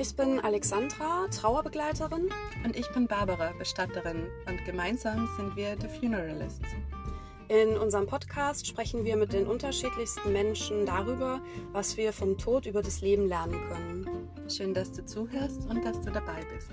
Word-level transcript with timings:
Ich 0.00 0.16
bin 0.16 0.40
Alexandra, 0.40 1.26
Trauerbegleiterin. 1.30 2.30
Und 2.64 2.74
ich 2.74 2.90
bin 2.94 3.06
Barbara, 3.06 3.52
Bestatterin. 3.58 4.28
Und 4.48 4.64
gemeinsam 4.64 5.28
sind 5.36 5.54
wir 5.56 5.76
The 5.78 5.88
Funeralists. 5.88 6.70
In 7.48 7.76
unserem 7.76 8.06
Podcast 8.06 8.66
sprechen 8.66 9.04
wir 9.04 9.18
mit 9.18 9.34
den 9.34 9.46
unterschiedlichsten 9.46 10.32
Menschen 10.32 10.86
darüber, 10.86 11.42
was 11.72 11.98
wir 11.98 12.14
vom 12.14 12.38
Tod 12.38 12.64
über 12.64 12.80
das 12.80 13.02
Leben 13.02 13.28
lernen 13.28 13.60
können. 13.68 14.30
Schön, 14.48 14.72
dass 14.72 14.90
du 14.90 15.04
zuhörst 15.04 15.68
und 15.68 15.84
dass 15.84 16.00
du 16.00 16.10
dabei 16.10 16.46
bist. 16.54 16.72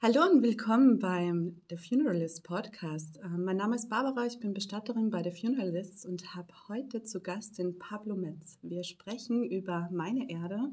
Hallo 0.00 0.22
und 0.30 0.44
willkommen 0.44 1.00
beim 1.00 1.60
The 1.68 1.76
Funeralist 1.76 2.44
Podcast. 2.44 3.18
Ähm, 3.24 3.42
mein 3.44 3.56
Name 3.56 3.74
ist 3.74 3.88
Barbara, 3.88 4.26
ich 4.26 4.38
bin 4.38 4.54
Bestatterin 4.54 5.10
bei 5.10 5.24
The 5.24 5.32
Funeralists 5.32 6.06
und 6.06 6.36
habe 6.36 6.54
heute 6.68 7.02
zu 7.02 7.20
Gast 7.20 7.58
den 7.58 7.80
Pablo 7.80 8.14
Metz. 8.14 8.60
Wir 8.62 8.84
sprechen 8.84 9.42
über 9.42 9.88
meine 9.90 10.30
Erde, 10.30 10.70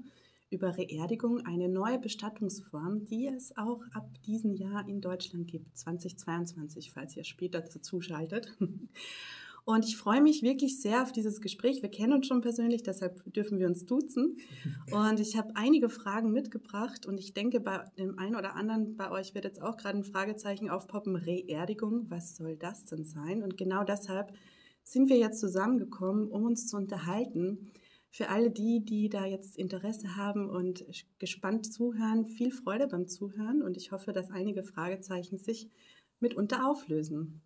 über 0.51 0.77
Reerdigung, 0.77 1.43
eine 1.43 1.67
neue 1.67 1.97
Bestattungsform, 1.97 3.05
die 3.05 3.25
es 3.25 3.57
auch 3.57 3.81
ab 3.93 4.07
diesem 4.27 4.53
Jahr 4.53 4.87
in 4.87 5.01
Deutschland 5.01 5.47
gibt, 5.47 5.75
2022, 5.75 6.91
falls 6.91 7.17
ihr 7.17 7.23
später 7.23 7.61
dazu 7.61 8.01
schaltet. 8.01 8.55
Und 9.65 9.83
ich 9.83 9.97
freue 9.97 10.21
mich 10.21 10.43
wirklich 10.43 10.79
sehr 10.79 11.01
auf 11.01 11.11
dieses 11.11 11.41
Gespräch. 11.41 11.81
Wir 11.81 11.89
kennen 11.89 12.13
uns 12.13 12.27
schon 12.27 12.41
persönlich, 12.41 12.83
deshalb 12.83 13.23
dürfen 13.33 13.57
wir 13.57 13.65
uns 13.65 13.85
duzen. 13.85 14.37
Und 14.91 15.19
ich 15.19 15.35
habe 15.37 15.55
einige 15.55 15.89
Fragen 15.89 16.31
mitgebracht 16.31 17.07
und 17.07 17.19
ich 17.19 17.33
denke, 17.33 17.59
bei 17.59 17.83
dem 17.97 18.19
einen 18.19 18.35
oder 18.35 18.55
anderen 18.55 18.95
bei 18.95 19.09
euch 19.09 19.33
wird 19.33 19.43
jetzt 19.43 19.59
auch 19.59 19.75
gerade 19.75 19.97
ein 19.97 20.03
Fragezeichen 20.03 20.69
aufpoppen. 20.69 21.15
Reerdigung, 21.15 22.05
was 22.09 22.35
soll 22.35 22.57
das 22.57 22.85
denn 22.85 23.05
sein? 23.05 23.41
Und 23.41 23.57
genau 23.57 23.83
deshalb 23.83 24.33
sind 24.83 25.09
wir 25.09 25.17
jetzt 25.17 25.39
zusammengekommen, 25.39 26.27
um 26.27 26.43
uns 26.43 26.67
zu 26.67 26.77
unterhalten. 26.77 27.71
Für 28.11 28.29
alle 28.29 28.51
die, 28.51 28.85
die 28.85 29.09
da 29.09 29.25
jetzt 29.25 29.57
Interesse 29.57 30.15
haben 30.15 30.47
und 30.47 30.85
gespannt 31.17 31.73
zuhören, 31.73 32.27
viel 32.27 32.51
Freude 32.51 32.87
beim 32.87 33.07
Zuhören 33.07 33.63
und 33.63 33.77
ich 33.77 33.91
hoffe, 33.91 34.13
dass 34.13 34.29
einige 34.29 34.63
Fragezeichen 34.63 35.39
sich 35.39 35.71
mitunter 36.19 36.69
auflösen. 36.69 37.41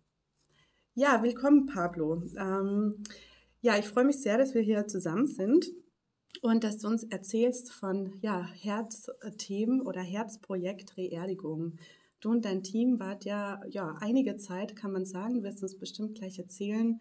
Ja, 0.94 1.22
willkommen, 1.22 1.66
Pablo. 1.66 2.20
Ähm, 2.36 3.04
ja, 3.60 3.78
ich 3.78 3.86
freue 3.86 4.04
mich 4.04 4.20
sehr, 4.20 4.38
dass 4.38 4.54
wir 4.54 4.60
hier 4.60 4.88
zusammen 4.88 5.28
sind 5.28 5.70
und 6.42 6.64
dass 6.64 6.78
du 6.78 6.88
uns 6.88 7.04
erzählst 7.04 7.70
von 7.70 8.18
ja, 8.22 8.44
Herzthemen 8.44 9.82
oder 9.82 10.00
Herzprojekt 10.00 10.96
Reerdigung. 10.96 11.76
Du 12.20 12.30
und 12.30 12.44
dein 12.44 12.64
Team 12.64 12.98
wart 12.98 13.24
ja, 13.24 13.60
ja 13.68 13.98
einige 14.00 14.36
Zeit, 14.36 14.74
kann 14.74 14.90
man 14.90 15.06
sagen, 15.06 15.34
du 15.34 15.42
wirst 15.44 15.62
uns 15.62 15.78
bestimmt 15.78 16.16
gleich 16.18 16.40
erzählen, 16.40 16.98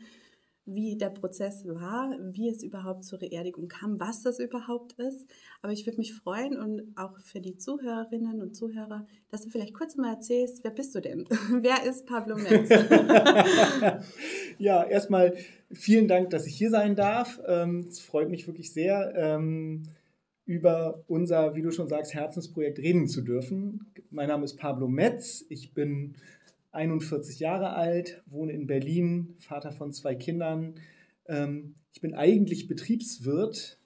wie 0.73 0.98
der 0.98 1.09
Prozess 1.09 1.66
war, 1.66 2.16
wie 2.31 2.50
es 2.50 2.64
überhaupt 2.64 3.03
zur 3.03 3.22
Reerdigung 3.22 3.67
kam, 3.67 4.00
was 4.00 4.22
das 4.22 4.39
überhaupt 4.39 4.94
ist. 4.94 5.28
Aber 5.62 5.73
ich 5.73 5.86
würde 5.86 5.98
mich 5.98 6.14
freuen 6.14 6.58
und 6.58 6.98
auch 6.98 7.17
für 7.20 7.42
die 7.42 7.58
Zuhörerinnen 7.58 8.42
und 8.42 8.56
Zuhörer, 8.56 9.06
dass 9.30 9.42
du 9.42 9.50
vielleicht 9.50 9.73
kurz 9.73 9.95
mal 9.95 10.14
erzählst, 10.14 10.64
wer 10.64 10.72
bist 10.72 10.95
du 10.95 11.02
denn? 11.02 11.25
wer 11.62 11.84
ist 11.84 12.06
Pablo 12.06 12.38
Metz? 12.38 12.70
ja, 14.59 14.84
erstmal 14.84 15.36
vielen 15.72 16.08
Dank, 16.08 16.30
dass 16.30 16.45
ich 16.45 16.56
hier 16.56 16.70
sein 16.70 16.95
darf. 16.95 17.40
Ähm, 17.47 17.86
es 17.88 18.00
freut 18.00 18.30
mich 18.30 18.47
wirklich 18.47 18.72
sehr, 18.72 19.14
ähm, 19.16 19.84
über 20.50 21.03
unser, 21.06 21.53
wie 21.53 21.62
du 21.62 21.70
schon 21.70 21.88
sagst, 21.88 22.16
Herzensprojekt 22.16 22.80
reden 22.80 23.08
zu 23.08 23.22
dürfen. 23.22 23.94
Mein 24.09 24.30
Name 24.30 24.45
ist 24.45 24.58
Pablo 24.58 24.88
Metz. 24.88 25.45
Ich 25.50 25.75
bin 25.75 26.16
41 26.72 27.39
Jahre 27.39 27.73
alt, 27.73 28.23
wohne 28.25 28.53
in 28.53 28.67
Berlin, 28.67 29.36
Vater 29.39 29.72
von 29.72 29.92
zwei 29.92 30.16
Kindern. 30.16 30.75
Ähm, 31.28 31.75
ich 31.94 32.02
bin 32.02 32.14
eigentlich 32.14 32.67
Betriebswirt, 32.67 33.80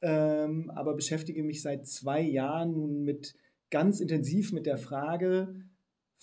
ähm, 0.00 0.70
aber 0.70 0.94
beschäftige 0.94 1.42
mich 1.42 1.62
seit 1.62 1.86
zwei 1.86 2.20
Jahren 2.20 2.72
nun 2.72 3.02
mit 3.02 3.34
ganz 3.70 4.00
intensiv 4.00 4.52
mit 4.52 4.66
der 4.66 4.78
Frage, 4.78 5.54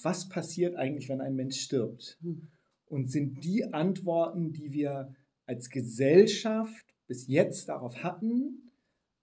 was 0.02 0.30
passiert 0.30 0.76
eigentlich, 0.76 1.10
wenn 1.10 1.22
ein 1.22 1.36
Mensch 1.36 1.60
stirbt? 1.60 2.18
Hm. 2.22 2.48
Und 2.88 3.12
sind 3.12 3.44
die 3.44 3.74
Antworten, 3.74 4.54
die 4.54 4.72
wir 4.72 5.14
als 5.46 5.70
Gesellschaft 5.70 6.86
bis 7.08 7.28
jetzt 7.28 7.70
darauf 7.70 8.04
hatten, 8.04 8.72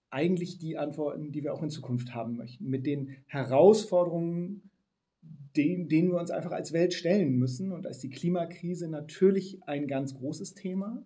eigentlich 0.09 0.59
die 0.59 0.77
Antworten, 0.77 1.31
die 1.31 1.43
wir 1.43 1.53
auch 1.53 1.63
in 1.63 1.69
Zukunft 1.69 2.13
haben 2.13 2.35
möchten, 2.35 2.69
mit 2.69 2.85
den 2.85 3.15
Herausforderungen, 3.25 4.69
den, 5.55 5.87
denen 5.87 6.11
wir 6.11 6.19
uns 6.19 6.31
einfach 6.31 6.51
als 6.51 6.73
Welt 6.73 6.93
stellen 6.93 7.35
müssen. 7.35 7.71
Und 7.71 7.83
da 7.83 7.89
ist 7.89 8.03
die 8.03 8.09
Klimakrise 8.09 8.87
natürlich 8.87 9.63
ein 9.63 9.87
ganz 9.87 10.15
großes 10.15 10.53
Thema. 10.53 11.05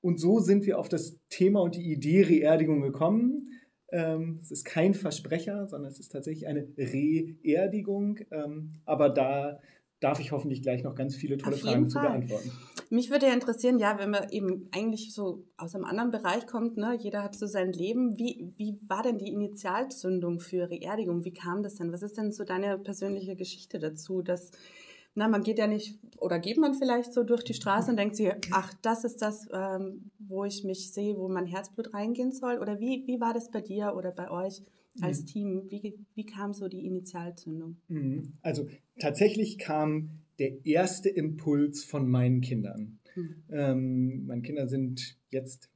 Und 0.00 0.18
so 0.18 0.40
sind 0.40 0.66
wir 0.66 0.78
auf 0.78 0.88
das 0.88 1.18
Thema 1.28 1.60
und 1.60 1.76
die 1.76 1.92
Idee 1.92 2.22
Reerdigung 2.22 2.80
gekommen. 2.82 3.50
Ähm, 3.90 4.38
es 4.42 4.50
ist 4.50 4.64
kein 4.64 4.94
Versprecher, 4.94 5.66
sondern 5.68 5.90
es 5.90 6.00
ist 6.00 6.10
tatsächlich 6.10 6.46
eine 6.46 6.66
Reerdigung. 6.76 8.18
Ähm, 8.30 8.72
aber 8.84 9.10
da 9.10 9.60
darf 10.02 10.20
ich 10.20 10.32
hoffentlich 10.32 10.62
gleich 10.62 10.82
noch 10.82 10.94
ganz 10.94 11.14
viele 11.14 11.38
tolle 11.38 11.56
Fragen 11.56 11.88
zu 11.88 12.00
beantworten. 12.00 12.50
Mich 12.90 13.10
würde 13.10 13.26
ja 13.26 13.32
interessieren, 13.32 13.78
ja, 13.78 13.98
wenn 13.98 14.10
man 14.10 14.28
eben 14.30 14.68
eigentlich 14.72 15.14
so 15.14 15.44
aus 15.56 15.74
einem 15.74 15.84
anderen 15.84 16.10
Bereich 16.10 16.46
kommt, 16.46 16.76
ne, 16.76 16.96
jeder 16.98 17.22
hat 17.22 17.36
so 17.36 17.46
sein 17.46 17.72
Leben. 17.72 18.18
Wie, 18.18 18.52
wie 18.56 18.78
war 18.86 19.02
denn 19.02 19.18
die 19.18 19.28
Initialzündung 19.28 20.40
für 20.40 20.68
Reerdigung? 20.68 21.24
Wie 21.24 21.32
kam 21.32 21.62
das 21.62 21.76
denn? 21.76 21.92
Was 21.92 22.02
ist 22.02 22.18
denn 22.18 22.32
so 22.32 22.44
deine 22.44 22.78
persönliche 22.78 23.36
Geschichte 23.36 23.78
dazu, 23.78 24.22
dass 24.22 24.50
na, 25.14 25.28
man 25.28 25.42
geht 25.42 25.58
ja 25.58 25.66
nicht, 25.66 25.98
oder 26.16 26.38
geht 26.38 26.56
man 26.56 26.74
vielleicht 26.74 27.12
so 27.12 27.22
durch 27.22 27.44
die 27.44 27.54
Straße 27.54 27.90
und 27.90 27.98
denkt 27.98 28.16
sich, 28.16 28.32
ach, 28.50 28.72
das 28.80 29.04
ist 29.04 29.20
das, 29.20 29.46
ähm, 29.52 30.10
wo 30.18 30.44
ich 30.44 30.64
mich 30.64 30.92
sehe, 30.92 31.18
wo 31.18 31.28
mein 31.28 31.44
Herzblut 31.44 31.92
reingehen 31.92 32.32
soll? 32.32 32.58
Oder 32.58 32.80
wie, 32.80 33.06
wie 33.06 33.20
war 33.20 33.34
das 33.34 33.50
bei 33.50 33.60
dir 33.60 33.94
oder 33.94 34.10
bei 34.10 34.30
euch? 34.30 34.62
Als 35.00 35.22
mhm. 35.22 35.26
Team? 35.26 35.62
Wie, 35.68 35.94
wie 36.14 36.26
kam 36.26 36.52
so 36.52 36.68
die 36.68 36.84
Initialzündung? 36.86 37.76
Mhm. 37.88 38.32
Also 38.42 38.68
tatsächlich 38.98 39.58
kam 39.58 40.10
der 40.38 40.64
erste 40.66 41.08
Impuls 41.08 41.84
von 41.84 42.08
meinen 42.08 42.40
Kindern. 42.40 42.98
Mhm. 43.14 43.34
Ähm, 43.50 44.26
meine 44.26 44.42
Kinder 44.42 44.68
sind 44.68 45.16
jetzt 45.30 45.70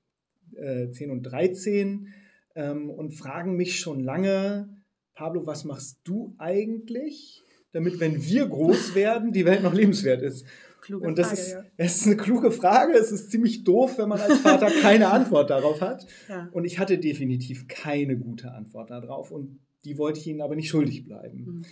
äh, 0.54 0.90
10 0.90 1.10
und 1.10 1.22
13 1.22 2.08
ähm, 2.54 2.90
und 2.90 3.12
fragen 3.12 3.56
mich 3.56 3.78
schon 3.78 4.00
lange, 4.00 4.68
Pablo, 5.14 5.46
was 5.46 5.64
machst 5.64 5.98
du 6.04 6.34
eigentlich, 6.38 7.42
damit, 7.72 8.00
wenn 8.00 8.24
wir 8.24 8.46
groß 8.46 8.94
werden, 8.94 9.32
die 9.32 9.44
Welt 9.44 9.62
noch 9.62 9.74
lebenswert 9.74 10.22
ist? 10.22 10.46
Kluge 10.80 11.06
und 11.06 11.18
das 11.18 11.28
Frage, 11.28 11.40
ist, 11.40 11.52
ja. 11.52 11.64
Es 11.76 11.96
ist 12.00 12.06
eine 12.06 12.16
kluge 12.16 12.50
Frage. 12.50 12.94
Es 12.94 13.12
ist 13.12 13.30
ziemlich 13.30 13.64
doof, 13.64 13.98
wenn 13.98 14.08
man 14.08 14.20
als 14.20 14.38
Vater 14.38 14.70
keine 14.82 15.10
Antwort 15.10 15.50
darauf 15.50 15.80
hat. 15.80 16.06
Ja. 16.28 16.48
Und 16.52 16.64
ich 16.64 16.78
hatte 16.78 16.98
definitiv 16.98 17.68
keine 17.68 18.16
gute 18.16 18.52
Antwort 18.52 18.90
darauf. 18.90 19.30
Und 19.30 19.60
die 19.84 19.98
wollte 19.98 20.20
ich 20.20 20.26
ihnen 20.26 20.40
aber 20.40 20.56
nicht 20.56 20.68
schuldig 20.68 21.04
bleiben. 21.04 21.38
Mhm. 21.38 21.62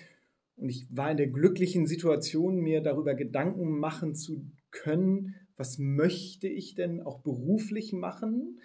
Und 0.57 0.69
ich 0.69 0.87
war 0.91 1.11
in 1.11 1.17
der 1.17 1.27
glücklichen 1.29 1.87
Situation, 1.87 2.61
mir 2.61 2.81
darüber 2.81 3.15
Gedanken 3.15 3.79
machen 3.79 4.15
zu 4.15 4.45
können, 4.71 5.35
was 5.57 5.79
möchte 5.79 6.49
ich 6.49 6.75
denn 6.75 7.01
auch 7.01 7.21
beruflich 7.21 7.93
machen. 7.93 8.61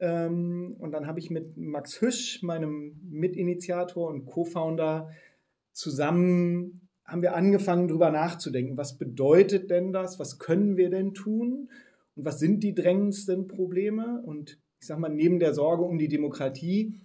Ähm, 0.00 0.76
und 0.78 0.92
dann 0.92 1.06
habe 1.06 1.18
ich 1.18 1.30
mit 1.30 1.56
Max 1.56 2.00
Hüsch, 2.00 2.42
meinem 2.42 3.00
Mitinitiator 3.10 4.08
und 4.08 4.26
Co-Founder, 4.26 5.10
zusammen 5.72 6.79
haben 7.10 7.22
wir 7.22 7.34
angefangen, 7.34 7.88
darüber 7.88 8.10
nachzudenken, 8.10 8.76
was 8.76 8.96
bedeutet 8.96 9.70
denn 9.70 9.92
das, 9.92 10.20
was 10.20 10.38
können 10.38 10.76
wir 10.76 10.90
denn 10.90 11.12
tun 11.12 11.68
und 12.14 12.24
was 12.24 12.38
sind 12.38 12.62
die 12.62 12.74
drängendsten 12.74 13.48
Probleme. 13.48 14.22
Und 14.24 14.58
ich 14.80 14.86
sage 14.86 15.00
mal, 15.00 15.08
neben 15.08 15.40
der 15.40 15.52
Sorge 15.52 15.82
um 15.82 15.98
die 15.98 16.08
Demokratie, 16.08 17.00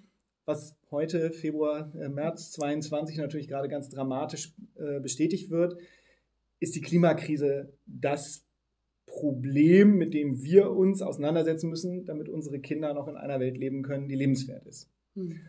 was 0.46 0.78
heute, 0.92 1.32
Februar, 1.32 1.92
äh, 1.96 2.08
März 2.08 2.52
22 2.52 3.18
natürlich 3.18 3.48
gerade 3.48 3.68
ganz 3.68 3.90
dramatisch 3.90 4.54
äh, 4.76 5.00
bestätigt 5.00 5.50
wird, 5.50 5.76
ist 6.60 6.76
die 6.76 6.82
Klimakrise 6.82 7.74
das 7.88 8.46
Problem, 9.08 9.98
mit 9.98 10.14
dem 10.14 10.44
wir 10.44 10.70
uns 10.70 11.02
auseinandersetzen 11.02 11.70
müssen, 11.70 12.06
damit 12.06 12.30
unsere 12.30 12.60
Kinder 12.60 12.94
noch 12.94 13.08
in 13.08 13.16
einer 13.16 13.40
Welt 13.40 13.58
leben 13.58 13.82
können, 13.82 14.08
die 14.08 14.16
lebenswert 14.16 14.66
ist. 14.68 14.90
Hm. 15.16 15.40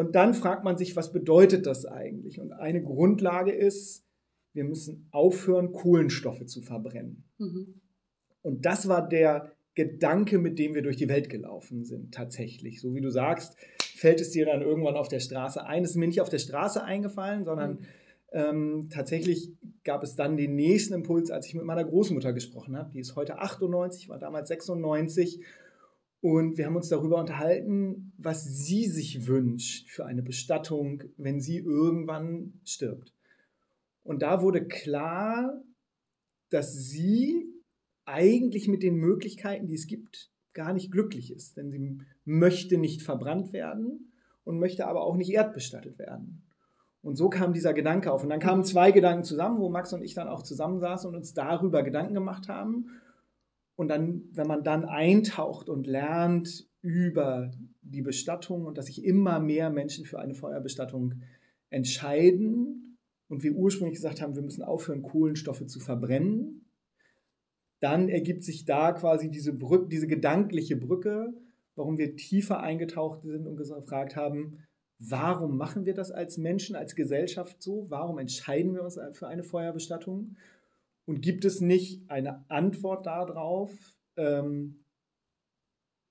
Und 0.00 0.14
dann 0.16 0.32
fragt 0.32 0.64
man 0.64 0.78
sich, 0.78 0.96
was 0.96 1.12
bedeutet 1.12 1.66
das 1.66 1.84
eigentlich? 1.84 2.40
Und 2.40 2.52
eine 2.52 2.82
Grundlage 2.82 3.52
ist, 3.52 4.06
wir 4.54 4.64
müssen 4.64 5.06
aufhören, 5.10 5.72
Kohlenstoffe 5.72 6.46
zu 6.46 6.62
verbrennen. 6.62 7.24
Mhm. 7.36 7.82
Und 8.40 8.64
das 8.64 8.88
war 8.88 9.06
der 9.06 9.52
Gedanke, 9.74 10.38
mit 10.38 10.58
dem 10.58 10.74
wir 10.74 10.80
durch 10.80 10.96
die 10.96 11.10
Welt 11.10 11.28
gelaufen 11.28 11.84
sind, 11.84 12.14
tatsächlich. 12.14 12.80
So 12.80 12.94
wie 12.94 13.02
du 13.02 13.10
sagst, 13.10 13.58
fällt 13.94 14.22
es 14.22 14.30
dir 14.30 14.46
dann 14.46 14.62
irgendwann 14.62 14.96
auf 14.96 15.08
der 15.08 15.20
Straße 15.20 15.66
ein. 15.66 15.84
Es 15.84 15.90
ist 15.90 15.96
mir 15.96 16.08
nicht 16.08 16.22
auf 16.22 16.30
der 16.30 16.38
Straße 16.38 16.82
eingefallen, 16.82 17.44
sondern 17.44 17.72
mhm. 17.72 17.78
ähm, 18.32 18.88
tatsächlich 18.90 19.52
gab 19.84 20.02
es 20.02 20.16
dann 20.16 20.38
den 20.38 20.56
nächsten 20.56 20.94
Impuls, 20.94 21.30
als 21.30 21.46
ich 21.46 21.54
mit 21.54 21.66
meiner 21.66 21.84
Großmutter 21.84 22.32
gesprochen 22.32 22.74
habe. 22.74 22.90
Die 22.90 23.00
ist 23.00 23.16
heute 23.16 23.38
98, 23.38 24.08
war 24.08 24.18
damals 24.18 24.48
96 24.48 25.44
und 26.20 26.58
wir 26.58 26.66
haben 26.66 26.76
uns 26.76 26.88
darüber 26.88 27.18
unterhalten, 27.18 28.12
was 28.18 28.44
sie 28.44 28.86
sich 28.86 29.26
wünscht 29.26 29.88
für 29.88 30.04
eine 30.04 30.22
Bestattung, 30.22 31.02
wenn 31.16 31.40
sie 31.40 31.58
irgendwann 31.58 32.60
stirbt. 32.64 33.14
Und 34.02 34.22
da 34.22 34.42
wurde 34.42 34.66
klar, 34.66 35.62
dass 36.50 36.74
sie 36.74 37.46
eigentlich 38.04 38.68
mit 38.68 38.82
den 38.82 38.96
Möglichkeiten, 38.96 39.66
die 39.66 39.74
es 39.74 39.86
gibt, 39.86 40.30
gar 40.52 40.72
nicht 40.72 40.90
glücklich 40.90 41.32
ist, 41.32 41.56
denn 41.56 41.70
sie 41.70 41.98
möchte 42.24 42.76
nicht 42.76 43.02
verbrannt 43.02 43.52
werden 43.52 44.12
und 44.44 44.58
möchte 44.58 44.86
aber 44.86 45.02
auch 45.02 45.16
nicht 45.16 45.30
erdbestattet 45.30 45.98
werden. 45.98 46.42
Und 47.02 47.16
so 47.16 47.30
kam 47.30 47.52
dieser 47.52 47.72
Gedanke 47.72 48.12
auf. 48.12 48.22
Und 48.22 48.28
dann 48.28 48.40
kamen 48.40 48.64
zwei 48.64 48.90
Gedanken 48.90 49.24
zusammen, 49.24 49.58
wo 49.58 49.70
Max 49.70 49.92
und 49.92 50.02
ich 50.02 50.14
dann 50.14 50.28
auch 50.28 50.42
zusammensaßen 50.42 51.08
und 51.08 51.16
uns 51.16 51.32
darüber 51.32 51.82
Gedanken 51.82 52.14
gemacht 52.14 52.48
haben. 52.48 52.90
Und 53.80 53.88
dann, 53.88 54.28
wenn 54.32 54.46
man 54.46 54.62
dann 54.62 54.84
eintaucht 54.84 55.70
und 55.70 55.86
lernt 55.86 56.68
über 56.82 57.50
die 57.80 58.02
Bestattung 58.02 58.66
und 58.66 58.76
dass 58.76 58.84
sich 58.84 59.02
immer 59.02 59.40
mehr 59.40 59.70
Menschen 59.70 60.04
für 60.04 60.18
eine 60.18 60.34
Feuerbestattung 60.34 61.14
entscheiden 61.70 62.98
und 63.28 63.42
wir 63.42 63.54
ursprünglich 63.54 63.96
gesagt 63.96 64.20
haben, 64.20 64.34
wir 64.34 64.42
müssen 64.42 64.62
aufhören, 64.62 65.00
Kohlenstoffe 65.00 65.64
zu 65.64 65.80
verbrennen, 65.80 66.66
dann 67.80 68.10
ergibt 68.10 68.44
sich 68.44 68.66
da 68.66 68.92
quasi 68.92 69.30
diese, 69.30 69.54
Brücke, 69.54 69.88
diese 69.88 70.08
gedankliche 70.08 70.76
Brücke, 70.76 71.32
warum 71.74 71.96
wir 71.96 72.16
tiefer 72.16 72.60
eingetaucht 72.60 73.22
sind 73.22 73.46
und 73.46 73.56
gefragt 73.56 74.14
haben, 74.14 74.58
warum 74.98 75.56
machen 75.56 75.86
wir 75.86 75.94
das 75.94 76.10
als 76.10 76.36
Menschen, 76.36 76.76
als 76.76 76.94
Gesellschaft 76.94 77.62
so? 77.62 77.86
Warum 77.88 78.18
entscheiden 78.18 78.74
wir 78.74 78.84
uns 78.84 79.00
für 79.14 79.26
eine 79.26 79.42
Feuerbestattung? 79.42 80.36
Und 81.06 81.22
gibt 81.22 81.44
es 81.44 81.60
nicht 81.60 82.08
eine 82.10 82.48
Antwort 82.50 83.06
darauf, 83.06 83.70
ähm, 84.16 84.84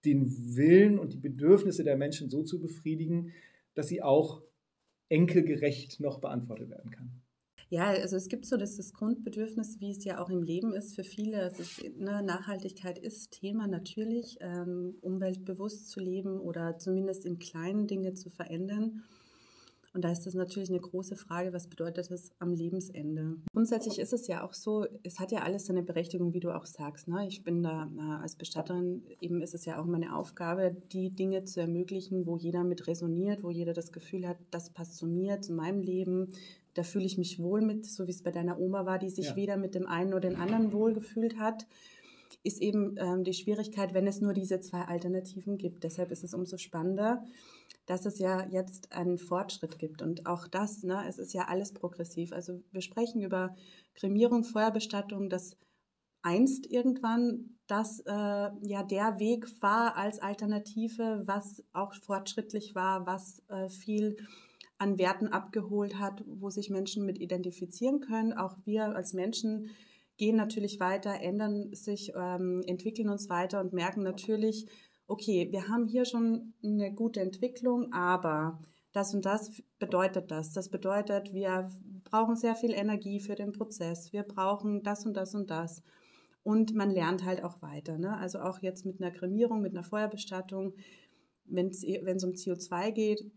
den 0.06 0.56
Willen 0.56 1.00
und 1.00 1.14
die 1.14 1.18
Bedürfnisse 1.18 1.84
der 1.84 1.98
Menschen 1.98 2.30
so 2.30 2.44
zu 2.44 2.60
befriedigen, 2.60 3.34
dass 3.74 3.88
sie 3.88 4.02
auch 4.02 4.42
enkelgerecht 5.10 6.00
noch 6.00 6.20
beantwortet 6.20 6.70
werden 6.70 6.92
kann? 6.92 7.22
Ja, 7.72 7.90
also 7.90 8.16
es 8.16 8.30
gibt 8.30 8.48
so 8.48 8.58
das, 8.58 8.78
das 8.78 8.94
Grundbedürfnis, 8.94 9.80
wie 9.80 9.92
es 9.92 10.04
ja 10.04 10.20
auch 10.20 10.32
im 10.32 10.42
Leben 10.42 10.74
ist 10.74 10.96
für 10.96 11.04
viele. 11.04 11.48
Ist, 11.48 11.84
ne, 12.00 12.24
Nachhaltigkeit 12.24 12.98
ist 12.98 13.32
Thema 13.32 13.68
natürlich, 13.68 14.38
ähm, 14.42 14.96
umweltbewusst 15.02 15.90
zu 15.90 16.00
leben 16.00 16.40
oder 16.40 16.80
zumindest 16.80 17.26
in 17.26 17.38
kleinen 17.38 17.86
Dinge 17.86 18.16
zu 18.16 18.32
verändern. 18.32 19.04
Und 19.94 20.04
da 20.04 20.12
ist 20.12 20.26
das 20.26 20.36
natürlich 20.36 20.70
eine 20.70 20.80
große 20.80 21.16
Frage, 21.16 21.52
was 21.52 21.68
bedeutet 21.68 22.12
das 22.12 22.32
am 22.40 22.54
Lebensende? 22.54 23.38
Grundsätzlich 23.52 24.00
ist 24.00 24.14
es 24.14 24.28
ja 24.28 24.44
auch 24.44 24.54
so, 24.54 24.86
es 25.04 25.20
hat 25.20 25.32
ja 25.32 25.40
alles 25.40 25.66
seine 25.66 25.82
Berechtigung, 25.82 26.34
wie 26.34 26.40
du 26.40 26.52
auch 26.52 26.66
sagst. 26.66 27.08
Ne? 27.08 27.28
Ich 27.28 27.44
bin 27.44 27.64
da 27.64 27.90
äh, 27.98 28.22
als 28.22 28.36
Bestatterin, 28.36 29.04
eben 29.20 29.42
ist 29.42 29.56
es 29.56 29.66
ja 29.66 29.80
auch 29.82 29.86
meine 29.86 30.16
Aufgabe, 30.16 30.76
die 30.92 31.10
Dinge 31.10 31.44
zu 31.46 31.60
ermöglichen, 31.60 32.28
wo 32.28 32.38
jeder 32.38 32.64
mit 32.64 32.88
resoniert, 32.88 33.44
wo 33.44 33.50
jeder 33.50 33.74
das 33.74 33.92
Gefühl 33.92 34.28
hat, 34.28 34.38
das 34.52 34.70
passt 34.70 34.98
zu 34.98 35.08
mir, 35.08 35.42
zu 35.42 35.54
meinem 35.54 35.82
Leben, 35.82 36.28
da 36.76 36.84
fühle 36.84 37.06
ich 37.06 37.18
mich 37.18 37.40
wohl 37.40 37.62
mit, 37.62 37.86
so 37.86 38.08
wie 38.08 38.12
es 38.12 38.22
bei 38.22 38.32
deiner 38.32 38.60
Oma 38.60 38.86
war, 38.86 39.00
die 39.00 39.10
sich 39.10 39.30
ja. 39.30 39.36
weder 39.36 39.58
mit 39.58 39.76
dem 39.76 39.88
einen 39.88 40.14
oder 40.14 40.30
dem 40.30 40.40
anderen 40.40 40.72
wohl 40.72 40.94
gefühlt 40.94 41.40
hat, 41.40 41.66
ist 42.44 42.62
eben 42.62 42.96
ähm, 42.98 43.24
die 43.24 43.34
Schwierigkeit, 43.34 43.94
wenn 43.94 44.08
es 44.08 44.22
nur 44.22 44.34
diese 44.34 44.60
zwei 44.60 44.82
Alternativen 44.82 45.58
gibt. 45.58 45.84
Deshalb 45.84 46.12
ist 46.12 46.24
es 46.24 46.34
umso 46.34 46.58
spannender, 46.58 47.24
dass 47.86 48.06
es 48.06 48.20
ja 48.20 48.48
jetzt 48.50 48.94
einen 48.94 49.18
Fortschritt 49.18 49.78
gibt. 49.78 50.02
Und 50.02 50.26
auch 50.26 50.48
das, 50.48 50.84
ne, 50.84 51.06
es 51.08 51.18
ist 51.18 51.34
ja 51.34 51.48
alles 51.48 51.74
progressiv. 51.74 52.32
Also 52.32 52.62
wir 52.72 52.82
sprechen 52.82 53.22
über 53.22 53.56
Kremierung, 53.96 54.44
Feuerbestattung, 54.44 55.30
dass 55.30 55.58
einst 56.22 56.66
irgendwann 56.70 57.58
das 57.68 58.00
äh, 58.02 58.12
ja 58.12 58.84
der 58.84 59.20
Weg 59.20 59.48
war 59.62 59.96
als 59.96 60.20
Alternative, 60.20 61.24
was 61.26 61.64
auch 61.74 61.94
fortschrittlich 61.94 62.76
war, 62.76 63.06
was 63.06 63.42
äh, 63.48 63.70
viel 63.70 64.18
an 64.78 64.98
Werten 64.98 65.28
abgeholt 65.28 66.00
hat, 66.00 66.24
wo 66.26 66.50
sich 66.50 66.70
Menschen 66.70 67.06
mit 67.06 67.20
identifizieren 67.20 68.00
können. 68.00 68.34
Auch 68.34 68.58
wir 68.66 68.96
als 68.96 69.14
Menschen 69.14 69.70
gehen 70.20 70.36
natürlich 70.36 70.80
weiter, 70.80 71.20
ändern 71.20 71.74
sich, 71.74 72.14
ähm, 72.16 72.62
entwickeln 72.68 73.10
uns 73.10 73.30
weiter 73.30 73.60
und 73.62 73.74
merken 73.74 74.04
natürlich, 74.04 74.68
okay, 75.08 75.48
wir 75.52 75.68
haben 75.68 75.88
hier 75.88 76.06
schon 76.06 76.54
eine 76.64 76.94
gute 76.94 77.22
Entwicklung, 77.22 77.92
aber 77.92 78.62
das 78.92 79.16
und 79.16 79.26
das 79.26 79.64
bedeutet 79.80 80.30
das. 80.30 80.54
Das 80.54 80.70
bedeutet, 80.70 81.34
wir 81.34 81.70
brauchen 82.04 82.36
sehr 82.36 82.56
viel 82.56 82.74
Energie 82.74 83.20
für 83.20 83.36
den 83.36 83.54
Prozess. 83.54 84.14
Wir 84.14 84.24
brauchen 84.24 84.84
das 84.84 85.06
und 85.06 85.16
das 85.16 85.34
und 85.34 85.50
das. 85.50 85.82
Und 86.44 86.76
man 86.76 86.92
lernt 86.92 87.24
halt 87.26 87.44
auch 87.44 87.62
weiter. 87.62 87.98
Ne? 87.98 88.16
Also 88.18 88.40
auch 88.40 88.62
jetzt 88.62 88.86
mit 88.86 89.02
einer 89.02 89.12
Kremierung, 89.12 89.62
mit 89.62 89.74
einer 89.74 89.84
Feuerbestattung, 89.84 90.74
wenn 91.46 91.70
es 91.70 92.24
um 92.24 92.32
CO2 92.32 92.92
geht, 92.92 93.32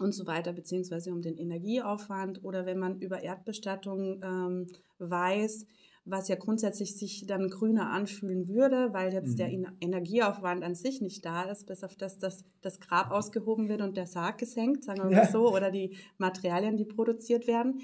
und 0.00 0.12
so 0.12 0.26
weiter, 0.26 0.52
beziehungsweise 0.52 1.12
um 1.12 1.22
den 1.22 1.36
Energieaufwand 1.36 2.44
oder 2.44 2.66
wenn 2.66 2.78
man 2.78 3.00
über 3.00 3.22
Erdbestattung 3.22 4.20
ähm, 4.22 4.66
weiß, 4.98 5.66
was 6.10 6.28
ja 6.28 6.36
grundsätzlich 6.36 6.96
sich 6.96 7.26
dann 7.26 7.48
grüner 7.48 7.90
anfühlen 7.90 8.48
würde, 8.48 8.92
weil 8.92 9.12
jetzt 9.12 9.32
mhm. 9.32 9.36
der 9.36 9.50
Energieaufwand 9.80 10.64
an 10.64 10.74
sich 10.74 11.00
nicht 11.00 11.24
da 11.24 11.42
ist, 11.42 11.66
bis 11.66 11.84
auf 11.84 11.96
das, 11.96 12.18
dass 12.18 12.44
das 12.60 12.80
Grab 12.80 13.10
ausgehoben 13.10 13.68
wird 13.68 13.80
und 13.80 13.96
der 13.96 14.06
Sarg 14.06 14.38
gesenkt, 14.38 14.84
sagen 14.84 14.98
wir 15.00 15.06
mal 15.06 15.24
ja. 15.24 15.30
so, 15.30 15.52
oder 15.54 15.70
die 15.70 15.96
Materialien, 16.18 16.76
die 16.76 16.84
produziert 16.84 17.46
werden. 17.46 17.80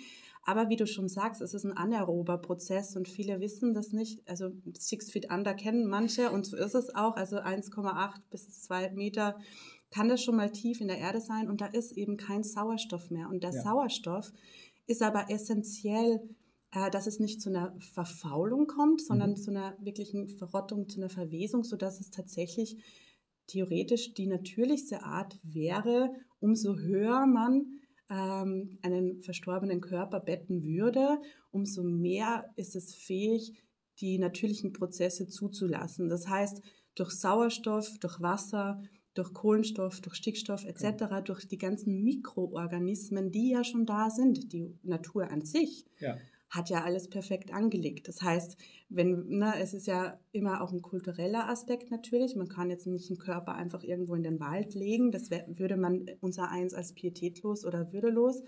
Aber 0.46 0.68
wie 0.68 0.76
du 0.76 0.86
schon 0.86 1.08
sagst, 1.08 1.40
es 1.40 1.54
ist 1.54 1.64
ein 1.64 1.76
anaerober 1.76 2.38
Prozess 2.38 2.96
und 2.96 3.08
viele 3.08 3.40
wissen 3.40 3.72
das 3.72 3.92
nicht. 3.92 4.20
Also 4.28 4.50
Six 4.76 5.10
Feet 5.10 5.30
Under 5.32 5.54
kennen 5.54 5.86
manche 5.86 6.30
und 6.30 6.44
so 6.44 6.56
ist 6.56 6.74
es 6.74 6.94
auch. 6.94 7.16
Also 7.16 7.38
1,8 7.38 8.20
bis 8.30 8.62
2 8.62 8.90
Meter 8.90 9.38
kann 9.90 10.08
das 10.08 10.22
schon 10.22 10.36
mal 10.36 10.50
tief 10.50 10.80
in 10.80 10.88
der 10.88 10.98
Erde 10.98 11.20
sein 11.20 11.48
und 11.48 11.60
da 11.60 11.66
ist 11.66 11.92
eben 11.92 12.16
kein 12.16 12.42
Sauerstoff 12.42 13.10
mehr. 13.10 13.28
Und 13.28 13.42
der 13.42 13.52
ja. 13.52 13.62
Sauerstoff 13.62 14.32
ist 14.86 15.02
aber 15.02 15.30
essentiell, 15.30 16.20
dass 16.90 17.06
es 17.06 17.20
nicht 17.20 17.40
zu 17.40 17.50
einer 17.50 17.74
Verfaulung 17.78 18.66
kommt, 18.66 19.00
sondern 19.00 19.30
mhm. 19.30 19.36
zu 19.36 19.50
einer 19.50 19.76
wirklichen 19.80 20.28
Verrottung, 20.28 20.88
zu 20.88 21.00
einer 21.00 21.10
Verwesung, 21.10 21.64
sodass 21.64 22.00
es 22.00 22.10
tatsächlich 22.10 22.82
theoretisch 23.46 24.14
die 24.14 24.26
natürlichste 24.26 25.02
Art 25.02 25.38
wäre, 25.42 26.10
umso 26.40 26.76
höher 26.76 27.26
man 27.26 27.66
ähm, 28.10 28.78
einen 28.82 29.22
verstorbenen 29.22 29.80
Körper 29.80 30.20
betten 30.20 30.64
würde, 30.64 31.18
umso 31.50 31.82
mehr 31.82 32.50
ist 32.56 32.76
es 32.76 32.94
fähig, 32.94 33.52
die 34.00 34.18
natürlichen 34.18 34.72
Prozesse 34.72 35.26
zuzulassen. 35.28 36.08
Das 36.08 36.28
heißt, 36.28 36.60
durch 36.94 37.10
Sauerstoff, 37.12 37.98
durch 38.00 38.20
Wasser, 38.20 38.82
durch 39.14 39.32
Kohlenstoff, 39.32 40.00
durch 40.00 40.16
Stickstoff 40.16 40.64
etc., 40.64 40.84
okay. 40.84 41.22
durch 41.24 41.46
die 41.46 41.58
ganzen 41.58 42.02
Mikroorganismen, 42.02 43.30
die 43.30 43.50
ja 43.50 43.62
schon 43.62 43.86
da 43.86 44.10
sind, 44.10 44.52
die 44.52 44.76
Natur 44.82 45.30
an 45.30 45.44
sich. 45.44 45.86
Ja. 46.00 46.16
Hat 46.54 46.70
ja 46.70 46.84
alles 46.84 47.08
perfekt 47.08 47.52
angelegt. 47.52 48.06
Das 48.06 48.22
heißt, 48.22 48.56
wenn, 48.88 49.26
ne, 49.28 49.54
es 49.60 49.74
ist 49.74 49.88
ja 49.88 50.20
immer 50.30 50.62
auch 50.62 50.72
ein 50.72 50.82
kultureller 50.82 51.48
Aspekt 51.48 51.90
natürlich. 51.90 52.36
Man 52.36 52.48
kann 52.48 52.70
jetzt 52.70 52.86
nicht 52.86 53.10
einen 53.10 53.18
Körper 53.18 53.56
einfach 53.56 53.82
irgendwo 53.82 54.14
in 54.14 54.22
den 54.22 54.38
Wald 54.38 54.74
legen. 54.74 55.10
Das 55.10 55.30
wär, 55.30 55.44
würde 55.48 55.76
man 55.76 56.06
unser 56.20 56.50
eins 56.50 56.72
als 56.72 56.92
pietätlos 56.92 57.64
oder 57.64 57.92
würdelos 57.92 58.44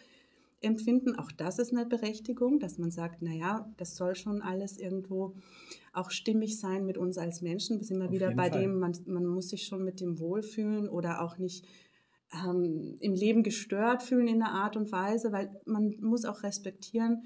empfinden. 0.60 1.16
Auch 1.16 1.32
das 1.32 1.58
ist 1.58 1.72
eine 1.72 1.84
Berechtigung, 1.84 2.60
dass 2.60 2.78
man 2.78 2.92
sagt, 2.92 3.22
naja, 3.22 3.68
das 3.76 3.96
soll 3.96 4.14
schon 4.14 4.40
alles 4.40 4.78
irgendwo 4.78 5.34
auch 5.92 6.10
stimmig 6.10 6.60
sein 6.60 6.86
mit 6.86 6.98
uns 6.98 7.18
als 7.18 7.42
Menschen. 7.42 7.78
Wir 7.78 7.86
sind 7.86 7.96
immer 7.96 8.12
wieder 8.12 8.32
bei 8.34 8.50
Fall. 8.50 8.62
dem, 8.62 8.78
man, 8.78 8.96
man 9.06 9.26
muss 9.26 9.48
sich 9.48 9.66
schon 9.66 9.84
mit 9.84 10.00
dem 10.00 10.20
wohlfühlen 10.20 10.88
oder 10.88 11.22
auch 11.22 11.38
nicht 11.38 11.66
ähm, 12.32 12.96
im 13.00 13.14
Leben 13.14 13.42
gestört 13.42 14.02
fühlen 14.02 14.28
in 14.28 14.42
einer 14.42 14.52
Art 14.52 14.76
und 14.76 14.92
Weise, 14.92 15.32
weil 15.32 15.50
man 15.64 15.96
muss 16.00 16.24
auch 16.24 16.42
respektieren, 16.42 17.24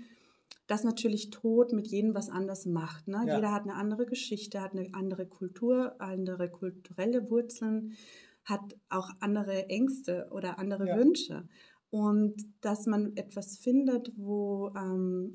dass 0.66 0.85
natürlich 0.85 1.30
Tod 1.30 1.73
mit 1.73 1.88
jedem 1.88 2.14
was 2.14 2.28
anders 2.28 2.66
macht. 2.66 3.09
Ne? 3.09 3.25
Ja. 3.26 3.37
Jeder 3.37 3.52
hat 3.52 3.62
eine 3.62 3.75
andere 3.75 4.07
Geschichte, 4.07 4.61
hat 4.61 4.73
eine 4.73 4.88
andere 4.92 5.26
Kultur, 5.26 6.00
andere 6.00 6.49
kulturelle 6.49 7.30
Wurzeln, 7.30 7.97
hat 8.45 8.76
auch 8.88 9.11
andere 9.21 9.69
Ängste 9.69 10.28
oder 10.30 10.59
andere 10.59 10.88
ja. 10.88 10.97
Wünsche 10.97 11.49
und 11.90 12.35
dass 12.61 12.87
man 12.87 13.16
etwas 13.16 13.59
findet, 13.59 14.12
wo, 14.16 14.73
ähm, 14.76 15.33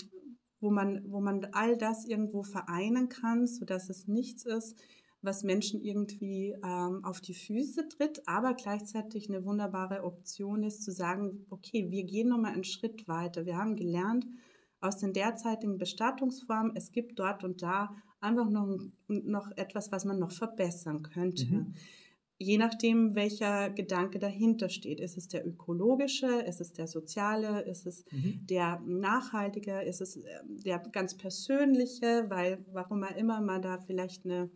wo, 0.62 0.72
man, 0.72 1.04
wo 1.12 1.20
man 1.20 1.46
all 1.52 1.78
das 1.78 2.06
irgendwo 2.06 2.44
vereinen 2.44 3.10
kann, 3.10 3.46
sodass 3.46 3.90
es 3.90 4.08
nichts 4.08 4.46
ist, 4.46 4.82
was 5.22 5.44
Menschen 5.44 5.82
irgendwie 5.82 6.56
ähm, 6.64 7.04
auf 7.04 7.20
die 7.20 7.34
Füße 7.34 7.88
tritt, 7.90 8.28
aber 8.28 8.54
gleichzeitig 8.54 9.30
eine 9.30 9.44
wunderbare 9.44 10.04
Option 10.04 10.64
ist, 10.64 10.84
zu 10.84 10.92
sagen, 10.92 11.46
okay, 11.50 11.88
wir 11.90 12.04
gehen 12.06 12.30
nochmal 12.30 12.54
einen 12.54 12.64
Schritt 12.64 13.08
weiter. 13.08 13.46
Wir 13.46 13.58
haben 13.58 13.76
gelernt 13.76 14.26
aus 14.88 14.98
den 14.98 15.14
derzeitigen 15.14 15.78
Bestattungsformen, 15.78 16.76
es 16.76 16.92
gibt 16.92 17.20
dort 17.20 17.44
und 17.44 17.62
da 17.62 17.96
einfach 18.22 18.50
noch, 18.50 18.80
noch 19.08 19.52
etwas, 19.58 19.92
was 19.92 20.06
man 20.06 20.20
noch 20.20 20.32
verbessern 20.32 21.04
könnte. 21.04 21.46
Mhm 21.46 21.74
je 22.38 22.58
nachdem, 22.58 23.16
welcher 23.16 23.70
Gedanke 23.70 24.20
dahinter 24.20 24.70
steht. 24.70 25.00
Ist 25.00 25.18
es 25.18 25.28
der 25.28 25.48
ökologische, 25.48 26.28
ist 26.42 26.62
es 26.62 26.74
der 26.74 26.88
soziale, 26.88 27.62
ist 27.62 27.86
es 27.86 28.06
mhm. 28.12 28.46
der 28.46 28.82
nachhaltige, 28.86 29.82
ist 29.82 30.02
es 30.02 30.18
ähm, 30.18 30.62
der 30.64 30.80
ganz 30.80 31.16
persönliche, 31.16 32.26
weil 32.30 32.64
warum 32.72 33.04
auch 33.04 33.16
immer 33.16 33.42
man 33.42 33.62
da 33.62 33.78
vielleicht 33.80 34.26
eine 34.26 34.50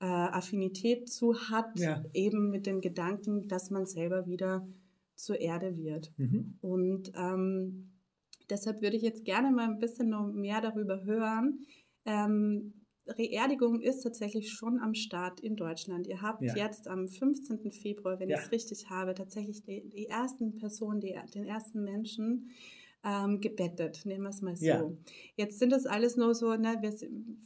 äh, 0.00 0.06
Affinität 0.06 1.08
zu 1.08 1.34
hat, 1.50 1.78
ja. 1.78 2.02
eben 2.12 2.50
mit 2.50 2.66
dem 2.66 2.80
Gedanken, 2.80 3.46
dass 3.48 3.70
man 3.70 3.86
selber 3.86 4.26
wieder 4.26 4.66
zur 5.14 5.38
Erde 5.38 5.76
wird. 5.76 6.12
Mhm. 6.16 6.56
Und 6.60 7.12
ähm, 7.14 7.92
deshalb 8.50 8.82
würde 8.82 8.96
ich 8.96 9.02
jetzt 9.02 9.24
gerne 9.24 9.50
mal 9.50 9.68
ein 9.68 9.78
bisschen 9.78 10.08
noch 10.08 10.32
mehr 10.32 10.60
darüber 10.60 11.04
hören, 11.04 11.60
ähm, 12.04 12.74
Reerdigung 13.06 13.80
ist 13.80 14.02
tatsächlich 14.02 14.52
schon 14.52 14.78
am 14.78 14.94
Start 14.94 15.40
in 15.40 15.56
Deutschland. 15.56 16.06
Ihr 16.06 16.22
habt 16.22 16.42
ja. 16.42 16.54
jetzt 16.54 16.86
am 16.88 17.08
15. 17.08 17.72
Februar, 17.72 18.20
wenn 18.20 18.28
ja. 18.28 18.38
ich 18.38 18.44
es 18.44 18.52
richtig 18.52 18.90
habe, 18.90 19.14
tatsächlich 19.14 19.62
die, 19.62 19.88
die 19.88 20.06
ersten 20.06 20.56
Personen, 20.58 21.00
die, 21.00 21.18
den 21.34 21.44
ersten 21.44 21.82
Menschen 21.82 22.50
ähm, 23.02 23.40
gebettet, 23.40 24.04
nehmen 24.04 24.24
wir 24.24 24.30
es 24.30 24.42
mal 24.42 24.56
so. 24.56 24.66
Ja. 24.66 24.90
Jetzt 25.36 25.58
sind 25.58 25.72
das 25.72 25.86
alles 25.86 26.16
nur 26.16 26.34
so, 26.34 26.54
ne, 26.54 26.76
wir, 26.80 26.92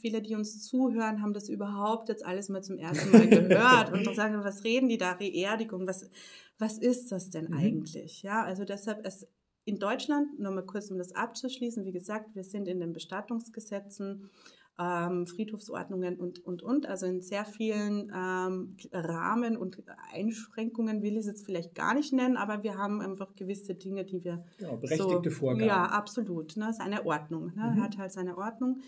viele, 0.01 0.21
die 0.21 0.35
uns 0.35 0.63
zuhören, 0.65 1.23
haben 1.23 1.33
das 1.33 1.49
überhaupt 1.49 2.09
jetzt 2.09 2.27
alles 2.27 2.49
mal 2.49 2.63
zum 2.63 2.77
ersten 2.77 3.13
Mal 3.13 3.29
gehört 3.29 3.93
und 3.93 4.15
sagen, 4.17 4.43
was 4.43 4.65
reden 4.65 4.89
die 4.89 4.99
da, 4.99 5.13
Reerdigung, 5.13 5.87
was, 5.87 6.11
was 6.59 6.79
ist 6.79 7.13
das 7.13 7.31
denn 7.31 7.47
mhm. 7.47 7.57
eigentlich? 7.57 8.23
Ja, 8.23 8.43
also 8.43 8.65
deshalb, 8.65 9.07
es 9.07 9.29
in 9.65 9.79
Deutschland, 9.79 10.39
nochmal 10.39 10.67
kurz 10.67 10.91
um 10.91 10.99
das 10.99 11.15
abzuschließen, 11.15 11.85
wie 11.85 11.93
gesagt, 11.93 12.35
wir 12.35 12.45
sind 12.45 12.69
in 12.69 12.81
den 12.81 12.93
Bestattungsgesetzen 12.93 14.31
ähm, 14.79 15.27
Friedhofsordnungen 15.27 16.17
und, 16.17 16.45
und, 16.45 16.63
und. 16.63 16.87
Also 16.87 17.07
in 17.07 17.21
sehr 17.21 17.45
vielen 17.45 18.11
ähm, 18.15 18.77
Rahmen 18.93 19.57
und 19.57 19.83
Einschränkungen 20.13 21.03
will 21.03 21.13
ich 21.13 21.21
es 21.21 21.27
jetzt 21.27 21.45
vielleicht 21.47 21.75
gar 21.75 21.95
nicht 21.95 22.13
nennen, 22.13 22.37
aber 22.37 22.63
wir 22.63 22.77
haben 22.77 23.01
einfach 23.01 23.35
gewisse 23.35 23.75
Dinge, 23.75 24.05
die 24.05 24.25
wir. 24.25 24.45
Genau, 24.59 24.77
berechtigte 24.77 25.31
so, 25.31 25.37
Vorgaben. 25.37 25.67
Ja, 25.69 25.85
absolut. 25.87 26.57
Ne, 26.57 26.73
seine 26.73 27.07
Ordnung. 27.07 27.53
Ne, 27.55 27.75
mhm. 27.77 27.83
Hat 27.83 27.99
halt 27.99 28.13
seine 28.13 28.37
Ordnung. 28.37 28.81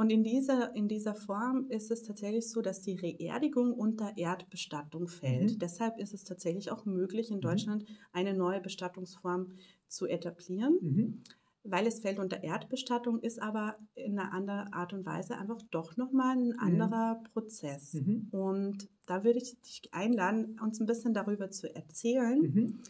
Und 0.00 0.08
in 0.08 0.24
dieser, 0.24 0.74
in 0.74 0.88
dieser 0.88 1.14
Form 1.14 1.66
ist 1.68 1.90
es 1.90 2.02
tatsächlich 2.02 2.48
so, 2.48 2.62
dass 2.62 2.80
die 2.80 2.94
Reerdigung 2.94 3.74
unter 3.74 4.16
Erdbestattung 4.16 5.08
fällt. 5.08 5.52
Mhm. 5.52 5.58
Deshalb 5.58 5.98
ist 5.98 6.14
es 6.14 6.24
tatsächlich 6.24 6.72
auch 6.72 6.86
möglich, 6.86 7.30
in 7.30 7.36
mhm. 7.36 7.42
Deutschland 7.42 7.84
eine 8.10 8.32
neue 8.32 8.62
Bestattungsform 8.62 9.52
zu 9.88 10.06
etablieren. 10.06 10.78
Mhm 10.80 11.22
weil 11.62 11.86
es 11.86 12.00
fällt 12.00 12.18
unter 12.18 12.42
Erdbestattung, 12.42 13.20
ist 13.20 13.42
aber 13.42 13.76
in 13.94 14.18
einer 14.18 14.32
anderen 14.32 14.72
Art 14.72 14.94
und 14.94 15.04
Weise 15.04 15.36
einfach 15.36 15.60
doch 15.70 15.98
nochmal 15.98 16.34
ein 16.34 16.46
mhm. 16.46 16.58
anderer 16.58 17.18
mhm. 17.18 17.24
Prozess. 17.34 17.94
Und 18.30 18.88
da 19.04 19.24
würde 19.24 19.40
ich 19.40 19.60
dich 19.60 19.82
einladen, 19.92 20.58
uns 20.64 20.80
ein 20.80 20.86
bisschen 20.86 21.12
darüber 21.12 21.50
zu 21.50 21.72
erzählen. 21.76 22.40
Mhm. 22.40 22.82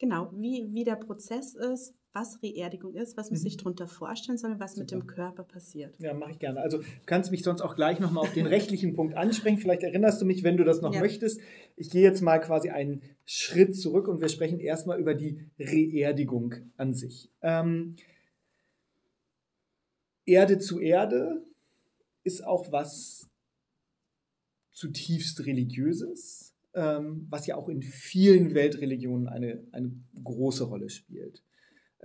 Genau, 0.00 0.32
wie, 0.34 0.74
wie 0.74 0.82
der 0.82 0.96
Prozess 0.96 1.54
ist, 1.54 1.94
was 2.16 2.42
Reerdigung 2.42 2.94
ist, 2.94 3.18
was 3.18 3.30
man 3.30 3.38
mhm. 3.38 3.42
sich 3.42 3.58
darunter 3.58 3.86
vorstellen 3.86 4.38
soll, 4.38 4.58
was 4.58 4.72
Super. 4.72 4.80
mit 4.80 4.90
dem 4.90 5.06
Körper 5.06 5.44
passiert. 5.44 5.94
Ja, 5.98 6.14
mache 6.14 6.30
ich 6.30 6.38
gerne. 6.38 6.60
Also 6.60 6.78
du 6.78 6.84
kannst 7.04 7.30
mich 7.30 7.42
sonst 7.42 7.60
auch 7.60 7.76
gleich 7.76 8.00
nochmal 8.00 8.24
auf 8.24 8.32
den 8.32 8.46
rechtlichen 8.46 8.94
Punkt 8.94 9.14
ansprechen. 9.14 9.58
Vielleicht 9.58 9.82
erinnerst 9.82 10.22
du 10.22 10.24
mich, 10.24 10.42
wenn 10.42 10.56
du 10.56 10.64
das 10.64 10.80
noch 10.80 10.94
ja. 10.94 11.00
möchtest. 11.00 11.40
Ich 11.76 11.90
gehe 11.90 12.02
jetzt 12.02 12.22
mal 12.22 12.38
quasi 12.38 12.70
einen 12.70 13.02
Schritt 13.26 13.76
zurück 13.76 14.08
und 14.08 14.22
wir 14.22 14.30
sprechen 14.30 14.60
erstmal 14.60 14.98
über 14.98 15.14
die 15.14 15.50
Reerdigung 15.58 16.54
an 16.78 16.94
sich. 16.94 17.30
Ähm, 17.42 17.96
Erde 20.24 20.58
zu 20.58 20.80
Erde 20.80 21.44
ist 22.24 22.44
auch 22.46 22.72
was 22.72 23.28
zutiefst 24.72 25.44
religiöses, 25.44 26.54
ähm, 26.72 27.26
was 27.28 27.46
ja 27.46 27.56
auch 27.56 27.68
in 27.68 27.82
vielen 27.82 28.54
Weltreligionen 28.54 29.28
eine, 29.28 29.62
eine 29.72 29.92
große 30.24 30.64
Rolle 30.64 30.88
spielt. 30.88 31.42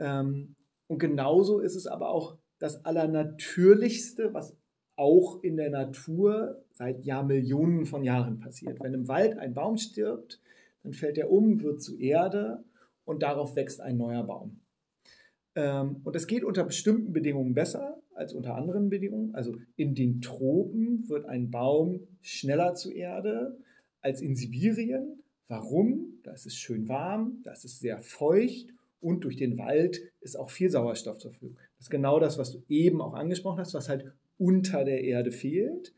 Ähm, 0.02 0.56
und 0.88 0.98
genauso 0.98 1.60
ist 1.60 1.76
es 1.76 1.88
aber 1.88 2.10
auch 2.10 2.38
das 2.60 2.84
Allernatürlichste, 2.84 4.34
was 4.34 4.58
auch 4.98 5.42
in 5.42 5.56
der 5.56 5.70
Natur 5.70 6.64
seit 6.72 7.06
Jahrmillionen 7.06 7.86
von 7.86 8.04
Jahren 8.04 8.40
passiert. 8.40 8.80
Wenn 8.82 8.94
im 8.94 9.08
Wald 9.08 9.38
ein 9.38 9.54
Baum 9.54 9.78
stirbt, 9.78 10.42
dann 10.84 10.94
fällt 10.94 11.18
er 11.18 11.32
um, 11.32 11.62
wird 11.62 11.82
zu 11.82 11.98
Erde 11.98 12.64
und 13.06 13.24
darauf 13.24 13.56
wächst 13.56 13.80
ein 13.80 13.98
neuer 13.98 14.24
Baum. 14.24 14.60
Ähm, 15.56 16.02
und 16.04 16.16
das 16.16 16.28
geht 16.28 16.44
unter 16.44 16.64
bestimmten 16.64 17.14
Bedingungen 17.14 17.54
besser 17.54 18.02
als 18.14 18.34
unter 18.34 18.56
anderen 18.56 18.90
Bedingungen. 18.90 19.34
Also 19.34 19.56
in 19.76 19.96
den 19.96 20.22
Tropen 20.22 21.08
wird 21.10 21.26
ein 21.26 21.52
Baum 21.52 22.08
schneller 22.22 22.74
zu 22.74 22.92
Erde 22.92 23.58
als 24.02 24.22
in 24.22 24.36
Sibirien. 24.36 25.24
Warum? 25.48 26.20
Da 26.24 26.32
ist 26.32 26.46
es 26.46 26.56
schön 26.56 26.88
warm, 26.88 27.42
da 27.44 27.52
ist 27.52 27.66
es 27.66 27.80
sehr 27.80 28.00
feucht 28.00 28.74
und 29.02 29.24
durch 29.24 29.36
den 29.36 29.58
Wald 29.58 30.02
ist 30.22 30.38
auch 30.38 30.50
viel 30.50 30.70
Sauerstoff 30.70 31.18
zur 31.18 31.32
Verfügung. 31.32 31.58
Das 31.78 31.88
ist 31.88 31.90
genau 31.90 32.20
das, 32.20 32.38
was 32.38 32.52
du 32.52 32.64
eben 32.70 33.02
auch 33.02 33.14
angesprochen 33.14 33.60
hast, 33.60 33.74
was 33.74 33.90
halt 33.90 34.06
unter 34.38 34.84
der 34.86 35.04
Erde 35.04 35.32
fehlt 35.32 35.94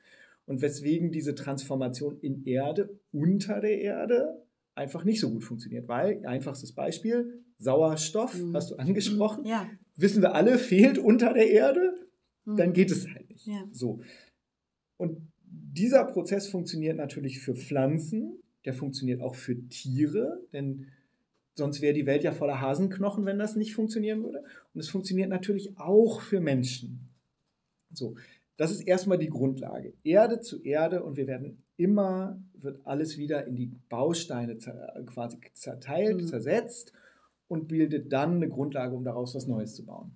und 0.46 0.62
weswegen 0.62 1.12
diese 1.12 1.36
Transformation 1.36 2.20
in 2.20 2.46
Erde 2.46 3.00
unter 3.12 3.62
der 3.62 3.80
Erde 3.80 4.44
einfach 4.76 5.04
nicht 5.04 5.20
so 5.20 5.30
gut 5.30 5.44
funktioniert, 5.44 5.88
weil 5.88 6.26
einfachstes 6.26 6.74
Beispiel 6.74 7.44
Sauerstoff 7.60 8.34
mhm. 8.38 8.56
hast 8.56 8.72
du 8.72 8.76
angesprochen, 8.76 9.46
ja. 9.46 9.70
wissen 9.96 10.22
wir 10.22 10.34
alle 10.34 10.58
fehlt 10.58 10.98
unter 10.98 11.34
der 11.34 11.50
Erde 11.50 11.94
dann 12.46 12.68
hm. 12.68 12.74
geht 12.74 12.92
es 12.92 13.08
halt 13.10 13.30
nicht. 13.30 13.48
Ja. 13.48 13.68
So. 13.72 14.02
Und 14.98 15.32
dieser 15.46 16.06
Prozess 16.06 16.48
funktioniert 16.48 16.98
natürlich 16.98 17.40
für 17.40 17.56
Pflanzen, 17.56 18.40
der 18.66 18.74
funktioniert 18.74 19.22
auch 19.22 19.36
für 19.36 19.68
Tiere, 19.68 20.42
denn 20.52 20.88
sonst 21.56 21.82
wäre 21.82 21.94
die 21.94 22.06
Welt 22.06 22.24
ja 22.24 22.32
voller 22.32 22.62
Hasenknochen, 22.62 23.26
wenn 23.26 23.40
das 23.40 23.56
nicht 23.56 23.76
funktionieren 23.76 24.24
würde. 24.24 24.44
Und 24.74 24.80
es 24.80 24.90
funktioniert 24.90 25.30
natürlich 25.30 25.78
auch 25.78 26.22
für 26.22 26.40
Menschen. 26.40 27.10
So, 27.92 28.16
das 28.58 28.72
ist 28.72 28.82
erstmal 28.82 29.18
die 29.18 29.30
Grundlage. 29.30 29.94
Erde 30.04 30.40
zu 30.40 30.62
Erde 30.64 31.04
und 31.04 31.18
wir 31.18 31.28
werden 31.28 31.64
immer, 31.78 32.42
wird 32.54 32.86
alles 32.86 33.18
wieder 33.18 33.46
in 33.46 33.56
die 33.56 33.72
Bausteine 33.90 34.58
quasi 35.06 35.40
zerteilt, 35.54 36.22
mhm. 36.22 36.28
zersetzt 36.28 36.94
und 37.48 37.68
bildet 37.68 38.12
dann 38.12 38.36
eine 38.36 38.50
Grundlage, 38.50 38.96
um 38.96 39.04
daraus 39.04 39.36
was 39.36 39.48
Neues 39.48 39.76
zu 39.76 39.86
bauen. 39.86 40.12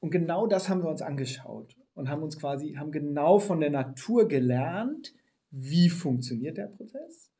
Und 0.00 0.10
genau 0.10 0.46
das 0.46 0.68
haben 0.68 0.82
wir 0.82 0.90
uns 0.90 1.02
angeschaut 1.02 1.76
und 1.94 2.08
haben 2.08 2.22
uns 2.22 2.38
quasi, 2.38 2.74
haben 2.74 2.92
genau 2.92 3.38
von 3.38 3.60
der 3.60 3.70
Natur 3.70 4.28
gelernt, 4.28 5.14
wie 5.50 5.88
funktioniert 5.88 6.58
der 6.58 6.66
Prozess 6.66 7.30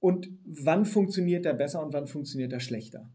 und 0.00 0.30
wann 0.44 0.84
funktioniert 0.84 1.46
er 1.46 1.54
besser 1.54 1.84
und 1.84 1.92
wann 1.92 2.06
funktioniert 2.06 2.52
er 2.52 2.60
schlechter. 2.60 3.10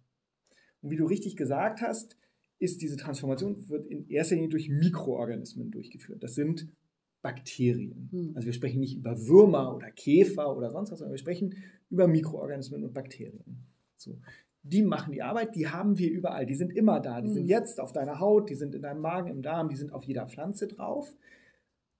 Und 0.82 0.92
wie 0.92 0.98
du 0.98 1.06
richtig 1.06 1.36
gesagt 1.36 1.82
hast, 1.82 2.18
ist 2.60 2.82
diese 2.82 2.96
Transformation 2.96 3.68
wird 3.68 3.88
in 3.88 4.08
erster 4.08 4.36
Linie 4.36 4.50
durch 4.50 4.70
Mikroorganismen 4.70 5.72
durchgeführt. 5.72 6.24
Das 6.24 6.36
sind 6.36 6.68
Bakterien. 7.22 8.10
Hm. 8.12 8.32
Also 8.36 8.46
wir 8.46 8.54
sprechen 8.54 8.80
nicht 8.80 8.96
über 8.96 9.28
Würmer 9.28 9.76
oder 9.76 9.92
Käfer 9.92 10.56
oder 10.56 10.72
sonst 10.72 10.92
was, 10.92 11.00
sondern 11.00 11.14
wir 11.14 11.20
sprechen 11.20 11.56
über 11.90 12.08
Mikroorganismen 12.08 12.84
und 12.84 12.94
Bakterien. 12.94 13.66
So 13.98 14.18
die 14.68 14.82
machen 14.82 15.14
die 15.14 15.22
Arbeit, 15.22 15.56
die 15.56 15.68
haben 15.68 16.00
wir 16.00 16.12
überall, 16.12 16.48
die 16.48 16.56
sind 16.56 16.76
immer 16.76 17.00
da, 17.00 17.22
die 17.22 17.30
mhm. 17.30 17.34
sind 17.34 17.46
jetzt 17.46 17.80
auf 17.80 17.94
deiner 17.94 18.20
Haut, 18.20 18.50
die 18.50 18.56
sind 18.56 18.74
in 18.74 18.82
deinem 18.82 19.00
Magen, 19.00 19.30
im 19.30 19.44
Darm, 19.44 19.70
die 19.70 19.76
sind 19.76 19.94
auf 19.94 20.04
jeder 20.04 20.28
Pflanze 20.28 20.68
drauf 20.68 21.16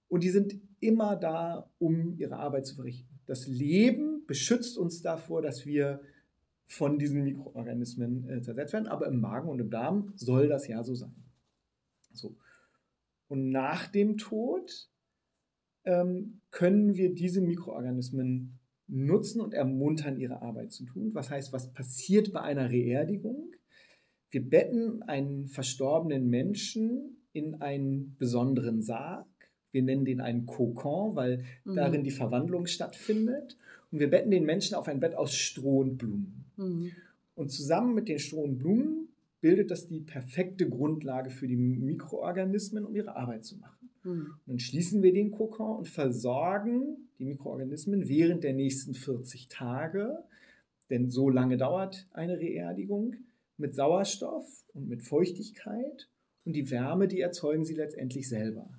und 0.08 0.24
die 0.24 0.30
sind 0.30 0.60
immer 0.80 1.14
da, 1.14 1.70
um 1.78 2.18
ihre 2.18 2.36
Arbeit 2.36 2.66
zu 2.66 2.74
verrichten. 2.74 3.15
Das 3.26 3.46
Leben 3.46 4.24
beschützt 4.26 4.78
uns 4.78 5.02
davor, 5.02 5.42
dass 5.42 5.66
wir 5.66 6.00
von 6.66 6.98
diesen 6.98 7.22
Mikroorganismen 7.22 8.28
äh, 8.28 8.42
zersetzt 8.42 8.72
werden, 8.72 8.88
aber 8.88 9.06
im 9.06 9.20
Magen 9.20 9.48
und 9.48 9.60
im 9.60 9.70
Darm 9.70 10.12
soll 10.16 10.48
das 10.48 10.66
ja 10.66 10.82
so 10.82 10.94
sein. 10.94 11.14
So. 12.12 12.36
Und 13.28 13.50
nach 13.50 13.86
dem 13.88 14.16
Tod 14.16 14.88
ähm, 15.84 16.40
können 16.50 16.96
wir 16.96 17.14
diese 17.14 17.40
Mikroorganismen 17.40 18.58
nutzen 18.88 19.40
und 19.40 19.54
ermuntern, 19.54 20.18
ihre 20.18 20.42
Arbeit 20.42 20.72
zu 20.72 20.84
tun. 20.84 21.14
Was 21.14 21.30
heißt, 21.30 21.52
was 21.52 21.72
passiert 21.72 22.32
bei 22.32 22.40
einer 22.40 22.70
Reerdigung? 22.70 23.52
Wir 24.30 24.48
betten 24.48 25.02
einen 25.02 25.46
verstorbenen 25.46 26.28
Menschen 26.28 27.16
in 27.32 27.60
einen 27.60 28.16
besonderen 28.16 28.82
Sarg. 28.82 29.26
Wir 29.76 29.82
nennen 29.82 30.06
den 30.06 30.22
einen 30.22 30.46
Kokon, 30.46 31.16
weil 31.16 31.44
mhm. 31.66 31.76
darin 31.76 32.02
die 32.02 32.10
Verwandlung 32.10 32.66
stattfindet. 32.66 33.58
Und 33.92 34.00
wir 34.00 34.08
betten 34.08 34.30
den 34.30 34.46
Menschen 34.46 34.74
auf 34.74 34.88
ein 34.88 35.00
Bett 35.00 35.14
aus 35.14 35.34
Stroh 35.34 35.80
und 35.80 35.98
Blumen. 35.98 36.46
Mhm. 36.56 36.92
Und 37.34 37.50
zusammen 37.50 37.94
mit 37.94 38.08
den 38.08 38.18
Stroh 38.18 38.44
und 38.44 38.56
Blumen 38.56 39.08
bildet 39.42 39.70
das 39.70 39.86
die 39.86 40.00
perfekte 40.00 40.66
Grundlage 40.66 41.28
für 41.28 41.46
die 41.46 41.58
Mikroorganismen, 41.58 42.86
um 42.86 42.96
ihre 42.96 43.16
Arbeit 43.16 43.44
zu 43.44 43.58
machen. 43.58 43.90
Mhm. 44.02 44.10
Und 44.10 44.46
dann 44.46 44.58
schließen 44.60 45.02
wir 45.02 45.12
den 45.12 45.30
Kokon 45.30 45.76
und 45.76 45.88
versorgen 45.88 46.96
die 47.18 47.26
Mikroorganismen 47.26 48.08
während 48.08 48.44
der 48.44 48.54
nächsten 48.54 48.94
40 48.94 49.48
Tage, 49.48 50.24
denn 50.88 51.10
so 51.10 51.28
lange 51.28 51.58
dauert 51.58 52.08
eine 52.14 52.38
Reerdigung, 52.38 53.14
mit 53.58 53.74
Sauerstoff 53.74 54.64
und 54.72 54.88
mit 54.88 55.02
Feuchtigkeit 55.02 56.08
und 56.46 56.54
die 56.54 56.70
Wärme, 56.70 57.08
die 57.08 57.20
erzeugen 57.20 57.66
sie 57.66 57.74
letztendlich 57.74 58.26
selber. 58.26 58.70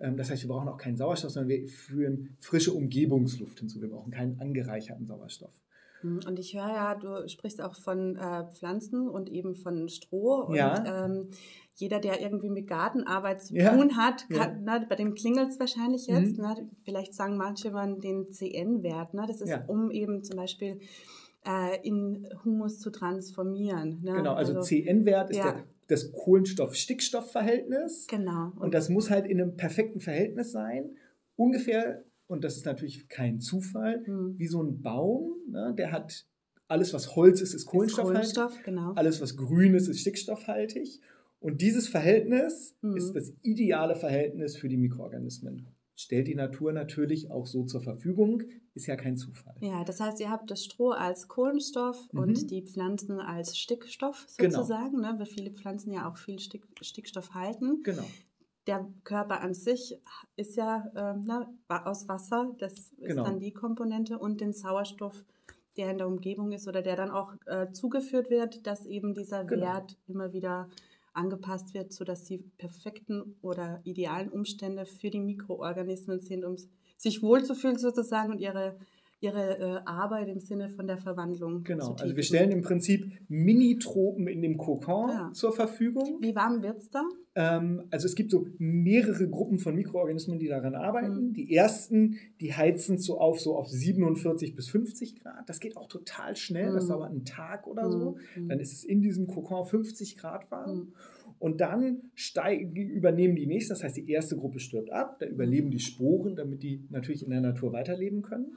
Ähm, 0.00 0.16
das 0.16 0.30
heißt, 0.30 0.42
wir 0.42 0.48
brauchen 0.48 0.68
auch 0.68 0.78
keinen 0.78 0.96
Sauerstoff, 0.96 1.30
sondern 1.30 1.48
wir 1.48 1.68
führen 1.68 2.36
frische 2.40 2.72
Umgebungsluft 2.72 3.58
hinzu. 3.60 3.80
Wir 3.80 3.88
brauchen 3.88 4.12
keinen 4.12 4.40
angereicherten 4.40 5.06
Sauerstoff. 5.06 5.52
Hm, 6.00 6.20
und 6.26 6.38
ich 6.38 6.54
höre 6.54 6.68
ja, 6.68 6.94
du 6.94 7.28
sprichst 7.28 7.60
auch 7.60 7.74
von 7.74 8.16
äh, 8.16 8.44
Pflanzen 8.52 9.08
und 9.08 9.28
eben 9.28 9.54
von 9.54 9.88
Stroh. 9.88 10.44
Und 10.46 10.56
ja. 10.56 11.04
ähm, 11.04 11.30
jeder, 11.74 12.00
der 12.00 12.20
irgendwie 12.20 12.50
mit 12.50 12.66
Gartenarbeit 12.66 13.42
zu 13.42 13.54
ja. 13.54 13.74
tun 13.74 13.96
hat, 13.96 14.28
kann, 14.28 14.64
ja. 14.66 14.78
ne, 14.78 14.86
bei 14.88 14.96
dem 14.96 15.14
klingelt 15.14 15.50
es 15.50 15.60
wahrscheinlich 15.60 16.06
jetzt. 16.06 16.38
Mhm. 16.38 16.44
Ne, 16.44 16.70
vielleicht 16.84 17.14
sagen 17.14 17.36
manche 17.36 17.70
man 17.70 18.00
den 18.00 18.30
CN-Wert. 18.30 19.14
Ne, 19.14 19.24
das 19.26 19.40
ist, 19.40 19.52
um 19.66 19.90
eben 19.90 20.22
zum 20.22 20.36
Beispiel 20.36 20.80
äh, 21.46 21.78
in 21.86 22.28
Humus 22.44 22.78
zu 22.78 22.90
transformieren. 22.90 24.00
Ne? 24.02 24.12
Genau, 24.12 24.34
also, 24.34 24.54
also 24.54 24.66
CN-Wert 24.66 25.30
ist 25.30 25.42
der 25.42 25.64
das 25.88 26.12
Kohlenstoff-Stickstoff-Verhältnis. 26.12 28.06
Genau. 28.08 28.52
Und 28.56 28.74
das 28.74 28.88
muss 28.88 29.10
halt 29.10 29.26
in 29.26 29.40
einem 29.40 29.56
perfekten 29.56 30.00
Verhältnis 30.00 30.52
sein. 30.52 30.96
Ungefähr, 31.36 32.04
und 32.26 32.44
das 32.44 32.56
ist 32.56 32.66
natürlich 32.66 33.08
kein 33.08 33.40
Zufall, 33.40 34.02
Mhm. 34.06 34.34
wie 34.38 34.46
so 34.46 34.62
ein 34.62 34.82
Baum. 34.82 35.32
Ne? 35.48 35.74
Der 35.76 35.92
hat 35.92 36.26
alles, 36.68 36.92
was 36.92 37.16
Holz 37.16 37.40
ist, 37.40 37.54
ist 37.54 37.66
kohlenstoffhaltig. 37.66 38.34
Kohlenstoff, 38.34 38.62
genau. 38.64 38.92
Alles, 38.94 39.20
was 39.22 39.36
grün 39.36 39.74
ist, 39.74 39.88
ist 39.88 40.00
stickstoffhaltig. 40.00 41.00
Und 41.40 41.60
dieses 41.62 41.88
Verhältnis 41.88 42.74
Mhm. 42.82 42.96
ist 42.96 43.12
das 43.14 43.32
ideale 43.42 43.94
Verhältnis 43.94 44.56
für 44.56 44.68
die 44.68 44.76
Mikroorganismen. 44.76 45.66
Stellt 46.00 46.28
die 46.28 46.36
Natur 46.36 46.72
natürlich 46.72 47.28
auch 47.32 47.44
so 47.44 47.64
zur 47.64 47.80
Verfügung, 47.80 48.44
ist 48.74 48.86
ja 48.86 48.94
kein 48.94 49.16
Zufall. 49.16 49.56
Ja, 49.60 49.82
das 49.82 49.98
heißt, 50.00 50.20
ihr 50.20 50.30
habt 50.30 50.48
das 50.48 50.62
Stroh 50.64 50.90
als 50.90 51.26
Kohlenstoff 51.26 52.06
Mhm. 52.12 52.20
und 52.20 52.50
die 52.52 52.62
Pflanzen 52.62 53.18
als 53.20 53.58
Stickstoff 53.58 54.28
Genau. 54.36 54.58
sozusagen, 54.58 55.00
ne? 55.00 55.16
weil 55.18 55.26
viele 55.26 55.50
Pflanzen 55.50 55.90
ja 55.92 56.08
auch 56.08 56.16
viel 56.16 56.38
Stick, 56.38 56.62
Stickstoff 56.80 57.34
halten. 57.34 57.82
Genau. 57.82 58.04
Der 58.68 58.86
Körper 59.02 59.40
an 59.40 59.54
sich 59.54 59.98
ist 60.36 60.54
ja 60.54 60.88
ähm, 60.94 61.24
na, 61.26 61.52
aus 61.84 62.06
Wasser, 62.06 62.54
das 62.58 62.74
ist 62.74 62.98
Genau. 63.00 63.24
dann 63.24 63.40
die 63.40 63.52
Komponente 63.52 64.20
und 64.20 64.40
den 64.40 64.52
Sauerstoff, 64.52 65.24
der 65.76 65.90
in 65.90 65.98
der 65.98 66.06
Umgebung 66.06 66.52
ist 66.52 66.68
oder 66.68 66.80
der 66.80 66.94
dann 66.94 67.10
auch 67.10 67.32
äh, 67.46 67.72
zugeführt 67.72 68.30
wird, 68.30 68.68
dass 68.68 68.86
eben 68.86 69.14
dieser 69.14 69.42
Genau. 69.44 69.62
Wert 69.66 69.96
immer 70.06 70.32
wieder 70.32 70.68
angepasst 71.18 71.74
wird, 71.74 71.92
sodass 71.92 72.24
die 72.24 72.38
perfekten 72.38 73.36
oder 73.42 73.80
idealen 73.84 74.30
Umstände 74.30 74.86
für 74.86 75.10
die 75.10 75.20
Mikroorganismen 75.20 76.20
sind, 76.20 76.44
um 76.44 76.56
sich 76.96 77.22
wohlzufühlen 77.22 77.78
sozusagen 77.78 78.32
und 78.32 78.38
ihre, 78.38 78.78
ihre 79.20 79.58
äh, 79.58 79.80
Arbeit 79.84 80.28
im 80.28 80.40
Sinne 80.40 80.68
von 80.68 80.86
der 80.86 80.96
Verwandlung 80.96 81.64
Genau. 81.64 81.94
Also 81.98 82.14
wir 82.14 82.22
stellen 82.22 82.50
im 82.52 82.62
Prinzip 82.62 83.10
Mini-Tropen 83.28 84.28
in 84.28 84.42
dem 84.42 84.56
Kokon 84.56 85.10
Ja. 85.10 85.30
zur 85.32 85.52
Verfügung. 85.52 86.18
Wie 86.20 86.34
warm 86.34 86.62
wird 86.62 86.78
es 86.78 86.90
da? 86.90 87.02
Ähm, 87.34 87.84
also 87.90 88.06
es 88.06 88.14
gibt 88.14 88.30
so 88.30 88.46
mehrere 88.58 89.28
Gruppen 89.28 89.58
von 89.58 89.74
Mikroorganismen, 89.74 90.38
die 90.38 90.46
daran 90.48 90.74
arbeiten. 90.74 91.28
Mhm. 91.28 91.32
Die 91.32 91.52
ersten, 91.54 92.16
die 92.40 92.52
heizen 92.54 92.98
so 92.98 93.18
auf 93.18 93.40
so 93.40 93.56
auf 93.56 93.68
47 93.68 94.54
bis 94.54 94.68
50 94.68 95.20
Grad. 95.20 95.48
Das 95.48 95.58
geht 95.60 95.76
auch 95.76 95.88
total 95.88 96.36
schnell. 96.36 96.72
Das 96.72 96.84
Mhm. 96.84 96.88
dauert 96.88 97.10
einen 97.10 97.24
Tag 97.24 97.66
oder 97.66 97.90
so. 97.90 98.16
Mhm. 98.36 98.48
Dann 98.48 98.60
ist 98.60 98.72
es 98.72 98.84
in 98.84 99.02
diesem 99.02 99.26
Kokon 99.26 99.64
50 99.64 100.16
Grad 100.16 100.50
warm. 100.50 100.76
Mhm. 100.76 100.92
Und 101.40 101.60
dann 101.60 102.02
steigen, 102.14 102.74
übernehmen 102.74 103.36
die 103.36 103.46
nächste, 103.46 103.72
das 103.74 103.84
heißt, 103.84 103.96
die 103.96 104.10
erste 104.10 104.36
Gruppe 104.36 104.58
stirbt 104.58 104.90
ab, 104.90 105.18
da 105.20 105.26
überleben 105.26 105.70
die 105.70 105.78
Sporen, 105.78 106.34
damit 106.34 106.64
die 106.64 106.84
natürlich 106.90 107.22
in 107.22 107.30
der 107.30 107.40
Natur 107.40 107.72
weiterleben 107.72 108.22
können. 108.22 108.56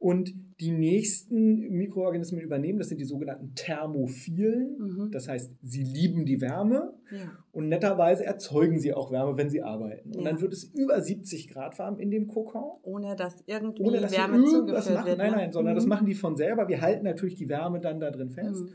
Und 0.00 0.32
die 0.60 0.70
nächsten 0.70 1.58
Mikroorganismen 1.70 2.40
übernehmen, 2.40 2.78
das 2.78 2.88
sind 2.88 3.00
die 3.00 3.04
sogenannten 3.04 3.52
Thermophilen. 3.56 4.76
Mhm. 4.78 5.10
Das 5.10 5.28
heißt, 5.28 5.54
sie 5.62 5.82
lieben 5.82 6.24
die 6.24 6.40
Wärme 6.40 6.94
Ja. 7.10 7.32
und 7.52 7.68
netterweise 7.68 8.24
erzeugen 8.24 8.78
sie 8.78 8.92
auch 8.94 9.10
Wärme, 9.10 9.36
wenn 9.36 9.50
sie 9.50 9.60
arbeiten. 9.62 10.10
Und 10.14 10.22
Ja. 10.24 10.30
dann 10.30 10.40
wird 10.40 10.52
es 10.52 10.64
über 10.64 11.00
70 11.00 11.48
Grad 11.48 11.78
warm 11.80 11.98
in 11.98 12.10
dem 12.12 12.28
Kokon. 12.28 12.78
Ohne 12.82 13.16
dass 13.16 13.42
irgendwie 13.46 13.82
Ohne 13.82 14.00
dass 14.00 14.12
Wärme 14.12 14.34
irgendwas 14.36 14.52
zugeführt 14.84 14.94
machen. 14.94 15.06
wird. 15.06 15.18
Nein, 15.18 15.30
ne? 15.30 15.36
nein, 15.36 15.52
sondern 15.52 15.74
das 15.74 15.84
Mhm. 15.84 15.88
machen 15.90 16.06
die 16.06 16.14
von 16.14 16.36
selber. 16.36 16.68
Wir 16.68 16.80
halten 16.80 17.04
natürlich 17.04 17.34
die 17.34 17.48
Wärme 17.48 17.80
dann 17.80 17.98
da 17.98 18.10
drin 18.12 18.30
fest. 18.30 18.62
Mhm. 18.64 18.68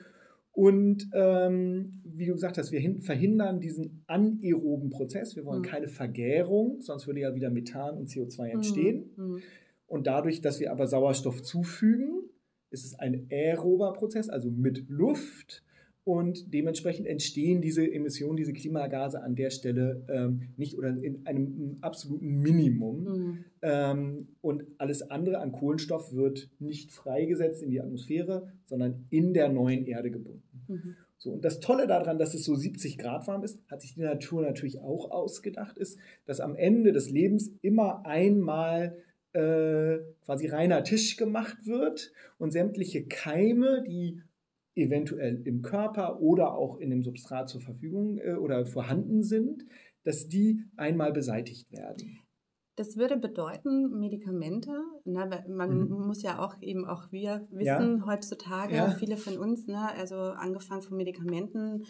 Und 0.56 1.10
ähm, 1.14 2.02
wie 2.06 2.26
du 2.28 2.34
gesagt 2.34 2.58
hast, 2.60 2.72
wir 2.72 2.80
hin- 2.80 3.02
verhindern 3.02 3.60
diesen 3.60 4.04
anaeroben 4.08 4.90
Prozess. 4.90 5.36
Wir 5.36 5.46
wollen 5.46 5.62
Mhm. 5.62 5.66
keine 5.66 5.88
Vergärung, 5.88 6.80
sonst 6.82 7.08
würde 7.08 7.22
ja 7.22 7.34
wieder 7.34 7.50
Methan 7.50 7.98
und 7.98 8.08
CO2 8.10 8.50
entstehen. 8.52 9.06
Und 9.94 10.08
dadurch, 10.08 10.42
dass 10.42 10.60
wir 10.60 10.72
aber 10.72 10.88
Sauerstoff 10.88 11.44
zufügen, 11.44 12.24
ist 12.72 12.84
es 12.84 12.98
ein 12.98 13.28
aerober 13.30 13.94
Prozess, 13.94 14.28
also 14.28 14.50
mit 14.50 14.90
Luft. 14.90 15.64
Und 16.04 16.52
dementsprechend 16.52 17.06
entstehen 17.06 17.62
diese 17.62 17.86
Emissionen, 17.86 18.36
diese 18.36 18.54
Klimagase 18.54 19.22
an 19.22 19.36
der 19.36 19.52
Stelle 19.52 20.04
ähm, 20.10 20.50
nicht 20.58 20.80
oder 20.80 20.90
in 20.90 21.28
einem 21.28 21.78
absoluten 21.82 22.42
Minimum. 22.42 23.04
Mhm. 23.04 23.46
Ähm, 23.62 24.28
und 24.42 24.64
alles 24.80 25.12
andere 25.12 25.38
an 25.38 25.52
Kohlenstoff 25.52 26.12
wird 26.12 26.50
nicht 26.58 26.92
freigesetzt 26.92 27.62
in 27.62 27.70
die 27.70 27.80
Atmosphäre, 27.80 28.52
sondern 28.66 29.06
in 29.12 29.36
der 29.36 29.50
neuen 29.50 29.86
Erde 29.86 30.10
gebunden. 30.10 30.66
Mhm. 30.70 30.96
So, 31.20 31.34
und 31.34 31.46
das 31.46 31.60
Tolle 31.60 31.86
daran, 31.86 32.18
dass 32.18 32.34
es 32.34 32.46
so 32.46 32.56
70 32.56 32.98
Grad 32.98 33.28
warm 33.28 33.44
ist, 33.44 33.60
hat 33.70 33.82
sich 33.82 33.94
die 33.94 34.02
Natur 34.02 34.42
natürlich 34.42 34.82
auch 34.82 35.12
ausgedacht, 35.12 35.78
ist, 35.78 36.00
dass 36.26 36.40
am 36.40 36.56
Ende 36.56 36.94
des 36.94 37.12
Lebens 37.12 37.52
immer 37.62 38.08
einmal 38.08 38.98
äh, 39.34 40.00
quasi 40.26 40.48
reiner 40.48 40.84
Tisch 40.84 41.18
gemacht 41.18 41.66
wird 41.66 42.12
und 42.38 42.52
sämtliche 42.52 43.06
Keime, 43.06 43.84
die 43.88 44.22
eventuell 44.76 45.42
im 45.46 45.62
Körper 45.62 46.20
oder 46.22 46.56
auch 46.56 46.78
in 46.78 46.90
dem 46.90 47.04
Substrat 47.04 47.50
zur 47.50 47.62
Verfügung 47.62 48.18
äh, 48.20 48.34
oder 48.34 48.66
vorhanden 48.66 49.24
sind, 49.24 49.66
dass 50.04 50.28
die 50.28 50.64
einmal 50.76 51.12
beseitigt 51.12 51.72
werden. 51.72 52.23
Das 52.76 52.98
würde 52.98 53.18
bedeuten, 53.18 54.00
Medikamente, 54.00 54.72
ne, 55.06 55.26
weil 55.30 55.48
man 55.54 55.88
Mhm. 55.90 56.08
muss 56.08 56.24
ja 56.24 56.40
auch 56.44 56.56
eben 56.62 56.86
auch 56.86 57.12
wir 57.12 57.46
wissen 57.52 57.98
Ja. 58.00 58.06
heutzutage, 58.08 58.74
Ja. 58.76 58.90
viele 58.92 59.16
von 59.18 59.38
uns, 59.38 59.68
ne, 59.68 59.90
also 59.96 60.16
angefangen 60.16 60.82
von 60.82 60.98
Medikamenten, 60.98 61.84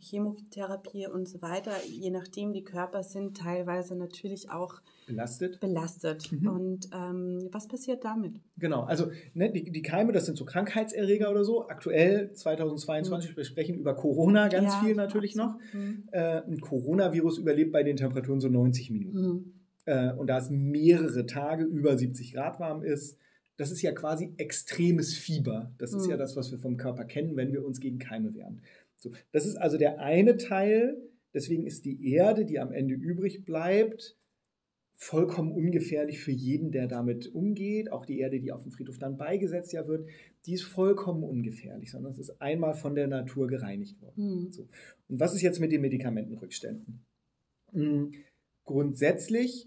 Chemotherapie 0.00 1.06
und 1.06 1.28
so 1.28 1.42
weiter, 1.42 1.72
je 1.86 2.10
nachdem, 2.10 2.52
die 2.54 2.64
Körper 2.64 3.02
sind 3.02 3.36
teilweise 3.36 3.94
natürlich 3.96 4.50
auch 4.50 4.80
Belastet. 5.06 5.60
belastet. 5.60 6.30
Mhm. 6.32 6.48
Und 6.48 6.88
ähm, 6.94 7.48
was 7.52 7.68
passiert 7.68 8.02
damit? 8.04 8.40
Genau, 8.56 8.84
also 8.84 9.08
ne, 9.34 9.50
die, 9.52 9.70
die 9.70 9.82
Keime, 9.82 10.12
das 10.12 10.24
sind 10.26 10.38
so 10.38 10.44
Krankheitserreger 10.46 11.30
oder 11.30 11.44
so. 11.44 11.68
Aktuell 11.68 12.32
2022, 12.32 13.36
wir 13.36 13.44
sprechen 13.44 13.74
über 13.76 13.94
Corona 13.94 14.48
ganz 14.48 14.72
Ja, 14.72 14.80
viel 14.82 14.94
natürlich 14.94 15.34
noch. 15.36 15.56
absolut. 15.56 15.74
Mhm. 15.74 16.08
Äh, 16.12 16.42
ein 16.46 16.60
Coronavirus 16.60 17.38
überlebt 17.38 17.72
bei 17.72 17.82
den 17.82 17.96
Temperaturen 17.96 18.40
so 18.40 18.48
90 18.48 18.90
Minuten. 18.90 19.58
Mhm. 19.86 19.92
Äh, 19.92 20.12
und 20.14 20.26
da 20.28 20.38
es 20.38 20.50
mehrere 20.50 21.26
Tage 21.26 21.64
über 21.64 21.96
70 21.96 22.34
Grad 22.34 22.60
warm 22.60 22.82
ist, 22.82 23.18
das 23.56 23.70
ist 23.70 23.82
ja 23.82 23.92
quasi 23.92 24.32
extremes 24.38 25.14
Fieber. 25.14 25.72
Das 25.78 25.92
ist 25.92 26.04
Mhm. 26.04 26.10
ja 26.12 26.16
das, 26.16 26.36
was 26.36 26.50
wir 26.50 26.58
vom 26.58 26.76
Körper 26.76 27.04
kennen, 27.04 27.36
wenn 27.36 27.52
wir 27.52 27.64
uns 27.64 27.80
gegen 27.80 27.98
Keime 27.98 28.34
wehren. 28.34 28.62
So, 28.96 29.12
das 29.32 29.46
ist 29.46 29.56
also 29.56 29.76
der 29.78 30.00
eine 30.00 30.36
Teil. 30.36 30.96
Deswegen 31.34 31.66
ist 31.66 31.84
die 31.84 32.12
Erde, 32.12 32.44
die 32.44 32.58
am 32.58 32.72
Ende 32.72 32.94
übrig 32.94 33.44
bleibt, 33.44 34.16
vollkommen 34.96 35.50
ungefährlich 35.52 36.20
für 36.20 36.30
jeden, 36.30 36.70
der 36.70 36.86
damit 36.86 37.26
umgeht. 37.34 37.90
Auch 37.90 38.06
die 38.06 38.18
Erde, 38.20 38.38
die 38.38 38.52
auf 38.52 38.62
dem 38.62 38.70
Friedhof 38.72 38.98
dann 38.98 39.16
beigesetzt 39.16 39.72
ja 39.72 39.86
wird, 39.88 40.08
die 40.46 40.52
ist 40.54 40.62
vollkommen 40.62 41.24
ungefährlich, 41.24 41.90
sondern 41.90 42.12
es 42.12 42.18
ist 42.18 42.40
einmal 42.40 42.74
von 42.74 42.94
der 42.94 43.08
Natur 43.08 43.48
gereinigt 43.48 44.00
worden. 44.00 44.44
Mhm. 44.44 44.52
So. 44.52 44.68
Und 45.08 45.18
was 45.20 45.34
ist 45.34 45.42
jetzt 45.42 45.58
mit 45.60 45.72
den 45.72 45.80
Medikamentenrückständen? 45.80 47.04
Hm, 47.72 48.12
Grundsätzlich 48.64 49.66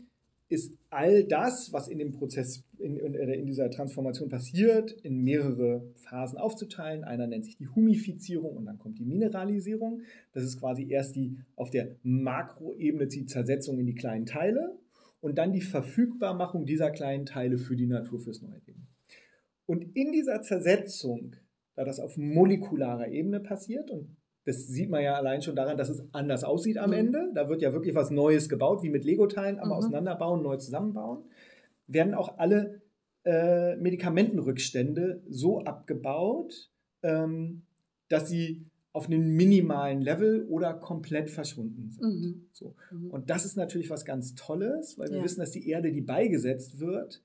ist 0.55 0.73
all 0.89 1.23
das, 1.25 1.71
was 1.73 1.87
in 1.87 1.99
dem 1.99 2.11
Prozess, 2.11 2.63
in, 2.79 2.97
in, 2.97 3.13
in 3.13 3.45
dieser 3.45 3.69
Transformation 3.69 4.29
passiert, 4.29 4.91
in 5.03 5.23
mehrere 5.23 5.85
Phasen 5.95 6.37
aufzuteilen. 6.37 7.03
Einer 7.03 7.27
nennt 7.27 7.45
sich 7.45 7.57
die 7.57 7.67
Humifizierung 7.67 8.55
und 8.55 8.65
dann 8.65 8.79
kommt 8.79 8.97
die 8.97 9.05
Mineralisierung. 9.05 10.01
Das 10.33 10.43
ist 10.43 10.59
quasi 10.59 10.89
erst 10.89 11.15
die 11.15 11.37
auf 11.55 11.69
der 11.69 11.95
Makroebene 12.03 13.07
die 13.07 13.25
Zersetzung 13.25 13.77
in 13.77 13.85
die 13.85 13.95
kleinen 13.95 14.25
Teile 14.25 14.79
und 15.19 15.37
dann 15.37 15.53
die 15.53 15.61
Verfügbarmachung 15.61 16.65
dieser 16.65 16.91
kleinen 16.91 17.25
Teile 17.25 17.57
für 17.57 17.75
die 17.75 17.87
Natur, 17.87 18.19
fürs 18.19 18.41
neue 18.41 18.61
Leben. 18.65 18.87
Und 19.65 19.95
in 19.95 20.11
dieser 20.11 20.41
Zersetzung, 20.41 21.35
da 21.75 21.83
das 21.83 21.99
auf 21.99 22.17
molekularer 22.17 23.09
Ebene 23.09 23.41
passiert 23.41 23.91
und 23.91 24.15
das 24.45 24.67
sieht 24.67 24.89
man 24.89 25.03
ja 25.03 25.15
allein 25.15 25.41
schon 25.41 25.55
daran, 25.55 25.77
dass 25.77 25.89
es 25.89 26.03
anders 26.13 26.43
aussieht 26.43 26.77
am 26.77 26.91
Mhm. 26.91 26.95
Ende. 26.97 27.31
Da 27.33 27.49
wird 27.49 27.61
ja 27.61 27.73
wirklich 27.73 27.95
was 27.95 28.11
Neues 28.11 28.47
gebaut, 28.47 28.83
wie 28.83 28.89
mit 28.89 29.03
Lego-Teilen, 29.03 29.57
aber 29.59 29.67
Mhm. 29.67 29.73
auseinanderbauen, 29.73 30.41
neu 30.43 30.57
zusammenbauen. 30.57 31.23
Werden 31.87 32.13
auch 32.13 32.37
alle 32.37 32.81
äh, 33.27 33.75
Medikamentenrückstände 33.77 35.23
so 35.27 35.61
abgebaut, 35.61 36.69
ähm, 37.01 37.63
dass 38.07 38.29
sie 38.29 38.65
auf 38.93 39.07
einem 39.07 39.35
minimalen 39.35 39.99
Level 40.01 40.45
oder 40.47 40.73
komplett 40.75 41.29
verschwunden 41.29 41.89
sind. 41.89 42.03
Mhm. 42.03 42.45
So. 42.53 42.75
Mhm. 42.91 43.09
Und 43.11 43.29
das 43.31 43.43
ist 43.45 43.57
natürlich 43.57 43.89
was 43.89 44.05
ganz 44.05 44.35
Tolles, 44.35 44.97
weil 44.99 45.09
wir 45.09 45.17
Ja. 45.17 45.23
wissen, 45.23 45.39
dass 45.39 45.51
die 45.51 45.67
Erde, 45.67 45.91
die 45.91 46.01
beigesetzt 46.01 46.79
wird, 46.79 47.23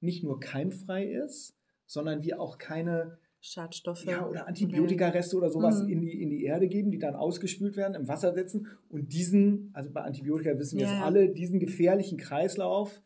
nicht 0.00 0.22
nur 0.24 0.38
keimfrei 0.40 1.04
ist, 1.12 1.56
sondern 1.84 2.22
wir 2.22 2.40
auch 2.40 2.56
keine 2.58 3.18
Schadstoffe. 3.40 4.04
ja, 4.04 4.26
oder 4.26 4.46
Antibiotikareste 4.46 5.36
oder 5.36 5.48
sowas 5.50 5.82
Mhm. 5.82 5.88
in, 5.88 6.00
die, 6.02 6.22
in 6.22 6.30
die 6.30 6.44
Erde 6.44 6.68
geben, 6.68 6.90
die 6.90 6.98
dann 6.98 7.14
ausgespült 7.14 7.76
werden, 7.76 7.94
im 7.94 8.06
Wasser 8.08 8.32
setzen 8.34 8.66
und 8.88 9.12
diesen, 9.12 9.70
also 9.72 9.90
bei 9.90 10.02
Antibiotika 10.02 10.58
wissen 10.58 10.78
wir 10.78 10.84
Ja, 10.86 10.92
es 10.92 10.98
ja. 10.98 11.04
alle, 11.04 11.28
diesen 11.30 11.58
gefährlichen 11.58 12.18
Kreislauf 12.18 13.02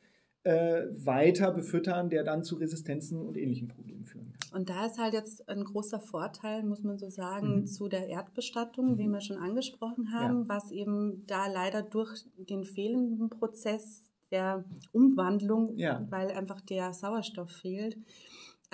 äh, 0.47 0.83
weiter 0.93 1.53
befüttern, 1.53 2.11
der 2.11 2.23
dann 2.23 2.43
zu 2.45 2.57
Resistenzen 2.57 3.19
und 3.19 3.39
ähnlichen 3.39 3.69
Problemen 3.69 4.05
führen 4.05 4.31
kann. 4.33 4.61
Und 4.61 4.69
da 4.69 4.85
ist 4.85 4.99
halt 4.99 5.15
jetzt 5.15 5.49
ein 5.49 5.65
großer 5.65 6.01
Vorteil, 6.01 6.63
muss 6.65 6.83
man 6.83 6.99
so 6.99 7.09
sagen, 7.09 7.61
Mhm. 7.61 7.67
zu 7.67 7.89
der 7.89 8.09
Erdbestattung, 8.09 8.99
wie 8.99 9.07
Mhm. 9.09 9.13
wir 9.13 9.21
schon 9.23 9.39
angesprochen 9.39 10.13
haben, 10.13 10.47
was 10.47 10.71
eben 10.71 11.25
da 11.27 11.47
leider 11.47 11.81
durch 11.83 12.27
den 12.37 12.65
fehlenden 12.65 13.31
Prozess 13.31 14.03
der 14.31 14.65
Umwandlung, 14.93 15.77
Ja. 15.77 16.07
weil 16.11 16.31
einfach 16.31 16.61
der 16.61 16.93
Sauerstoff 16.93 17.51
fehlt, 17.51 17.97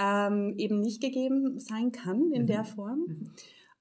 ähm, 0.01 0.55
eben 0.57 0.81
nicht 0.81 1.03
gegeben 1.03 1.61
sein 1.61 1.93
kann 1.93 2.33
in 2.33 2.43
Mhm. 2.43 2.47
der 2.47 2.65
Form. 2.65 3.05
Mhm. 3.07 3.31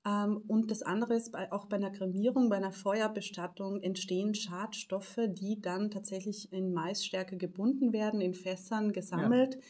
Ähm, 0.06 0.44
und 0.48 0.70
das 0.70 0.82
andere 0.82 1.16
ist, 1.16 1.34
auch 1.52 1.66
bei 1.66 1.78
einer 1.78 1.92
Kremierung, 1.92 2.50
bei 2.50 2.58
einer 2.58 2.72
Feuerbestattung 2.72 3.82
entstehen 3.82 4.36
Schadstoffe, 4.36 5.20
die 5.30 5.62
dann 5.62 5.92
tatsächlich 5.92 6.52
in 6.52 6.74
Maisstärke 6.74 7.38
gebunden 7.38 7.94
werden, 7.94 8.22
in 8.22 8.34
Fässern 8.34 8.92
gesammelt. 8.92 9.56
Ja. 9.56 9.62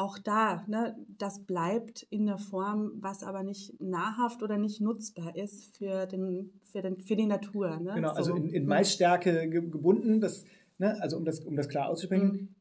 Auch 0.00 0.18
da, 0.18 0.64
ne, 0.68 0.96
das 1.18 1.44
bleibt 1.44 2.02
in 2.10 2.26
der 2.26 2.38
Form, 2.38 2.92
was 3.00 3.24
aber 3.24 3.42
nicht 3.42 3.80
nahrhaft 3.80 4.44
oder 4.44 4.56
nicht 4.56 4.80
nutzbar 4.80 5.34
ist 5.34 5.76
für, 5.76 6.06
den, 6.06 6.52
für, 6.62 6.82
den, 6.82 7.00
für 7.00 7.16
die 7.16 7.26
Natur. 7.26 7.80
Ne? 7.80 7.94
Genau, 7.94 8.10
also 8.10 8.30
so. 8.30 8.34
also 8.34 8.46
in, 8.46 8.54
in 8.54 8.66
Maisstärke 8.66 9.48
gebunden, 9.48 10.20
das, 10.20 10.44
ne, 10.78 10.96
also 11.02 11.16
um 11.16 11.24
das, 11.24 11.40
um 11.40 11.56
das 11.56 11.68
klar 11.68 11.88
auszusprechen, 11.88 12.30
mhm. 12.30 12.54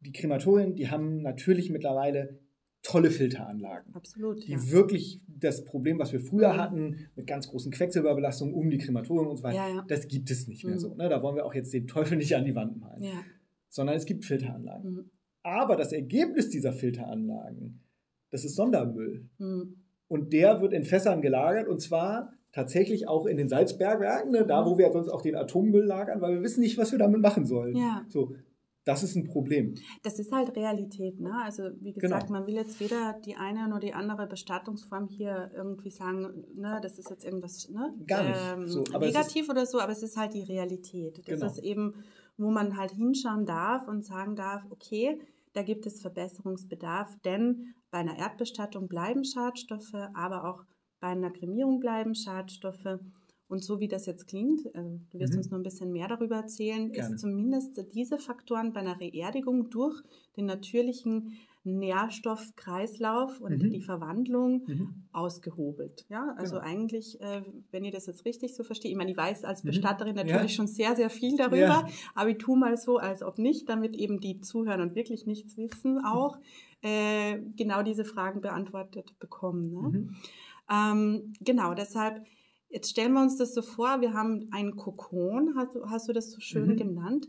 die 0.00 0.12
Krematorien, 0.12 0.76
die 0.76 0.88
haben 0.88 1.22
natürlich 1.22 1.70
mittlerweile 1.70 2.43
tolle 2.84 3.10
Filteranlagen. 3.10 3.92
Absolut. 3.94 4.46
Die 4.46 4.52
ja. 4.52 4.70
wirklich 4.70 5.20
das 5.26 5.64
Problem, 5.64 5.98
was 5.98 6.12
wir 6.12 6.20
früher 6.20 6.56
hatten, 6.56 7.08
mit 7.16 7.26
ganz 7.26 7.48
großen 7.48 7.72
Quecksilberbelastungen 7.72 8.54
um 8.54 8.70
die 8.70 8.78
Krematorien 8.78 9.28
und 9.28 9.38
so 9.38 9.42
weiter, 9.42 9.56
ja, 9.56 9.74
ja. 9.76 9.84
das 9.88 10.06
gibt 10.06 10.30
es 10.30 10.46
nicht 10.46 10.64
mehr 10.64 10.74
mhm. 10.74 10.78
so. 10.78 10.94
Ne? 10.94 11.08
Da 11.08 11.22
wollen 11.22 11.34
wir 11.34 11.46
auch 11.46 11.54
jetzt 11.54 11.72
den 11.72 11.86
Teufel 11.88 12.16
nicht 12.16 12.36
an 12.36 12.44
die 12.44 12.54
Wand 12.54 12.78
malen. 12.78 13.02
Sondern 13.68 13.96
es 13.96 14.04
gibt 14.04 14.24
Filteranlagen. 14.24 14.92
Mhm. 14.92 15.10
Aber 15.42 15.76
das 15.76 15.92
Ergebnis 15.92 16.50
dieser 16.50 16.72
Filteranlagen, 16.72 17.80
das 18.30 18.44
ist 18.44 18.54
Sondermüll. 18.54 19.28
Mhm. 19.38 19.76
Und 20.06 20.32
der 20.32 20.60
wird 20.60 20.74
in 20.74 20.84
Fässern 20.84 21.22
gelagert 21.22 21.66
und 21.66 21.80
zwar 21.80 22.34
tatsächlich 22.52 23.08
auch 23.08 23.26
in 23.26 23.36
den 23.36 23.48
Salzbergwerken, 23.48 24.30
ne, 24.30 24.46
da 24.46 24.62
mhm. 24.62 24.70
wo 24.70 24.78
wir 24.78 24.92
sonst 24.92 25.08
auch 25.08 25.22
den 25.22 25.34
Atommüll 25.34 25.84
lagern, 25.84 26.20
weil 26.20 26.34
wir 26.34 26.42
wissen 26.42 26.60
nicht, 26.60 26.78
was 26.78 26.92
wir 26.92 26.98
damit 26.98 27.20
machen 27.20 27.46
sollen. 27.46 27.76
So, 28.08 28.36
das 28.84 29.02
ist 29.02 29.16
ein 29.16 29.24
Problem. 29.24 29.74
Das 30.02 30.18
ist 30.18 30.30
halt 30.30 30.54
Realität, 30.56 31.18
ne? 31.18 31.32
Also 31.42 31.70
wie 31.80 31.92
gesagt, 31.92 32.26
genau. 32.26 32.38
man 32.38 32.46
will 32.46 32.54
jetzt 32.54 32.80
weder 32.80 33.14
die 33.24 33.36
eine 33.36 33.68
noch 33.68 33.80
die 33.80 33.94
andere 33.94 34.26
Bestattungsform 34.26 35.08
hier 35.08 35.50
irgendwie 35.54 35.90
sagen, 35.90 36.44
ne, 36.54 36.80
das 36.82 36.98
ist 36.98 37.08
jetzt 37.08 37.24
irgendwas 37.24 37.68
ne? 37.70 37.94
Gar 38.06 38.24
nicht. 38.24 38.40
Ähm, 38.52 38.68
so, 38.68 38.82
negativ 38.98 39.48
oder 39.48 39.64
so, 39.64 39.80
aber 39.80 39.92
es 39.92 40.02
ist 40.02 40.16
halt 40.16 40.34
die 40.34 40.42
Realität. 40.42 41.18
Das 41.18 41.40
genau. 41.40 41.46
ist 41.46 41.58
eben, 41.58 41.94
wo 42.36 42.50
man 42.50 42.76
halt 42.76 42.90
hinschauen 42.90 43.46
darf 43.46 43.88
und 43.88 44.04
sagen 44.04 44.36
darf, 44.36 44.62
okay, 44.70 45.18
da 45.54 45.62
gibt 45.62 45.86
es 45.86 46.02
Verbesserungsbedarf, 46.02 47.16
denn 47.24 47.74
bei 47.90 47.98
einer 47.98 48.18
Erdbestattung 48.18 48.88
bleiben 48.88 49.24
Schadstoffe, 49.24 49.94
aber 50.14 50.44
auch 50.44 50.64
bei 51.00 51.08
einer 51.08 51.30
Kremierung 51.30 51.80
bleiben 51.80 52.14
Schadstoffe. 52.14 52.98
Und 53.46 53.62
so 53.62 53.78
wie 53.78 53.88
das 53.88 54.06
jetzt 54.06 54.26
klingt, 54.26 54.64
äh, 54.74 54.82
du 55.10 55.18
wirst 55.18 55.34
mhm. 55.34 55.38
uns 55.38 55.50
noch 55.50 55.58
ein 55.58 55.62
bisschen 55.62 55.92
mehr 55.92 56.08
darüber 56.08 56.36
erzählen, 56.36 56.90
Gerne. 56.90 57.14
ist 57.14 57.20
zumindest 57.20 57.84
diese 57.94 58.18
Faktoren 58.18 58.72
bei 58.72 58.80
einer 58.80 58.98
Reerdigung 58.98 59.70
durch 59.70 60.02
den 60.36 60.46
natürlichen 60.46 61.36
Nährstoffkreislauf 61.64 63.40
und 63.40 63.62
mhm. 63.62 63.70
die 63.70 63.80
Verwandlung 63.80 64.64
mhm. 64.66 65.04
ausgehobelt. 65.12 66.04
Ja, 66.10 66.34
also 66.36 66.56
genau. 66.56 66.66
eigentlich, 66.66 67.20
äh, 67.22 67.42
wenn 67.70 67.84
ihr 67.84 67.90
das 67.90 68.06
jetzt 68.06 68.26
richtig 68.26 68.54
so 68.54 68.64
versteht, 68.64 68.90
ich 68.90 68.96
meine, 68.96 69.10
ich 69.10 69.16
weiß 69.16 69.44
als 69.44 69.64
mhm. 69.64 69.68
Bestatterin 69.68 70.14
natürlich 70.14 70.42
ja. 70.42 70.48
schon 70.56 70.66
sehr, 70.66 70.94
sehr 70.94 71.08
viel 71.08 71.36
darüber, 71.36 71.56
ja. 71.56 71.88
aber 72.14 72.30
ich 72.30 72.38
tue 72.38 72.58
mal 72.58 72.76
so, 72.76 72.98
als 72.98 73.22
ob 73.22 73.38
nicht, 73.38 73.68
damit 73.68 73.96
eben 73.96 74.20
die 74.20 74.40
zuhören 74.40 74.82
und 74.82 74.94
wirklich 74.94 75.26
nichts 75.26 75.56
wissen, 75.56 76.04
auch 76.04 76.38
äh, 76.82 77.38
genau 77.56 77.82
diese 77.82 78.04
Fragen 78.04 78.42
beantwortet 78.42 79.18
bekommen. 79.18 79.70
Ne? 79.70 79.80
Mhm. 79.80 80.16
Ähm, 80.70 81.32
genau, 81.40 81.72
deshalb 81.72 82.22
Jetzt 82.74 82.90
stellen 82.90 83.12
wir 83.12 83.22
uns 83.22 83.36
das 83.36 83.54
so 83.54 83.62
vor, 83.62 84.00
wir 84.00 84.14
haben 84.14 84.48
einen 84.50 84.74
Kokon, 84.74 85.54
hast, 85.54 85.76
hast 85.86 86.08
du 86.08 86.12
das 86.12 86.32
so 86.32 86.40
schön 86.40 86.70
mhm. 86.70 86.76
genannt. 86.76 87.28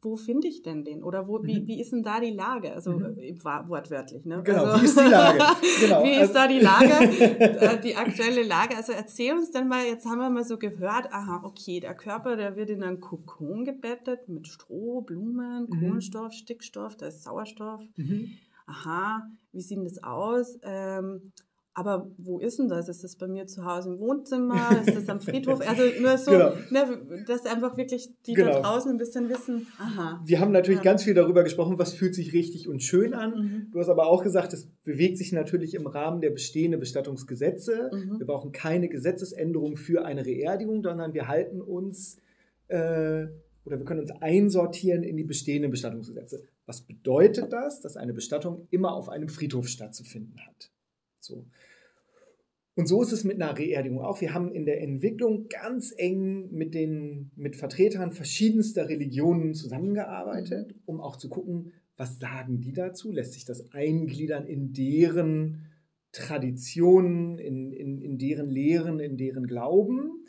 Wo 0.00 0.14
finde 0.14 0.46
ich 0.46 0.62
denn 0.62 0.84
den? 0.84 1.02
Oder 1.02 1.26
wo, 1.26 1.42
wie, 1.42 1.60
mhm. 1.60 1.66
wie 1.66 1.80
ist 1.80 1.90
denn 1.90 2.04
da 2.04 2.20
die 2.20 2.30
Lage? 2.30 2.72
Also 2.72 2.92
mhm. 2.92 3.18
Äh, 3.18 3.34
wortwörtlich, 3.42 4.24
ne? 4.24 4.40
Genau, 4.44 4.66
also, 4.66 4.80
wie 4.80 4.86
ist 4.86 4.96
die 4.96 5.10
Lage? 5.10 5.38
Genau. 5.80 6.04
wie 6.04 6.14
ist 6.14 6.32
da 6.32 6.46
die 6.46 6.60
Lage, 6.60 6.92
äh, 7.60 7.80
die 7.80 7.96
aktuelle 7.96 8.44
Lage? 8.44 8.76
Also 8.76 8.92
erzähl 8.92 9.32
uns 9.32 9.50
denn 9.50 9.66
mal, 9.66 9.84
jetzt 9.84 10.06
haben 10.06 10.18
wir 10.18 10.30
mal 10.30 10.44
so 10.44 10.58
gehört, 10.58 11.12
aha, 11.12 11.42
okay, 11.44 11.80
der 11.80 11.96
Körper, 11.96 12.36
der 12.36 12.54
wird 12.54 12.70
in 12.70 12.84
einen 12.84 13.00
Kokon 13.00 13.64
gebettet 13.64 14.28
mit 14.28 14.46
Stroh, 14.46 15.00
Blumen, 15.00 15.66
mhm. 15.68 15.80
Kohlenstoff, 15.80 16.32
Stickstoff, 16.34 16.96
da 16.96 17.08
ist 17.08 17.24
Sauerstoff. 17.24 17.80
Mhm. 17.96 18.30
Aha, 18.66 19.28
wie 19.50 19.60
sieht 19.60 19.78
denn 19.78 19.84
das 19.86 20.04
aus? 20.04 20.56
Ähm, 20.62 21.32
aber 21.74 22.10
wo 22.18 22.38
ist 22.38 22.58
denn 22.58 22.68
das? 22.68 22.88
Ist 22.88 23.02
das 23.02 23.16
bei 23.16 23.26
mir 23.26 23.46
zu 23.46 23.64
Hause 23.64 23.90
im 23.90 23.98
Wohnzimmer? 23.98 24.82
Ist 24.86 24.94
das 24.94 25.08
am 25.08 25.20
Friedhof? 25.22 25.66
Also 25.66 25.82
nur 26.00 26.18
so, 26.18 26.30
genau. 26.30 26.52
ne, 26.70 27.24
dass 27.26 27.46
einfach 27.46 27.78
wirklich 27.78 28.10
die 28.26 28.34
genau. 28.34 28.52
da 28.52 28.60
draußen 28.60 28.90
ein 28.90 28.98
bisschen 28.98 29.30
wissen, 29.30 29.66
aha. 29.78 30.22
Wir 30.24 30.40
haben 30.40 30.52
natürlich 30.52 30.80
ja. 30.80 30.84
ganz 30.84 31.04
viel 31.04 31.14
darüber 31.14 31.42
gesprochen, 31.42 31.78
was 31.78 31.94
fühlt 31.94 32.14
sich 32.14 32.34
richtig 32.34 32.68
und 32.68 32.82
schön 32.82 33.14
an. 33.14 33.30
Mhm. 33.30 33.70
Du 33.72 33.78
hast 33.78 33.88
aber 33.88 34.06
auch 34.06 34.22
gesagt, 34.22 34.52
es 34.52 34.66
bewegt 34.84 35.16
sich 35.16 35.32
natürlich 35.32 35.74
im 35.74 35.86
Rahmen 35.86 36.20
der 36.20 36.30
bestehenden 36.30 36.78
Bestattungsgesetze. 36.78 37.90
Mhm. 37.90 38.18
Wir 38.18 38.26
brauchen 38.26 38.52
keine 38.52 38.88
Gesetzesänderung 38.88 39.76
für 39.76 40.04
eine 40.04 40.26
Reerdigung, 40.26 40.82
sondern 40.82 41.14
wir 41.14 41.26
halten 41.26 41.62
uns 41.62 42.18
äh, 42.68 43.28
oder 43.64 43.78
wir 43.78 43.84
können 43.84 44.00
uns 44.00 44.10
einsortieren 44.20 45.04
in 45.04 45.16
die 45.16 45.24
bestehenden 45.24 45.70
Bestattungsgesetze. 45.70 46.42
Was 46.66 46.82
bedeutet 46.82 47.52
das? 47.52 47.80
Dass 47.80 47.96
eine 47.96 48.12
Bestattung 48.12 48.66
immer 48.70 48.92
auf 48.92 49.08
einem 49.08 49.28
Friedhof 49.28 49.68
stattzufinden 49.68 50.38
hat. 50.46 50.70
So. 51.22 51.46
Und 52.74 52.86
so 52.86 53.02
ist 53.02 53.12
es 53.12 53.24
mit 53.24 53.40
einer 53.40 53.58
Reerdigung 53.58 54.00
auch. 54.00 54.20
Wir 54.20 54.32
haben 54.32 54.50
in 54.50 54.64
der 54.64 54.80
Entwicklung 54.80 55.48
ganz 55.48 55.92
eng 55.96 56.50
mit 56.52 56.74
den 56.74 57.30
mit 57.36 57.54
Vertretern 57.54 58.12
verschiedenster 58.12 58.88
Religionen 58.88 59.54
zusammengearbeitet, 59.54 60.68
mhm. 60.68 60.80
um 60.86 61.00
auch 61.00 61.16
zu 61.16 61.28
gucken, 61.28 61.72
was 61.96 62.18
sagen 62.18 62.60
die 62.60 62.72
dazu? 62.72 63.12
Lässt 63.12 63.34
sich 63.34 63.44
das 63.44 63.72
eingliedern 63.72 64.46
in 64.46 64.72
deren 64.72 65.66
Traditionen, 66.12 67.38
in, 67.38 67.72
in, 67.72 68.00
in 68.00 68.18
deren 68.18 68.48
Lehren, 68.48 69.00
in 69.00 69.16
deren 69.18 69.46
Glauben? 69.46 70.24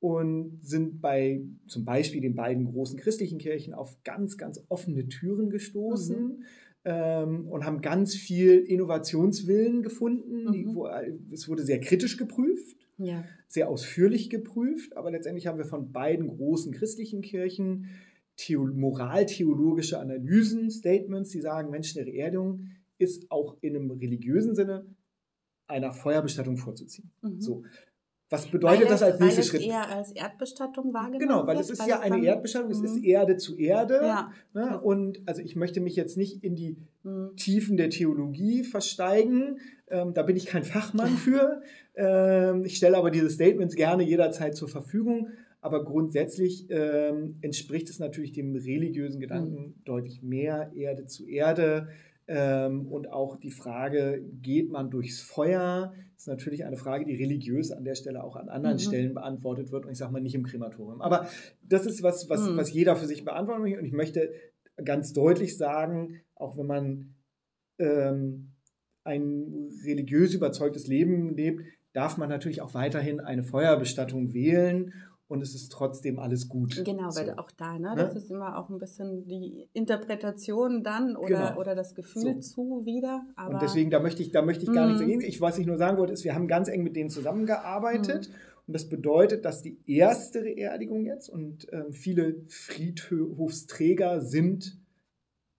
Und 0.00 0.58
sind 0.62 1.00
bei 1.00 1.42
zum 1.66 1.86
Beispiel 1.86 2.20
den 2.20 2.34
beiden 2.34 2.66
großen 2.66 2.98
christlichen 2.98 3.38
Kirchen 3.38 3.72
auf 3.72 4.02
ganz, 4.04 4.36
ganz 4.36 4.62
offene 4.68 5.08
Türen 5.08 5.48
gestoßen. 5.48 6.22
Mhm 6.38 6.44
ähm, 6.84 7.48
und 7.48 7.64
haben 7.64 7.80
ganz 7.80 8.14
viel 8.14 8.58
Innovationswillen 8.58 9.82
gefunden. 9.82 10.44
Mhm. 10.44 10.52
Die, 10.52 10.66
wo, 10.66 10.88
es 11.32 11.48
wurde 11.48 11.64
sehr 11.64 11.80
kritisch 11.80 12.16
geprüft, 12.16 12.86
ja. 12.98 13.24
sehr 13.48 13.68
ausführlich 13.68 14.30
geprüft, 14.30 14.96
aber 14.96 15.10
letztendlich 15.10 15.46
haben 15.46 15.58
wir 15.58 15.64
von 15.64 15.92
beiden 15.92 16.28
großen 16.28 16.72
christlichen 16.72 17.22
Kirchen 17.22 17.86
Theo 18.36 18.66
moraltheologische 18.66 19.98
Analysen, 20.00 20.70
Statements, 20.70 21.30
die 21.30 21.40
sagen, 21.40 21.70
Mensch, 21.70 21.96
eine 21.96 22.12
Erdung 22.12 22.66
ist 22.98 23.30
auch 23.30 23.56
in 23.60 23.76
einem 23.76 23.90
religiösen 23.92 24.54
Sinne 24.54 24.86
einer 25.66 25.92
Feuerbestattung 25.92 26.56
vorzuziehen. 26.56 27.10
Mhm. 27.22 27.40
So. 27.40 27.64
Was 28.34 28.46
bedeutet 28.50 28.90
das 28.90 29.02
als 29.02 29.20
nächster 29.20 29.42
Schritt? 29.44 29.60
Weil 29.60 29.68
es 29.68 29.74
eher 29.74 29.88
als 29.88 30.12
Erdbestattung 30.12 30.92
wahrgenommen 30.92 31.20
Genau, 31.20 31.46
weil 31.46 31.58
es 31.58 31.70
ist 31.70 31.86
ja 31.86 32.00
eine 32.00 32.24
Erdbestattung, 32.24 32.70
es 32.72 32.80
ist 32.80 32.96
mhm. 32.96 33.04
Erde 33.04 33.36
zu 33.36 33.56
Erde. 33.56 34.00
Ja. 34.02 34.32
Ne? 34.52 34.80
Und 34.80 35.22
also 35.26 35.40
ich 35.40 35.54
möchte 35.54 35.80
mich 35.80 35.94
jetzt 35.94 36.16
nicht 36.16 36.42
in 36.42 36.56
die 36.56 36.76
mhm. 37.04 37.36
Tiefen 37.36 37.76
der 37.76 37.90
Theologie 37.90 38.64
versteigen. 38.64 39.58
Ähm, 39.88 40.14
da 40.14 40.22
bin 40.22 40.36
ich 40.36 40.46
kein 40.46 40.64
Fachmann 40.64 41.10
für. 41.16 41.62
Ähm, 41.94 42.64
ich 42.64 42.76
stelle 42.76 42.96
aber 42.96 43.12
diese 43.12 43.30
Statements 43.30 43.76
gerne 43.76 44.02
jederzeit 44.02 44.56
zur 44.56 44.68
Verfügung. 44.68 45.28
Aber 45.60 45.84
grundsätzlich 45.84 46.66
ähm, 46.70 47.36
entspricht 47.40 47.88
es 47.88 47.98
natürlich 48.00 48.32
dem 48.32 48.54
religiösen 48.54 49.20
Gedanken 49.20 49.54
mhm. 49.54 49.74
deutlich 49.84 50.22
mehr 50.22 50.72
Erde 50.74 51.06
zu 51.06 51.26
Erde. 51.26 51.88
Ähm, 52.26 52.86
und 52.86 53.10
auch 53.10 53.36
die 53.36 53.50
Frage, 53.50 54.24
geht 54.40 54.70
man 54.70 54.90
durchs 54.90 55.20
Feuer, 55.20 55.92
ist 56.16 56.26
natürlich 56.26 56.64
eine 56.64 56.76
Frage, 56.76 57.04
die 57.04 57.16
religiös 57.16 57.70
an 57.70 57.84
der 57.84 57.94
Stelle 57.94 58.24
auch 58.24 58.36
an 58.36 58.48
anderen 58.48 58.76
mhm. 58.76 58.80
Stellen 58.80 59.14
beantwortet 59.14 59.72
wird. 59.72 59.84
Und 59.84 59.92
ich 59.92 59.98
sage 59.98 60.12
mal 60.12 60.22
nicht 60.22 60.34
im 60.34 60.44
Krematorium. 60.44 61.02
Aber 61.02 61.28
das 61.62 61.84
ist 61.84 62.02
was, 62.02 62.28
was, 62.30 62.48
mhm. 62.48 62.56
was 62.56 62.72
jeder 62.72 62.96
für 62.96 63.06
sich 63.06 63.24
beantworten 63.24 63.62
möchte. 63.62 63.78
Und 63.78 63.84
ich 63.84 63.92
möchte 63.92 64.30
ganz 64.82 65.12
deutlich 65.12 65.56
sagen, 65.58 66.20
auch 66.34 66.56
wenn 66.56 66.66
man 66.66 67.14
ähm, 67.78 68.52
ein 69.04 69.68
religiös 69.84 70.34
überzeugtes 70.34 70.86
Leben 70.86 71.34
lebt, 71.36 71.62
darf 71.92 72.16
man 72.16 72.28
natürlich 72.28 72.62
auch 72.62 72.74
weiterhin 72.74 73.20
eine 73.20 73.44
Feuerbestattung 73.44 74.32
wählen 74.32 74.92
und 75.26 75.42
es 75.42 75.54
ist 75.54 75.72
trotzdem 75.72 76.18
alles 76.18 76.48
gut. 76.48 76.84
Genau, 76.84 77.10
so. 77.10 77.20
weil 77.20 77.34
auch 77.38 77.50
da, 77.50 77.78
ne, 77.78 77.94
das 77.96 78.14
ne? 78.14 78.20
ist 78.20 78.30
immer 78.30 78.58
auch 78.58 78.68
ein 78.68 78.78
bisschen 78.78 79.26
die 79.26 79.68
Interpretation 79.72 80.82
dann 80.82 81.16
oder, 81.16 81.48
genau. 81.48 81.60
oder 81.60 81.74
das 81.74 81.94
Gefühl 81.94 82.42
so. 82.42 82.54
zu 82.64 82.82
wieder. 82.84 83.24
und 83.48 83.62
deswegen, 83.62 83.90
da 83.90 84.00
möchte 84.00 84.22
ich, 84.22 84.30
da 84.30 84.42
möchte 84.42 84.64
ich 84.64 84.72
gar 84.72 84.86
nichts 84.86 85.00
dagegen. 85.00 85.20
Mhm. 85.20 85.26
Ich, 85.26 85.40
was 85.40 85.58
ich 85.58 85.66
nur 85.66 85.78
sagen 85.78 85.98
wollte, 85.98 86.12
ist, 86.12 86.24
wir 86.24 86.34
haben 86.34 86.46
ganz 86.46 86.68
eng 86.68 86.82
mit 86.82 86.94
denen 86.96 87.10
zusammengearbeitet. 87.10 88.28
Mhm. 88.28 88.34
Und 88.66 88.72
das 88.72 88.88
bedeutet, 88.88 89.44
dass 89.44 89.60
die 89.60 89.78
erste 89.86 90.40
Beerdigung 90.40 91.04
jetzt 91.04 91.28
und 91.28 91.66
ähm, 91.70 91.92
viele 91.92 92.44
Friedhofsträger 92.48 94.22
sind 94.22 94.78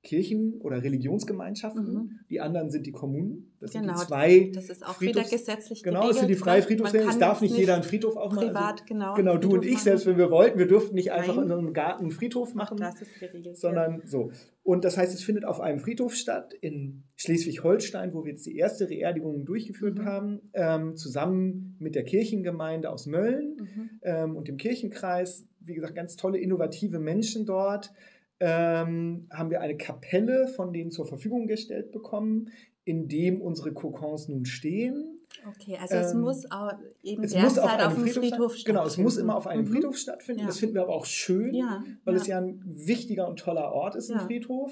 Kirchen- 0.05 0.61
oder 0.61 0.81
Religionsgemeinschaften. 0.81 1.93
Mhm. 1.93 2.19
Die 2.29 2.39
anderen 2.39 2.69
sind 2.69 2.85
die 2.85 2.91
Kommunen. 2.91 3.51
Das 3.59 3.73
genau, 3.73 3.95
sind 3.95 4.01
die 4.01 4.07
zwei. 4.07 4.51
Das 4.53 4.69
ist 4.69 4.85
auch 4.85 4.93
Friedhofs 4.93 5.31
wieder 5.31 5.37
gesetzlich 5.37 5.83
Genau, 5.83 6.07
das 6.07 6.19
sind 6.19 6.29
die 6.29 6.35
freie 6.35 6.61
Friedhofsregeln. 6.61 7.09
Es 7.09 7.17
darf 7.17 7.41
nicht 7.41 7.57
jeder 7.57 7.73
einen 7.73 7.83
Friedhof 7.83 8.15
aufmachen. 8.15 8.49
Also 8.49 8.53
privat, 8.53 8.73
also, 8.73 8.85
genau. 8.85 9.15
Genau, 9.15 9.37
du 9.37 9.53
und 9.55 9.65
ich, 9.65 9.73
machen. 9.73 9.83
selbst 9.83 10.05
wenn 10.05 10.17
wir 10.17 10.29
wollten, 10.31 10.59
wir 10.59 10.67
durften 10.67 10.95
nicht 10.95 11.11
einfach 11.11 11.35
Nein. 11.35 11.45
in 11.45 11.51
einem 11.51 11.73
Garten 11.73 12.03
einen 12.03 12.11
Friedhof 12.11 12.53
machen. 12.53 12.77
Das 12.77 13.01
ist 13.01 13.19
geregelt. 13.19 13.57
Sondern 13.57 13.99
ja. 13.99 14.07
so. 14.07 14.31
Und 14.63 14.85
das 14.85 14.97
heißt, 14.97 15.13
es 15.13 15.23
findet 15.23 15.45
auf 15.45 15.59
einem 15.59 15.79
Friedhof 15.79 16.15
statt 16.15 16.53
in 16.53 17.03
Schleswig-Holstein, 17.15 18.13
wo 18.13 18.23
wir 18.23 18.31
jetzt 18.31 18.45
die 18.45 18.55
erste 18.55 18.87
Beerdigung 18.87 19.45
durchgeführt 19.45 19.97
mhm. 19.97 20.05
haben, 20.05 20.41
ähm, 20.53 20.95
zusammen 20.95 21.75
mit 21.79 21.95
der 21.95 22.03
Kirchengemeinde 22.03 22.89
aus 22.89 23.07
Mölln 23.07 23.57
mhm. 23.59 23.89
ähm, 24.03 24.35
und 24.35 24.47
dem 24.47 24.57
Kirchenkreis. 24.57 25.47
Wie 25.59 25.73
gesagt, 25.73 25.95
ganz 25.95 26.15
tolle, 26.15 26.37
innovative 26.37 26.99
Menschen 26.99 27.47
dort 27.47 27.91
ähm, 28.39 29.27
haben 29.31 29.49
wir 29.49 29.61
eine 29.61 29.77
Kapelle 29.77 30.47
von 30.47 30.73
denen 30.73 30.91
zur 30.91 31.05
Verfügung 31.05 31.47
gestellt 31.47 31.91
bekommen, 31.91 32.49
in 32.83 33.07
dem 33.07 33.41
unsere 33.41 33.73
Kokons 33.73 34.27
nun 34.27 34.45
stehen. 34.45 35.15
Okay, 35.47 35.77
also 35.79 35.95
es 35.95 36.13
ähm, 36.13 36.21
muss 36.21 36.49
auch 36.51 36.73
eben 37.03 37.23
es 37.23 37.35
muss 37.35 37.57
auf, 37.57 37.69
einem 37.69 37.91
Friedhof, 37.91 38.13
Friedhof 38.13 38.55
stattfinden. 38.55 38.65
Genau, 38.65 38.85
es 38.85 38.97
muss 38.97 39.17
immer 39.17 39.35
auf 39.35 39.47
einem 39.47 39.65
mhm. 39.65 39.73
Friedhof 39.73 39.97
stattfinden. 39.97 40.41
Ja. 40.41 40.47
Das 40.47 40.59
finden 40.59 40.75
wir 40.75 40.83
aber 40.83 40.93
auch 40.93 41.05
schön, 41.05 41.53
ja, 41.53 41.83
weil 42.03 42.15
ja. 42.15 42.21
es 42.21 42.27
ja 42.27 42.37
ein 42.39 42.61
wichtiger 42.65 43.27
und 43.27 43.39
toller 43.39 43.71
Ort 43.71 43.95
ist, 43.95 44.11
ein 44.11 44.19
Friedhof. 44.19 44.71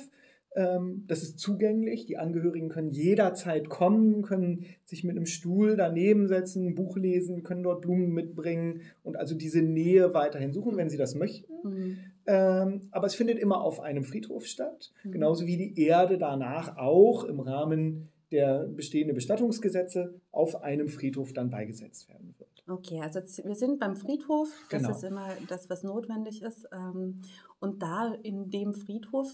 Ähm, 0.55 1.03
das 1.07 1.23
ist 1.23 1.39
zugänglich. 1.39 2.05
Die 2.05 2.17
Angehörigen 2.17 2.69
können 2.69 2.91
jederzeit 2.91 3.69
kommen, 3.69 4.21
können 4.21 4.65
sich 4.85 5.03
mit 5.03 5.15
einem 5.15 5.25
Stuhl 5.25 5.75
daneben 5.75 6.27
setzen, 6.27 6.67
ein 6.67 6.75
Buch 6.75 6.97
lesen, 6.97 7.43
können 7.43 7.63
dort 7.63 7.81
Blumen 7.81 8.11
mitbringen 8.11 8.81
und 9.01 9.17
also 9.17 9.35
diese 9.35 9.61
Nähe 9.61 10.13
weiterhin 10.13 10.53
suchen, 10.53 10.77
wenn 10.77 10.89
sie 10.89 10.97
das 10.97 11.15
möchten. 11.15 11.53
Mhm. 11.63 11.97
Ähm, 12.25 12.87
aber 12.91 13.07
es 13.07 13.15
findet 13.15 13.37
immer 13.39 13.61
auf 13.61 13.79
einem 13.79 14.03
Friedhof 14.03 14.45
statt, 14.45 14.91
mhm. 15.03 15.11
genauso 15.11 15.45
wie 15.45 15.57
die 15.57 15.81
Erde 15.85 16.17
danach 16.17 16.77
auch 16.77 17.23
im 17.25 17.39
Rahmen 17.39 18.09
der 18.31 18.65
bestehenden 18.65 19.13
Bestattungsgesetze 19.13 20.15
auf 20.31 20.63
einem 20.63 20.87
Friedhof 20.87 21.33
dann 21.33 21.49
beigesetzt 21.49 22.09
werden 22.09 22.33
wird. 22.37 22.63
Okay, 22.67 22.99
also 23.01 23.19
wir 23.45 23.55
sind 23.55 23.79
beim 23.79 23.95
Friedhof, 23.95 24.49
das 24.69 24.81
genau. 24.81 24.95
ist 24.95 25.03
immer 25.03 25.27
das, 25.49 25.69
was 25.69 25.83
notwendig 25.83 26.41
ist. 26.41 26.67
Ähm, 26.73 27.21
und 27.59 27.83
da 27.83 28.13
in 28.23 28.49
dem 28.49 28.73
Friedhof 28.73 29.31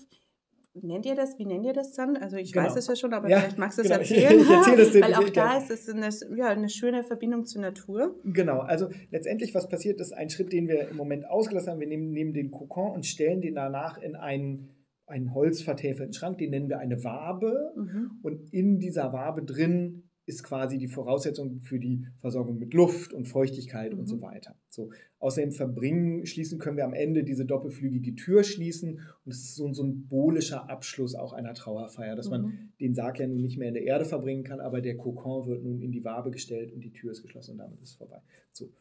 nennt 0.73 1.05
ihr 1.05 1.15
das? 1.15 1.37
Wie 1.37 1.45
nennt 1.45 1.65
ihr 1.65 1.73
das 1.73 1.93
dann? 1.93 2.17
Also 2.17 2.37
ich 2.37 2.53
genau. 2.53 2.65
weiß 2.65 2.75
es 2.75 2.87
ja 2.87 2.95
schon, 2.95 3.13
aber 3.13 3.29
ja, 3.29 3.39
vielleicht 3.39 3.57
magst 3.57 3.77
du 3.77 3.81
es 3.81 3.87
genau. 3.87 3.99
erzählen. 4.01 4.41
Ich, 4.41 4.49
erzähle 4.49 4.81
es 4.81 4.91
dir 4.91 5.01
Weil 5.01 5.15
auch 5.15 5.29
da 5.29 5.57
ist 5.57 5.71
es 5.71 5.89
eine, 5.89 6.09
ja, 6.37 6.47
eine 6.49 6.69
schöne 6.69 7.03
Verbindung 7.03 7.45
zur 7.45 7.61
Natur. 7.61 8.15
Genau, 8.23 8.59
also 8.59 8.89
letztendlich, 9.11 9.53
was 9.53 9.67
passiert, 9.67 9.99
ist 9.99 10.13
ein 10.13 10.29
Schritt, 10.29 10.51
den 10.53 10.67
wir 10.67 10.89
im 10.89 10.97
Moment 10.97 11.29
ausgelassen 11.29 11.71
haben. 11.71 11.79
Wir 11.79 11.87
nehmen, 11.87 12.11
nehmen 12.11 12.33
den 12.33 12.51
Kokon 12.51 12.91
und 12.91 13.05
stellen 13.05 13.41
den 13.41 13.55
danach 13.55 13.97
in 13.97 14.15
einen, 14.15 14.69
einen 15.05 15.33
holzvertäfelten 15.33 16.13
Schrank, 16.13 16.37
den 16.37 16.51
nennen 16.51 16.69
wir 16.69 16.79
eine 16.79 17.03
Wabe. 17.03 17.73
Mhm. 17.75 18.19
Und 18.21 18.53
in 18.53 18.79
dieser 18.79 19.11
Wabe 19.13 19.43
drin 19.43 20.08
ist 20.29 20.43
quasi 20.43 20.77
die 20.77 20.87
Voraussetzung 20.87 21.59
für 21.61 21.79
die 21.79 22.05
Versorgung 22.19 22.59
mit 22.59 22.73
Luft 22.73 23.13
und 23.13 23.25
Feuchtigkeit 23.27 23.93
mhm. 23.93 23.99
und 23.99 24.05
so 24.05 24.17
mhm. 24.17 24.21
weiter. 24.21 24.55
So. 24.69 24.91
Außerdem 25.17 25.51
verbringen, 25.51 26.25
schließen 26.25 26.59
können 26.59 26.77
wir 26.77 26.85
am 26.85 26.93
Ende 26.93 27.23
diese 27.23 27.45
doppelflügige 27.45 28.15
Tür 28.15 28.43
schließen 28.43 29.01
und 29.25 29.31
es 29.31 29.39
ist 29.39 29.55
so 29.55 29.65
ein 29.65 29.73
symbolischer 29.73 30.69
Abschluss 30.69 31.15
auch 31.15 31.33
einer 31.33 31.53
Trauerfeier, 31.53 32.15
dass 32.15 32.27
mhm. 32.27 32.31
man 32.31 32.71
den 32.79 32.93
Sarg 32.93 33.19
ja 33.19 33.27
nun 33.27 33.41
nicht 33.41 33.57
mehr 33.57 33.67
in 33.67 33.73
der 33.73 33.83
Erde 33.83 34.05
verbringen 34.05 34.43
kann, 34.43 34.61
aber 34.61 34.81
der 34.81 34.95
Kokon 34.95 35.47
wird 35.47 35.63
nun 35.63 35.81
in 35.81 35.91
die 35.91 36.05
Wabe 36.05 36.31
gestellt 36.31 36.71
und 36.71 36.81
die 36.81 36.93
Tür 36.93 37.11
ist 37.11 37.23
geschlossen 37.23 37.53
und 37.53 37.57
damit 37.57 37.81
ist 37.81 37.89
es 37.89 37.95
vorbei. 37.95 38.21
So. 38.51 38.71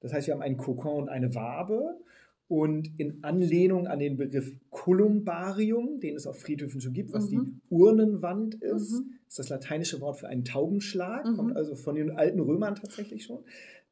Das 0.00 0.12
heißt, 0.12 0.26
wir 0.26 0.34
haben 0.34 0.42
einen 0.42 0.56
Kokon 0.58 1.02
und 1.02 1.08
eine 1.08 1.34
Wabe 1.34 1.98
und 2.50 2.98
in 2.98 3.22
Anlehnung 3.22 3.86
an 3.86 4.00
den 4.00 4.16
Begriff 4.16 4.52
Kolumbarium, 4.70 6.00
den 6.00 6.16
es 6.16 6.26
auf 6.26 6.40
Friedhöfen 6.40 6.80
schon 6.80 6.92
gibt, 6.92 7.12
was 7.12 7.30
mhm. 7.30 7.30
die 7.30 7.60
Urnenwand 7.68 8.56
ist, 8.56 9.04
mhm. 9.04 9.19
Ist 9.30 9.38
das 9.38 9.48
lateinische 9.48 10.00
Wort 10.00 10.16
für 10.16 10.26
einen 10.26 10.44
Taubenschlag, 10.44 11.24
mhm. 11.24 11.36
kommt 11.36 11.56
also 11.56 11.76
von 11.76 11.94
den 11.94 12.10
alten 12.10 12.40
Römern 12.40 12.74
tatsächlich 12.74 13.22
schon. 13.22 13.44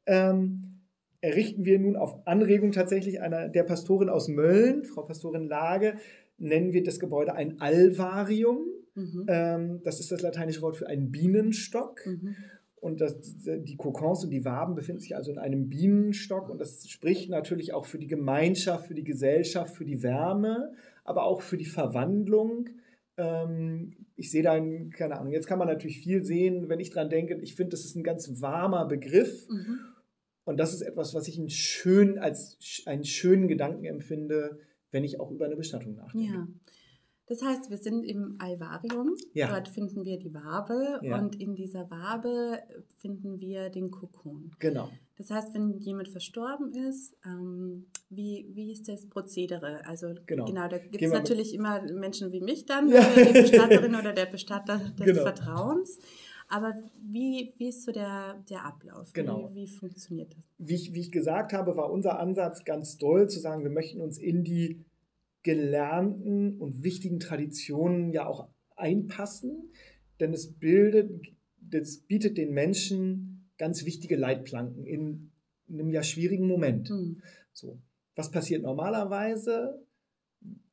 Ähm, 0.05 0.81
errichten 1.21 1.63
wir 1.63 1.79
nun 1.79 1.95
auf 1.95 2.27
Anregung 2.27 2.73
tatsächlich 2.73 3.21
einer 3.21 3.47
der 3.47 3.63
Pastorin 3.63 4.09
aus 4.09 4.27
Mölln, 4.27 4.83
Frau 4.83 5.03
Pastorin 5.03 5.47
Lage, 5.47 5.95
nennen 6.37 6.73
wir 6.73 6.83
das 6.83 6.99
Gebäude 6.99 7.35
ein 7.35 7.61
Alvarium. 7.61 8.65
Mhm. 8.95 9.25
Ähm, 9.29 9.81
das 9.83 10.01
ist 10.01 10.11
das 10.11 10.21
lateinische 10.21 10.61
Wort 10.61 10.75
für 10.75 10.87
einen 10.87 11.09
Bienenstock. 11.09 12.05
Mhm. 12.05 12.35
Und 12.81 12.99
das, 12.99 13.17
die 13.45 13.77
Kokons 13.77 14.25
und 14.25 14.31
die 14.31 14.43
Waben 14.43 14.75
befinden 14.75 15.01
sich 15.01 15.15
also 15.15 15.31
in 15.31 15.37
einem 15.37 15.69
Bienenstock 15.69 16.49
und 16.49 16.59
das 16.59 16.87
spricht 16.87 17.29
natürlich 17.29 17.73
auch 17.73 17.85
für 17.85 17.97
die 17.97 18.07
Gemeinschaft, 18.07 18.87
für 18.87 18.93
die 18.93 19.03
Gesellschaft, 19.03 19.75
für 19.75 19.83
die 19.83 20.01
Wärme, 20.01 20.71
aber 21.03 21.23
auch 21.23 21.41
für 21.41 21.57
die 21.57 21.65
Verwandlung. 21.65 22.69
Ähm, 23.19 23.91
ich 24.15 24.31
sehe 24.31 24.43
da, 24.43 24.57
keine 24.57 25.19
Ahnung, 25.19 25.33
jetzt 25.33 25.45
kann 25.45 25.59
man 25.59 25.67
natürlich 25.67 25.99
viel 25.99 26.23
sehen, 26.23 26.69
wenn 26.69 26.79
ich 26.79 26.89
dran 26.89 27.09
denke. 27.09 27.35
Ich 27.41 27.55
finde, 27.55 27.71
das 27.71 27.83
ist 27.83 27.95
ein 27.95 28.03
ganz 28.03 28.41
warmer 28.41 28.85
Begriff 28.85 29.47
mhm. 29.49 29.79
und 30.45 30.57
das 30.57 30.73
ist 30.73 30.81
etwas, 30.81 31.13
was 31.13 31.27
ich 31.27 31.37
einen 31.37 31.49
schön, 31.49 32.17
als 32.17 32.57
einen 32.85 33.03
schönen 33.03 33.49
Gedanken 33.49 33.83
empfinde, 33.83 34.59
wenn 34.91 35.03
ich 35.03 35.19
auch 35.19 35.31
über 35.31 35.45
eine 35.45 35.57
Bestattung 35.57 35.95
nachdenke. 35.95 36.33
Ja. 36.33 36.47
Das 37.27 37.43
heißt, 37.43 37.69
wir 37.69 37.77
sind 37.77 38.03
im 38.05 38.37
Alvarium. 38.39 39.15
Ja. 39.33 39.49
Dort 39.49 39.67
finden 39.67 40.03
wir 40.03 40.17
die 40.17 40.33
Wabe 40.33 40.99
ja. 41.03 41.19
und 41.19 41.39
in 41.39 41.55
dieser 41.55 41.89
Wabe 41.91 42.59
finden 42.97 43.39
wir 43.39 43.69
den 43.69 43.91
Kokon. 43.91 44.51
Genau. 44.59 44.89
Das 45.19 45.31
heißt, 45.31 45.53
wenn 45.53 45.77
jemand 45.79 46.07
verstorben 46.07 46.71
ist, 46.71 47.13
ähm, 47.25 47.87
wie, 48.09 48.49
wie 48.53 48.71
ist 48.71 48.87
das 48.87 49.05
Prozedere? 49.05 49.85
Also 49.85 50.13
genau, 50.25 50.45
genau 50.45 50.69
da 50.69 50.77
gibt 50.77 51.01
es 51.01 51.11
natürlich 51.11 51.53
immer 51.53 51.81
Menschen 51.91 52.31
wie 52.31 52.39
mich 52.39 52.65
dann, 52.65 52.87
ja. 52.87 53.01
die 53.01 53.33
Bestatterin 53.33 53.95
oder 53.95 54.13
der 54.13 54.27
Bestatter 54.27 54.77
des 54.97 55.05
genau. 55.05 55.23
Vertrauens. 55.23 55.99
Aber 56.47 56.73
wie, 57.01 57.53
wie 57.57 57.67
ist 57.67 57.83
so 57.83 57.91
der, 57.91 58.41
der 58.49 58.63
Ablauf? 58.63 59.11
Genau. 59.11 59.51
Wie, 59.51 59.63
wie 59.63 59.67
funktioniert 59.67 60.33
das? 60.37 60.49
Wie 60.57 60.75
ich, 60.75 60.93
wie 60.93 61.01
ich 61.01 61.11
gesagt 61.11 61.51
habe, 61.51 61.75
war 61.75 61.91
unser 61.91 62.17
Ansatz 62.17 62.63
ganz 62.63 62.97
doll 62.97 63.27
zu 63.27 63.41
sagen, 63.41 63.63
wir 63.63 63.71
möchten 63.71 63.99
uns 63.99 64.17
in 64.17 64.45
die 64.45 64.85
gelernten 65.43 66.57
und 66.59 66.81
wichtigen 66.81 67.19
Traditionen 67.19 68.13
ja 68.13 68.25
auch 68.25 68.47
einpassen, 68.77 69.73
denn 70.21 70.31
es 70.31 70.53
bildet, 70.53 71.11
das 71.59 71.97
bietet 71.97 72.37
den 72.37 72.53
Menschen 72.53 73.38
ganz 73.59 73.85
wichtige 73.85 74.15
Leitplanken 74.15 74.85
in, 74.85 75.31
einem 75.69 75.91
ja 75.91 76.01
schwierigen 76.01 76.47
Moment. 76.47 76.89
Mhm. 76.89 77.21
So, 77.51 77.79
was 78.15 78.31
passiert 78.31 78.63
normalerweise? 78.63 79.85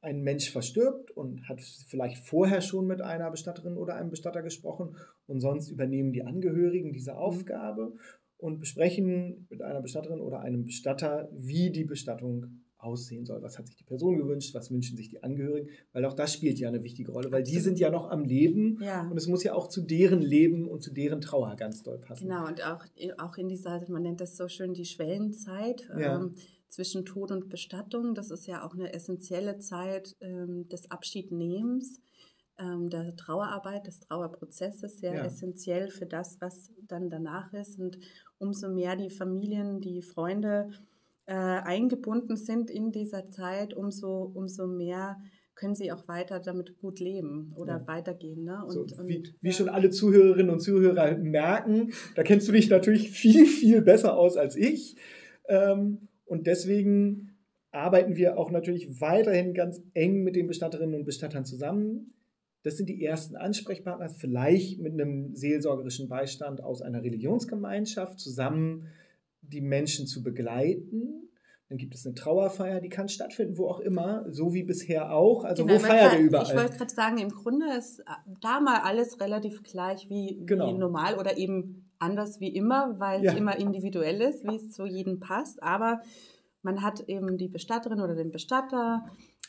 Ein 0.00 0.22
Mensch 0.22 0.50
verstirbt 0.50 1.10
und 1.10 1.48
hat 1.48 1.60
vielleicht 1.60 2.24
vorher 2.24 2.62
schon 2.62 2.86
mit 2.86 3.02
einer 3.02 3.30
Bestatterin 3.30 3.76
oder 3.76 3.96
einem 3.96 4.10
Bestatter 4.10 4.42
gesprochen 4.42 4.96
und 5.26 5.40
sonst 5.40 5.68
übernehmen 5.70 6.12
die 6.12 6.22
Angehörigen 6.22 6.92
diese 6.92 7.12
hm. 7.12 7.18
Aufgabe 7.18 7.96
und 8.38 8.60
besprechen 8.60 9.46
mit 9.50 9.62
einer 9.62 9.82
Bestatterin 9.82 10.20
oder 10.20 10.40
einem 10.40 10.64
Bestatter, 10.64 11.28
wie 11.32 11.70
die 11.72 11.84
Bestattung 11.84 12.62
aussehen 12.86 13.26
soll. 13.26 13.42
Was 13.42 13.58
hat 13.58 13.66
sich 13.66 13.76
die 13.76 13.84
Person 13.84 14.16
gewünscht? 14.16 14.54
Was 14.54 14.70
wünschen 14.70 14.96
sich 14.96 15.08
die 15.08 15.22
Angehörigen? 15.22 15.68
Weil 15.92 16.04
auch 16.04 16.14
das 16.14 16.32
spielt 16.32 16.58
ja 16.58 16.68
eine 16.68 16.82
wichtige 16.82 17.12
Rolle, 17.12 17.30
weil 17.32 17.42
Absolut. 17.42 17.58
die 17.58 17.64
sind 17.64 17.78
ja 17.78 17.90
noch 17.90 18.08
am 18.10 18.24
Leben 18.24 18.78
ja. 18.80 19.06
und 19.10 19.16
es 19.16 19.26
muss 19.26 19.42
ja 19.42 19.54
auch 19.54 19.68
zu 19.68 19.82
deren 19.82 20.22
Leben 20.22 20.68
und 20.68 20.82
zu 20.82 20.92
deren 20.92 21.20
Trauer 21.20 21.56
ganz 21.56 21.82
doll 21.82 21.98
passen. 21.98 22.28
Genau, 22.28 22.46
und 22.46 22.64
auch, 22.64 22.84
auch 23.18 23.36
in 23.36 23.48
dieser, 23.48 23.82
man 23.90 24.02
nennt 24.02 24.20
das 24.20 24.36
so 24.36 24.48
schön 24.48 24.72
die 24.72 24.86
Schwellenzeit. 24.86 25.88
Ja. 25.98 26.16
Ähm, 26.16 26.34
zwischen 26.68 27.04
Tod 27.04 27.30
und 27.30 27.48
Bestattung. 27.48 28.14
Das 28.14 28.30
ist 28.30 28.46
ja 28.46 28.64
auch 28.64 28.74
eine 28.74 28.92
essentielle 28.92 29.58
Zeit 29.58 30.16
ähm, 30.20 30.68
des 30.68 30.90
Abschiednehmens, 30.90 32.00
ähm, 32.58 32.90
der 32.90 33.16
Trauerarbeit, 33.16 33.86
des 33.86 34.00
Trauerprozesses, 34.00 34.98
sehr 34.98 35.14
ja. 35.14 35.24
essentiell 35.24 35.88
für 35.88 36.06
das, 36.06 36.40
was 36.40 36.72
dann 36.82 37.08
danach 37.08 37.52
ist. 37.52 37.78
Und 37.78 37.98
umso 38.38 38.68
mehr 38.68 38.96
die 38.96 39.10
Familien, 39.10 39.80
die 39.80 40.02
Freunde 40.02 40.70
äh, 41.26 41.32
eingebunden 41.34 42.36
sind 42.36 42.70
in 42.70 42.92
dieser 42.92 43.28
Zeit, 43.30 43.74
umso, 43.74 44.30
umso 44.34 44.66
mehr 44.66 45.18
können 45.56 45.74
sie 45.74 45.90
auch 45.90 46.06
weiter 46.06 46.38
damit 46.38 46.78
gut 46.78 47.00
leben 47.00 47.52
oder 47.56 47.78
ja. 47.78 47.86
weitergehen. 47.86 48.44
Ne? 48.44 48.62
Und, 48.64 48.90
so, 48.90 49.08
wie, 49.08 49.16
und, 49.16 49.34
wie 49.40 49.52
schon 49.52 49.68
alle 49.68 49.90
Zuhörerinnen 49.90 50.50
und 50.50 50.60
Zuhörer 50.60 51.16
merken, 51.16 51.92
da 52.14 52.22
kennst 52.22 52.46
du 52.46 52.52
dich 52.52 52.68
natürlich 52.68 53.10
viel, 53.18 53.46
viel 53.46 53.82
besser 53.82 54.16
aus 54.16 54.36
als 54.36 54.54
ich. 54.54 54.96
Ähm, 55.48 56.08
und 56.26 56.46
deswegen 56.46 57.36
arbeiten 57.72 58.16
wir 58.16 58.38
auch 58.38 58.50
natürlich 58.50 59.00
weiterhin 59.00 59.54
ganz 59.54 59.82
eng 59.94 60.22
mit 60.22 60.36
den 60.36 60.46
Bestatterinnen 60.46 60.94
und 60.94 61.04
Bestattern 61.04 61.44
zusammen. 61.44 62.12
Das 62.62 62.76
sind 62.76 62.88
die 62.88 63.04
ersten 63.04 63.36
Ansprechpartner, 63.36 64.08
vielleicht 64.08 64.80
mit 64.80 64.92
einem 64.92 65.34
seelsorgerischen 65.34 66.08
Beistand 66.08 66.62
aus 66.62 66.82
einer 66.82 67.02
Religionsgemeinschaft 67.02 68.18
zusammen 68.18 68.88
die 69.48 69.60
Menschen 69.60 70.06
zu 70.06 70.22
begleiten. 70.22 71.30
Dann 71.68 71.78
gibt 71.78 71.94
es 71.94 72.06
eine 72.06 72.14
Trauerfeier, 72.14 72.80
die 72.80 72.88
kann 72.88 73.08
stattfinden, 73.08 73.58
wo 73.58 73.66
auch 73.66 73.80
immer, 73.80 74.24
so 74.30 74.54
wie 74.54 74.62
bisher 74.62 75.12
auch. 75.12 75.44
Also 75.44 75.66
genau, 75.66 75.80
wo 75.80 75.84
feiert 75.84 76.12
ihr 76.14 76.20
überall? 76.20 76.46
Ich 76.46 76.54
wollte 76.54 76.76
gerade 76.76 76.94
sagen, 76.94 77.18
im 77.18 77.30
Grunde 77.30 77.66
ist 77.76 78.04
da 78.40 78.60
mal 78.60 78.82
alles 78.82 79.20
relativ 79.20 79.62
gleich 79.64 80.08
wie, 80.08 80.42
genau. 80.46 80.68
wie 80.68 80.78
normal 80.78 81.18
oder 81.18 81.36
eben 81.36 81.90
anders 81.98 82.38
wie 82.38 82.54
immer, 82.54 83.00
weil 83.00 83.18
es 83.18 83.32
ja. 83.32 83.32
immer 83.32 83.58
individuell 83.58 84.20
ist, 84.20 84.44
wie 84.44 84.56
es 84.56 84.70
zu 84.70 84.86
jedem 84.86 85.18
passt. 85.18 85.60
Aber 85.62 86.00
man 86.62 86.82
hat 86.82 87.00
eben 87.08 87.36
die 87.36 87.48
Bestatterin 87.48 88.00
oder 88.00 88.14
den 88.14 88.30
Bestatter, 88.30 89.04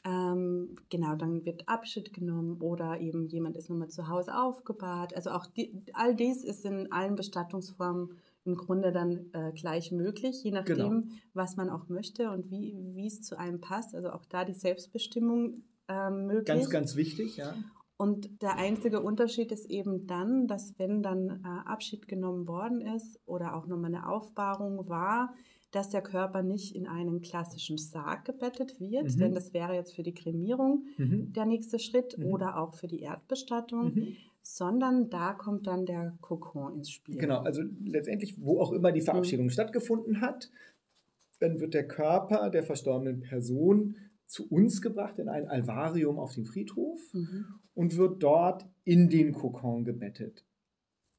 Ähm, 0.06 0.76
genau, 0.90 1.16
dann 1.16 1.44
wird 1.44 1.68
Abschied 1.68 2.14
genommen 2.14 2.62
oder 2.62 3.00
eben 3.02 3.28
jemand 3.28 3.58
ist 3.58 3.70
nochmal 3.70 3.90
zu 3.90 4.08
Hause 4.08 4.38
aufgebahrt. 4.38 5.14
Also 5.16 5.32
auch 5.32 5.48
die, 5.48 5.84
all 5.94 6.16
dies 6.16 6.44
ist 6.44 6.66
in 6.66 6.92
allen 6.92 7.16
Bestattungsformen 7.16 8.12
im 8.48 8.56
Grunde 8.56 8.92
dann 8.92 9.30
äh, 9.34 9.52
gleich 9.52 9.92
möglich, 9.92 10.42
je 10.44 10.52
nachdem, 10.52 10.78
genau. 10.78 11.04
was 11.34 11.58
man 11.58 11.70
auch 11.70 11.90
möchte 11.90 12.32
und 12.32 12.50
wie, 12.50 12.76
wie 12.96 13.08
es 13.08 13.22
zu 13.22 13.38
einem 13.38 13.60
passt. 13.60 13.94
Also 13.94 14.10
auch 14.10 14.26
da 14.26 14.46
die 14.46 14.54
Selbstbestimmung 14.54 15.64
äh, 15.88 16.10
möglich. 16.10 16.46
Ganz, 16.46 16.70
ganz 16.70 16.96
wichtig, 16.96 17.38
ja. 17.38 17.54
Und 17.98 18.42
der 18.44 18.58
einzige 18.58 19.02
Unterschied 19.02 19.52
ist 19.52 19.70
eben 19.70 20.06
dann, 20.06 20.48
dass 20.48 20.78
wenn 20.78 21.02
dann 21.02 21.42
äh, 21.44 21.70
Abschied 21.70 22.08
genommen 22.08 22.48
worden 22.48 22.82
ist 22.82 23.20
oder 23.26 23.56
auch 23.56 23.68
nochmal 23.68 23.94
eine 23.94 24.08
Aufbahrung 24.08 24.88
war, 24.88 25.34
dass 25.72 25.90
der 25.90 26.02
Körper 26.02 26.44
nicht 26.44 26.76
in 26.76 26.88
einen 26.88 27.22
klassischen 27.22 27.78
Sarg 27.78 28.24
gebettet 28.24 28.80
wird, 28.80 29.16
mhm. 29.16 29.20
denn 29.20 29.34
das 29.34 29.54
wäre 29.54 29.74
jetzt 29.74 29.96
für 29.96 30.04
die 30.04 30.14
Kremierung 30.14 30.86
mhm. 30.98 31.34
der 31.34 31.46
nächste 31.46 31.80
Schritt 31.80 32.18
mhm. 32.18 32.26
oder 32.26 32.58
auch 32.58 32.76
für 32.76 32.88
die 32.88 33.02
Erdbestattung, 33.02 33.94
mhm. 33.94 34.16
Sondern 34.56 35.10
da 35.10 35.34
kommt 35.34 35.68
dann 35.68 35.86
der 35.86 36.18
Kokon 36.22 36.76
ins 36.76 36.90
Spiel. 36.90 37.18
Genau, 37.18 37.42
also 37.42 37.64
letztendlich, 37.84 38.42
wo 38.42 38.62
auch 38.62 38.72
immer 38.72 38.92
die 38.92 39.02
Verabschiedung 39.02 39.48
mhm. 39.48 39.52
stattgefunden 39.52 40.22
hat, 40.22 40.50
dann 41.40 41.60
wird 41.60 41.74
der 41.74 41.88
Körper 41.88 42.50
der 42.50 42.64
verstorbenen 42.64 43.20
Person 43.22 43.98
zu 44.26 44.48
uns 44.50 44.82
gebracht 44.82 45.20
in 45.20 45.28
ein 45.28 45.48
Alvarium 45.48 46.18
auf 46.18 46.34
dem 46.34 46.46
Friedhof 46.46 47.00
mhm. 47.14 47.46
und 47.74 47.98
wird 47.98 48.24
dort 48.24 48.66
in 48.86 49.10
den 49.10 49.34
Kokon 49.34 49.84
gebettet. 49.84 50.46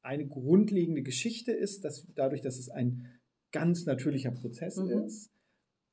Eine 0.01 0.27
grundlegende 0.27 1.03
Geschichte 1.03 1.51
ist, 1.51 1.85
dass 1.85 2.07
dadurch, 2.15 2.41
dass 2.41 2.57
es 2.57 2.69
ein 2.69 3.07
ganz 3.51 3.85
natürlicher 3.85 4.31
Prozess 4.31 4.77
mhm. 4.77 5.05
ist, 5.05 5.31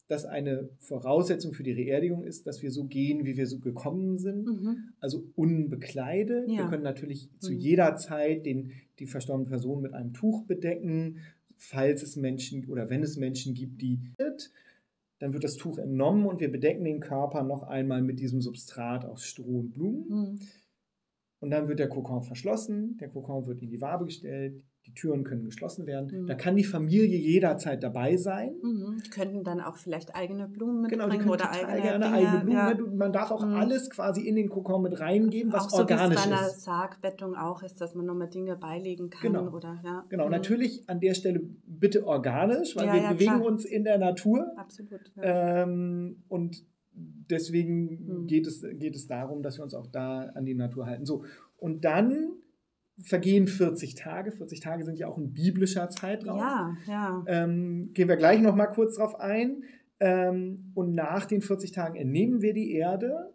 dass 0.09 0.25
eine 0.25 0.69
Voraussetzung 0.79 1.53
für 1.53 1.63
die 1.63 1.73
Reerdigung 1.73 2.25
ist, 2.25 2.47
dass 2.47 2.63
wir 2.63 2.71
so 2.71 2.85
gehen, 2.85 3.25
wie 3.25 3.37
wir 3.37 3.47
so 3.47 3.59
gekommen 3.59 4.19
sind, 4.19 4.47
mhm. 4.47 4.93
also 5.01 5.25
unbekleidet. 5.35 6.49
Ja. 6.49 6.59
Wir 6.59 6.67
können 6.67 6.85
natürlich 6.85 7.31
mhm. 7.33 7.41
zu 7.41 7.53
jeder 7.53 7.97
Zeit 7.97 8.47
den, 8.47 8.73
die 8.99 9.07
verstorbene 9.07 9.49
Person 9.49 9.83
mit 9.83 9.95
einem 9.95 10.13
Tuch 10.13 10.45
bedecken, 10.45 11.19
falls 11.57 12.03
es 12.03 12.17
Menschen 12.17 12.67
oder 12.69 12.89
wenn 12.91 13.03
es 13.03 13.17
Menschen 13.17 13.55
gibt, 13.55 13.83
die 13.83 14.01
dann 15.19 15.33
wird 15.33 15.45
das 15.45 15.57
Tuch 15.57 15.79
entnommen 15.79 16.27
und 16.27 16.41
wir 16.41 16.53
bedecken 16.53 16.85
den 16.85 17.01
Körper 17.01 17.43
noch 17.43 17.63
einmal 17.63 18.03
mit 18.03 18.21
diesem 18.21 18.43
Substrat 18.43 19.05
aus 19.05 19.25
Stroh 19.25 19.61
und 19.61 19.71
Blumen. 19.71 20.09
Mhm. 20.09 20.39
Und 21.41 21.51
dann 21.51 21.69
wird 21.69 21.79
der 21.79 21.89
Kokon 21.89 22.23
verschlossen, 22.23 22.97
der 22.99 23.09
Kokon 23.09 23.47
wird 23.47 23.63
in 23.63 23.71
die 23.71 23.81
Wabe 23.81 24.07
gestellt, 24.07 24.63
die 24.87 24.95
Türen 24.95 25.25
können 25.25 25.45
geschlossen 25.45 25.87
werden. 25.87 26.23
Mhm. 26.23 26.27
Da 26.27 26.35
kann 26.35 26.57
die 26.57 26.65
Familie 26.65 27.19
jederzeit 27.19 27.83
dabei 27.83 28.17
sein. 28.17 28.55
Mhm. 28.63 29.03
Die 29.05 29.11
könnten 29.11 29.43
dann 29.43 29.61
auch 29.61 29.77
vielleicht 29.77 30.15
eigene 30.15 30.47
Blumen 30.47 30.83
mitbringen 30.83 31.09
genau, 31.09 31.23
die 31.23 31.29
oder 31.29 31.51
eigene, 31.51 31.83
gerne 31.83 32.13
eigene 32.13 32.41
Blumen. 32.41 32.53
Ja. 32.53 32.97
Man 32.97 33.13
darf 33.13 33.31
auch 33.33 33.45
mhm. 33.45 33.55
alles 33.55 33.91
quasi 33.91 34.23
in 34.23 34.37
den 34.37 34.49
Kokon 34.49 34.83
mit 34.83 35.01
reingeben, 35.01 35.53
was 35.53 35.73
auch 35.73 35.81
organisch 35.81 36.19
so, 36.19 36.25
ist. 36.25 36.31
bei 36.31 36.37
einer 36.37 36.49
Sargbettung 36.51 37.35
auch 37.35 37.63
ist, 37.63 37.81
dass 37.81 37.95
man 37.95 38.07
nochmal 38.07 38.29
Dinge 38.29 38.57
beilegen 38.57 39.11
kann. 39.11 39.33
Genau, 39.33 39.51
oder, 39.51 39.81
ja. 39.85 40.05
genau. 40.09 40.27
Mhm. 40.27 40.31
natürlich 40.31 40.89
an 40.89 41.01
der 41.01 41.15
Stelle 41.15 41.41
bitte 41.67 42.07
organisch, 42.07 42.77
weil 42.77 42.87
ja, 42.87 42.95
wir 42.95 43.09
bewegen 43.15 43.35
klar. 43.37 43.45
uns 43.45 43.65
in 43.65 43.83
der 43.83 43.99
Natur. 43.99 44.53
Absolut. 44.57 45.01
Ähm, 45.21 46.23
und 46.29 46.65
deswegen 46.95 48.23
mhm. 48.23 48.27
geht, 48.27 48.47
es, 48.47 48.65
geht 48.75 48.95
es 48.95 49.09
darum, 49.09 49.43
dass 49.43 49.59
wir 49.59 49.65
uns 49.65 49.75
auch 49.75 49.89
da 49.89 50.31
an 50.35 50.45
die 50.45 50.55
Natur 50.55 50.87
halten. 50.87 51.05
So, 51.05 51.25
und 51.59 51.85
dann 51.85 52.37
vergehen 53.03 53.47
40 53.47 53.95
Tage. 53.95 54.33
40 54.33 54.61
Tage 54.61 54.85
sind 54.85 54.99
ja 54.99 55.09
auch 55.09 55.19
ein 55.19 55.33
biblischer 55.33 55.91
Zeitraum. 55.91 56.39
Ja, 56.39 56.77
ja. 56.87 57.25
Ähm, 57.27 57.91
gehen 57.93 58.09
wir 58.09 58.17
gleich 58.17 58.41
noch 58.41 58.55
mal 58.55 58.67
kurz 58.67 58.97
drauf 58.97 59.19
ein. 59.21 59.65
Ähm, 60.01 60.73
und 60.75 60.95
nach 60.95 61.27
den 61.27 61.43
40 61.43 61.73
Tagen 61.73 61.97
entnehmen 61.97 62.43
wir 62.43 62.55
die 62.55 62.73
Erde. 62.73 63.33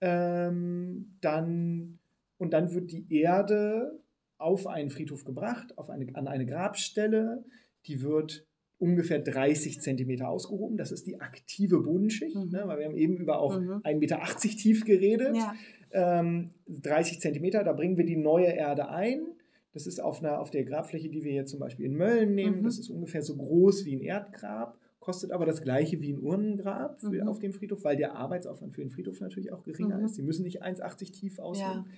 Ähm, 0.00 1.16
dann, 1.20 1.98
und 2.38 2.52
dann 2.52 2.74
wird 2.74 2.90
die 2.90 3.06
Erde 3.14 4.00
auf 4.38 4.66
einen 4.66 4.90
Friedhof 4.90 5.24
gebracht, 5.24 5.78
auf 5.78 5.90
eine, 5.90 6.06
an 6.14 6.26
eine 6.26 6.46
Grabstelle. 6.46 7.44
Die 7.86 8.02
wird 8.02 8.46
ungefähr 8.78 9.20
30 9.20 9.80
Zentimeter 9.80 10.28
ausgehoben. 10.28 10.76
Das 10.76 10.90
ist 10.90 11.06
die 11.06 11.20
aktive 11.20 11.80
Bodenschicht, 11.80 12.34
mhm. 12.34 12.50
ne, 12.50 12.64
weil 12.66 12.78
wir 12.78 12.86
haben 12.86 12.96
eben 12.96 13.16
über 13.16 13.38
auch 13.38 13.60
mhm. 13.60 13.74
1,80 13.84 13.98
Meter 13.98 14.20
tief 14.38 14.84
geredet. 14.84 15.36
Ja. 15.36 15.54
Ähm, 15.92 16.50
30 16.68 17.20
Zentimeter, 17.20 17.64
da 17.64 17.72
bringen 17.72 17.96
wir 17.96 18.04
die 18.04 18.16
neue 18.16 18.46
Erde 18.46 18.88
ein. 18.88 19.26
Das 19.72 19.86
ist 19.86 20.00
auf, 20.00 20.20
einer, 20.20 20.40
auf 20.40 20.50
der 20.50 20.64
Grabfläche, 20.64 21.08
die 21.08 21.24
wir 21.24 21.32
jetzt 21.32 21.50
zum 21.50 21.60
Beispiel 21.60 21.86
in 21.86 21.96
Mölln 21.96 22.34
nehmen. 22.34 22.60
Mhm. 22.60 22.64
Das 22.64 22.78
ist 22.78 22.90
ungefähr 22.90 23.22
so 23.22 23.36
groß 23.36 23.84
wie 23.84 23.96
ein 23.96 24.00
Erdgrab, 24.00 24.78
kostet 25.00 25.32
aber 25.32 25.46
das 25.46 25.62
gleiche 25.62 26.00
wie 26.00 26.12
ein 26.12 26.20
Urnengrab 26.20 27.00
für, 27.00 27.22
mhm. 27.22 27.28
auf 27.28 27.38
dem 27.38 27.52
Friedhof, 27.52 27.82
weil 27.84 27.96
der 27.96 28.14
Arbeitsaufwand 28.14 28.74
für 28.74 28.82
den 28.82 28.90
Friedhof 28.90 29.20
natürlich 29.20 29.52
auch 29.52 29.64
geringer 29.64 29.98
mhm. 29.98 30.04
ist. 30.04 30.14
Sie 30.14 30.22
müssen 30.22 30.44
nicht 30.44 30.62
1,80 30.62 31.12
tief 31.12 31.38
ausheben. 31.38 31.86
Ja 31.86 31.92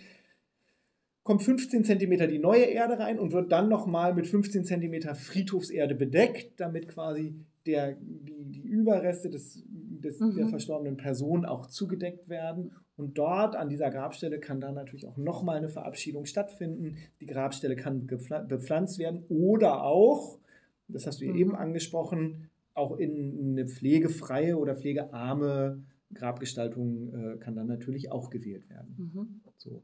kommt 1.24 1.42
15 1.42 1.85
cm 1.85 2.28
die 2.28 2.38
neue 2.38 2.64
Erde 2.64 2.98
rein 2.98 3.18
und 3.18 3.33
wird 3.33 3.50
dann 3.50 3.68
nochmal 3.68 4.14
mit 4.14 4.26
15 4.26 4.64
cm 4.64 5.14
Friedhofserde 5.14 5.94
bedeckt, 5.94 6.61
damit 6.61 6.87
quasi 6.87 7.35
der, 7.66 7.94
die, 7.94 8.44
die 8.44 8.62
Überreste 8.62 9.30
des, 9.30 9.64
des, 9.66 10.20
mhm. 10.20 10.37
der 10.37 10.48
verstorbenen 10.48 10.98
Person 10.98 11.46
auch 11.46 11.66
zugedeckt 11.66 12.28
werden. 12.28 12.72
Und 12.96 13.18
dort 13.18 13.57
an 13.57 13.68
dieser 13.68 13.90
Grabstelle 13.90 14.38
kann 14.38 14.61
dann 14.61 14.74
natürlich 14.74 15.07
auch 15.07 15.16
nochmal 15.16 15.57
eine 15.57 15.68
Verabschiedung 15.68 16.26
stattfinden. 16.26 16.96
Die 17.20 17.26
Grabstelle 17.26 17.74
kann 17.74 18.07
bepflanzt 18.07 18.98
werden 18.98 19.24
oder 19.28 19.83
auch, 19.83 20.38
das 20.87 21.07
hast 21.07 21.20
du 21.20 21.26
mhm. 21.26 21.35
eben 21.35 21.57
angesprochen, 21.57 22.50
auch 22.74 22.96
in 22.96 23.50
eine 23.50 23.66
pflegefreie 23.66 24.57
oder 24.57 24.76
pflegearme 24.76 25.83
Grabgestaltung 26.12 27.14
äh, 27.14 27.38
kann 27.38 27.57
dann 27.57 27.66
natürlich 27.66 28.12
auch 28.12 28.30
gewählt 28.30 28.68
werden. 28.68 28.94
Mhm. 28.96 29.40
So. 29.57 29.83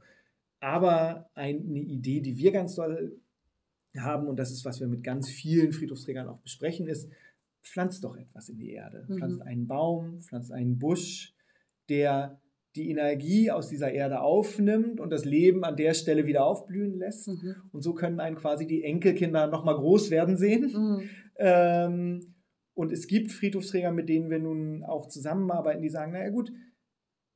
Aber 0.60 1.30
eine 1.34 1.80
Idee, 1.80 2.20
die 2.20 2.36
wir 2.36 2.52
ganz 2.52 2.74
doll 2.74 3.18
haben, 3.96 4.28
und 4.28 4.38
das 4.38 4.52
ist, 4.52 4.64
was 4.64 4.80
wir 4.80 4.86
mit 4.86 5.02
ganz 5.02 5.28
vielen 5.28 5.72
Friedhofsträgern 5.72 6.28
auch 6.28 6.38
besprechen, 6.38 6.86
ist, 6.86 7.10
pflanzt 7.62 8.04
doch 8.04 8.16
etwas 8.16 8.48
in 8.48 8.58
die 8.58 8.70
Erde. 8.70 9.06
Mhm. 9.08 9.16
Pflanzt 9.16 9.42
einen 9.42 9.66
Baum, 9.66 10.20
pflanzt 10.20 10.52
einen 10.52 10.78
Busch, 10.78 11.34
der 11.88 12.40
die 12.76 12.90
Energie 12.90 13.50
aus 13.50 13.68
dieser 13.68 13.90
Erde 13.90 14.20
aufnimmt 14.20 15.00
und 15.00 15.10
das 15.10 15.24
Leben 15.24 15.64
an 15.64 15.76
der 15.76 15.94
Stelle 15.94 16.26
wieder 16.26 16.44
aufblühen 16.44 16.98
lässt. 16.98 17.28
Mhm. 17.28 17.56
Und 17.72 17.82
so 17.82 17.94
können 17.94 18.20
einen 18.20 18.36
quasi 18.36 18.66
die 18.66 18.84
Enkelkinder 18.84 19.48
nochmal 19.48 19.74
groß 19.74 20.10
werden 20.10 20.36
sehen. 20.36 20.72
Mhm. 20.72 21.10
Ähm, 21.36 22.34
und 22.74 22.92
es 22.92 23.08
gibt 23.08 23.32
Friedhofsträger, 23.32 23.90
mit 23.90 24.08
denen 24.08 24.30
wir 24.30 24.38
nun 24.38 24.84
auch 24.84 25.08
zusammenarbeiten, 25.08 25.82
die 25.82 25.90
sagen, 25.90 26.12
naja 26.12 26.30
gut, 26.30 26.52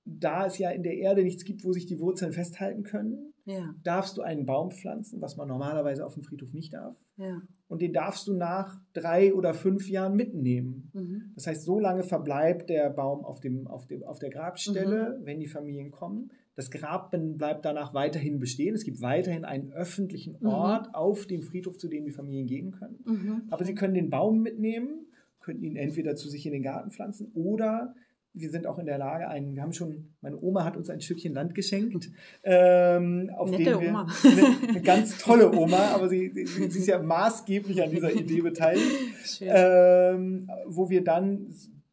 da 0.04 0.46
es 0.46 0.58
ja 0.58 0.70
in 0.70 0.82
der 0.82 0.96
Erde 0.96 1.22
nichts 1.22 1.44
gibt, 1.44 1.64
wo 1.64 1.72
sich 1.72 1.86
die 1.86 1.98
Wurzeln 1.98 2.32
festhalten 2.32 2.82
können, 2.82 3.32
ja. 3.44 3.74
darfst 3.82 4.16
du 4.16 4.22
einen 4.22 4.46
Baum 4.46 4.70
pflanzen, 4.70 5.20
was 5.20 5.36
man 5.36 5.48
normalerweise 5.48 6.04
auf 6.06 6.14
dem 6.14 6.22
Friedhof 6.22 6.52
nicht 6.52 6.74
darf. 6.74 6.96
Ja. 7.16 7.42
Und 7.74 7.82
den 7.82 7.92
darfst 7.92 8.28
du 8.28 8.34
nach 8.34 8.80
drei 8.92 9.34
oder 9.34 9.52
fünf 9.52 9.88
Jahren 9.88 10.14
mitnehmen. 10.14 10.92
Mhm. 10.92 11.32
Das 11.34 11.48
heißt, 11.48 11.64
so 11.64 11.80
lange 11.80 12.04
verbleibt 12.04 12.70
der 12.70 12.88
Baum 12.88 13.24
auf, 13.24 13.40
dem, 13.40 13.66
auf, 13.66 13.88
dem, 13.88 14.04
auf 14.04 14.20
der 14.20 14.30
Grabstelle, 14.30 15.18
mhm. 15.18 15.26
wenn 15.26 15.40
die 15.40 15.48
Familien 15.48 15.90
kommen. 15.90 16.30
Das 16.54 16.70
Grab 16.70 17.10
bleibt 17.10 17.64
danach 17.64 17.92
weiterhin 17.92 18.38
bestehen. 18.38 18.76
Es 18.76 18.84
gibt 18.84 19.02
weiterhin 19.02 19.44
einen 19.44 19.72
öffentlichen 19.72 20.36
mhm. 20.38 20.46
Ort 20.46 20.86
mhm. 20.86 20.94
auf 20.94 21.26
dem 21.26 21.42
Friedhof, 21.42 21.76
zu 21.76 21.88
dem 21.88 22.04
die 22.04 22.12
Familien 22.12 22.46
gehen 22.46 22.70
können. 22.70 23.00
Mhm. 23.04 23.42
Aber 23.50 23.64
sie 23.64 23.74
können 23.74 23.94
den 23.94 24.08
Baum 24.08 24.40
mitnehmen, 24.40 25.08
könnten 25.40 25.64
ihn 25.64 25.74
entweder 25.74 26.14
zu 26.14 26.28
sich 26.28 26.46
in 26.46 26.52
den 26.52 26.62
Garten 26.62 26.92
pflanzen 26.92 27.32
oder 27.34 27.96
wir 28.34 28.50
sind 28.50 28.66
auch 28.66 28.78
in 28.78 28.86
der 28.86 28.98
Lage, 28.98 29.28
einen, 29.28 29.54
wir 29.54 29.62
haben 29.62 29.72
schon, 29.72 30.12
meine 30.20 30.36
Oma 30.40 30.64
hat 30.64 30.76
uns 30.76 30.90
ein 30.90 31.00
Stückchen 31.00 31.32
Land 31.32 31.54
geschenkt, 31.54 32.10
ähm, 32.42 33.30
auf 33.36 33.48
Nette 33.48 33.64
dem 33.64 33.80
wir, 33.80 33.88
Oma. 33.88 34.06
Eine, 34.24 34.68
eine, 34.68 34.82
ganz 34.82 35.18
tolle 35.18 35.52
Oma, 35.52 35.92
aber 35.94 36.08
sie, 36.08 36.30
sie, 36.34 36.44
sie, 36.46 36.78
ist 36.80 36.88
ja 36.88 37.00
maßgeblich 37.00 37.80
an 37.82 37.90
dieser 37.90 38.12
Idee 38.12 38.40
beteiligt, 38.40 39.40
ähm, 39.40 40.50
wo 40.66 40.90
wir 40.90 41.04
dann 41.04 41.46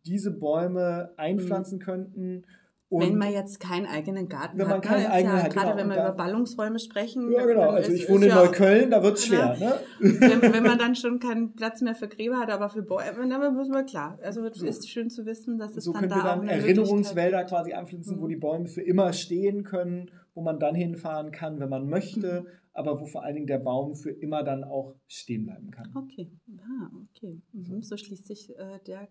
diese 0.06 0.32
Bäume 0.32 1.12
einpflanzen 1.15 1.77
mhm. 1.77 1.84
könnten 1.84 2.43
und 2.91 3.04
wenn 3.04 3.17
man 3.17 3.32
jetzt 3.32 3.62
keinen 3.62 3.86
eigenen 3.86 4.27
Garten 4.27 4.58
wenn 4.58 4.67
man 4.67 4.77
hat. 4.77 4.84
Keinen 4.84 5.06
eigenen 5.06 5.38
ja, 5.38 5.43
hat 5.43 5.54
gerade 5.54 5.67
genau, 5.67 5.77
wenn 5.77 5.89
wir 5.91 5.95
über 5.95 6.12
Ballungsräume 6.12 6.77
sprechen. 6.77 7.32
Ja, 7.32 7.45
genau. 7.45 7.69
Also 7.69 7.93
ich 7.93 8.10
wohne 8.10 8.25
in 8.25 8.34
Neukölln, 8.34 8.91
da 8.91 9.01
wird 9.01 9.17
es 9.17 9.27
schwer. 9.27 9.56
Ne? 9.58 9.80
Wenn, 9.99 10.41
wenn, 10.54 10.63
man 10.63 10.77
dann 10.77 10.95
schon 10.95 11.19
keinen 11.19 11.54
Platz 11.54 11.80
mehr 11.80 11.95
für 11.95 12.10
Gräber 12.10 12.38
hat, 12.38 12.49
aber 12.49 12.67
für 12.67 12.82
Bäume, 12.82 13.30
dann 13.30 13.56
müssen 13.56 13.73
wir 13.73 13.86
klar. 13.86 14.19
Also 14.21 14.43
es 14.43 14.60
so. 14.60 14.65
ist 14.65 14.89
schön 14.89 15.10
zu 15.10 15.25
wissen, 15.25 15.58
dass 15.58 15.77
es 15.77 15.86
so 15.86 15.93
dann 15.93 16.10
da 16.10 16.15
wir 16.17 16.23
dann 16.23 16.47
Erinnerungswälder 16.49 17.45
quasi 17.45 17.71
anpflanzen, 17.71 18.17
mhm. 18.17 18.21
wo 18.21 18.27
die 18.27 18.36
Bäume 18.36 18.67
für 18.67 18.82
immer 18.82 19.13
stehen 19.13 19.63
können, 19.63 20.12
wo 20.34 20.41
man 20.41 20.60
dann 20.60 20.75
hinfahren 20.75 21.32
kann, 21.32 21.62
wenn 21.62 21.69
man 21.69 21.88
möchte, 21.88 22.41
mhm. 22.41 22.47
aber 22.73 22.99
wo 22.99 23.06
vor 23.06 23.23
allen 23.23 23.36
Dingen 23.36 23.47
der 23.47 23.60
Baum 23.60 23.95
für 23.95 24.12
immer 24.12 24.43
dann 24.43 24.66
auch 24.66 24.95
stehen 25.07 25.45
bleiben 25.45 25.72
kann. 25.72 25.89
Okay, 25.95 26.30
ah, 26.59 26.89
okay. 27.09 27.39
Mhm. 27.53 27.82
So 27.84 27.95
schließt 27.95 28.28
sich 28.28 28.49
äh, 28.49 28.80
der 28.86 29.07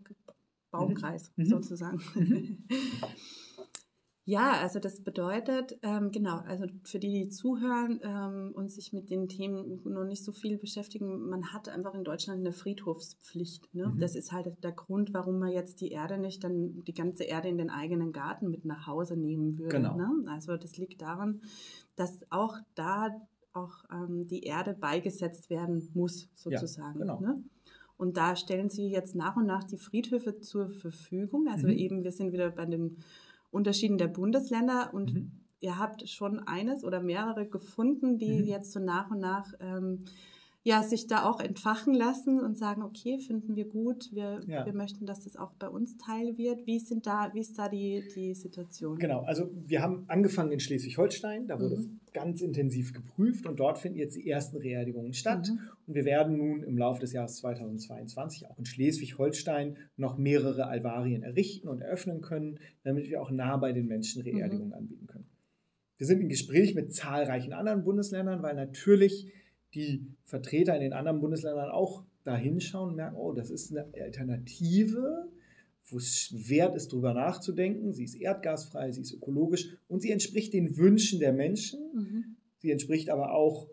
Baumkreis 0.70 1.32
mhm. 1.36 1.46
sozusagen. 1.46 1.98
Ja, 4.24 4.52
also 4.52 4.78
das 4.78 5.02
bedeutet, 5.02 5.78
ähm, 5.82 6.10
genau, 6.10 6.36
also 6.46 6.66
für 6.84 6.98
die, 6.98 7.10
die 7.10 7.28
zuhören 7.30 8.00
ähm, 8.02 8.52
und 8.54 8.70
sich 8.70 8.92
mit 8.92 9.10
den 9.10 9.28
Themen 9.28 9.80
noch 9.84 10.04
nicht 10.04 10.24
so 10.24 10.30
viel 10.32 10.58
beschäftigen, 10.58 11.28
man 11.28 11.52
hat 11.52 11.68
einfach 11.68 11.94
in 11.94 12.04
Deutschland 12.04 12.40
eine 12.40 12.52
Friedhofspflicht. 12.52 13.74
Ne? 13.74 13.88
Mhm. 13.88 13.98
Das 13.98 14.14
ist 14.14 14.30
halt 14.30 14.52
der 14.62 14.72
Grund, 14.72 15.14
warum 15.14 15.38
man 15.38 15.50
jetzt 15.50 15.80
die 15.80 15.90
Erde 15.90 16.18
nicht 16.18 16.44
dann 16.44 16.84
die 16.84 16.94
ganze 16.94 17.24
Erde 17.24 17.48
in 17.48 17.58
den 17.58 17.70
eigenen 17.70 18.12
Garten 18.12 18.50
mit 18.50 18.64
nach 18.64 18.86
Hause 18.86 19.16
nehmen 19.16 19.58
würde. 19.58 19.76
Genau. 19.76 19.96
Ne? 19.96 20.30
Also 20.30 20.56
das 20.56 20.76
liegt 20.76 21.00
daran, 21.00 21.40
dass 21.96 22.20
auch 22.30 22.56
da 22.74 23.08
auch 23.52 23.84
ähm, 23.90 24.26
die 24.26 24.42
Erde 24.42 24.74
beigesetzt 24.74 25.50
werden 25.50 25.90
muss, 25.94 26.28
sozusagen. 26.34 27.00
Ja, 27.00 27.16
genau. 27.16 27.20
Ne? 27.20 27.42
Und 27.96 28.16
da 28.16 28.36
stellen 28.36 28.70
sie 28.70 28.88
jetzt 28.88 29.14
nach 29.14 29.36
und 29.36 29.46
nach 29.46 29.64
die 29.64 29.76
Friedhöfe 29.76 30.38
zur 30.40 30.70
Verfügung. 30.70 31.48
Also 31.48 31.66
mhm. 31.66 31.74
eben, 31.74 32.04
wir 32.04 32.12
sind 32.12 32.32
wieder 32.32 32.50
bei 32.50 32.64
dem 32.64 32.96
Unterschieden 33.50 33.98
der 33.98 34.08
Bundesländer 34.08 34.90
und 34.92 35.14
mhm. 35.14 35.32
ihr 35.60 35.78
habt 35.78 36.08
schon 36.08 36.40
eines 36.40 36.84
oder 36.84 37.00
mehrere 37.00 37.48
gefunden, 37.48 38.18
die 38.18 38.40
mhm. 38.40 38.44
jetzt 38.44 38.72
so 38.72 38.80
nach 38.80 39.10
und 39.10 39.20
nach 39.20 39.52
ähm, 39.60 40.04
ja, 40.62 40.82
sich 40.82 41.06
da 41.06 41.24
auch 41.24 41.40
entfachen 41.40 41.94
lassen 41.94 42.38
und 42.38 42.58
sagen, 42.58 42.82
okay, 42.82 43.18
finden 43.18 43.56
wir 43.56 43.64
gut, 43.64 44.10
wir, 44.12 44.42
ja. 44.46 44.66
wir 44.66 44.74
möchten, 44.74 45.06
dass 45.06 45.20
das 45.20 45.36
auch 45.36 45.52
bei 45.54 45.68
uns 45.68 45.96
Teil 45.96 46.36
wird. 46.36 46.66
Wie, 46.66 46.78
sind 46.78 47.06
da, 47.06 47.30
wie 47.32 47.40
ist 47.40 47.58
da 47.58 47.68
die, 47.68 48.04
die 48.14 48.34
Situation? 48.34 48.98
Genau, 48.98 49.22
also 49.22 49.50
wir 49.66 49.80
haben 49.80 50.04
angefangen 50.08 50.52
in 50.52 50.60
Schleswig-Holstein, 50.60 51.46
da 51.46 51.58
wurde 51.58 51.76
mhm. 51.76 51.80
es 51.80 52.12
ganz 52.12 52.42
intensiv 52.42 52.92
geprüft 52.92 53.46
und 53.46 53.58
dort 53.58 53.78
finden 53.78 53.98
jetzt 53.98 54.16
die 54.16 54.28
ersten 54.28 54.58
Reerdigungen 54.58 55.14
statt. 55.14 55.48
Mhm. 55.48 55.60
Und 55.86 55.94
wir 55.94 56.04
werden 56.04 56.36
nun 56.36 56.62
im 56.62 56.76
Laufe 56.76 57.00
des 57.00 57.14
Jahres 57.14 57.36
2022 57.36 58.50
auch 58.50 58.58
in 58.58 58.66
Schleswig-Holstein 58.66 59.78
noch 59.96 60.18
mehrere 60.18 60.66
Alvarien 60.66 61.22
errichten 61.22 61.68
und 61.68 61.80
eröffnen 61.80 62.20
können, 62.20 62.58
damit 62.82 63.08
wir 63.08 63.22
auch 63.22 63.30
nah 63.30 63.56
bei 63.56 63.72
den 63.72 63.86
Menschen 63.86 64.20
Reerdigungen 64.20 64.68
mhm. 64.68 64.74
anbieten 64.74 65.06
können. 65.06 65.26
Wir 65.96 66.06
sind 66.06 66.20
im 66.20 66.28
Gespräch 66.28 66.74
mit 66.74 66.94
zahlreichen 66.94 67.52
anderen 67.52 67.84
Bundesländern, 67.84 68.42
weil 68.42 68.54
natürlich 68.54 69.30
die 69.74 70.06
Vertreter 70.24 70.74
in 70.74 70.80
den 70.80 70.92
anderen 70.92 71.20
Bundesländern 71.20 71.70
auch 71.70 72.04
da 72.24 72.36
hinschauen 72.36 72.90
und 72.90 72.96
merken, 72.96 73.16
oh, 73.16 73.32
das 73.32 73.50
ist 73.50 73.70
eine 73.70 73.86
Alternative, 74.02 75.28
wo 75.86 75.98
es 75.98 76.32
wert 76.48 76.74
ist, 76.74 76.92
darüber 76.92 77.14
nachzudenken. 77.14 77.92
Sie 77.92 78.04
ist 78.04 78.14
erdgasfrei, 78.14 78.92
sie 78.92 79.00
ist 79.00 79.12
ökologisch 79.12 79.76
und 79.88 80.00
sie 80.02 80.10
entspricht 80.10 80.52
den 80.52 80.76
Wünschen 80.76 81.20
der 81.20 81.32
Menschen. 81.32 81.80
Mhm. 81.94 82.24
Sie 82.58 82.70
entspricht 82.70 83.10
aber 83.10 83.32
auch 83.34 83.68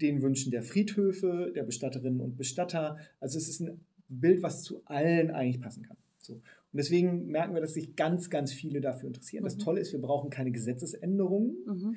den 0.00 0.20
Wünschen 0.22 0.50
der 0.50 0.62
Friedhöfe, 0.62 1.52
der 1.54 1.62
Bestatterinnen 1.62 2.20
und 2.20 2.36
Bestatter. 2.36 2.98
Also 3.20 3.38
es 3.38 3.48
ist 3.48 3.60
ein 3.60 3.80
Bild, 4.08 4.42
was 4.42 4.62
zu 4.62 4.82
allen 4.84 5.30
eigentlich 5.30 5.60
passen 5.60 5.84
kann. 5.84 5.96
So. 6.18 6.34
Und 6.34 6.78
deswegen 6.78 7.26
merken 7.26 7.54
wir, 7.54 7.60
dass 7.60 7.74
sich 7.74 7.96
ganz, 7.96 8.30
ganz 8.30 8.52
viele 8.52 8.80
dafür 8.80 9.08
interessieren. 9.08 9.42
Mhm. 9.42 9.46
Das 9.46 9.58
Tolle 9.58 9.80
ist, 9.80 9.92
wir 9.92 10.00
brauchen 10.00 10.30
keine 10.30 10.50
Gesetzesänderungen. 10.50 11.56
Mhm. 11.66 11.96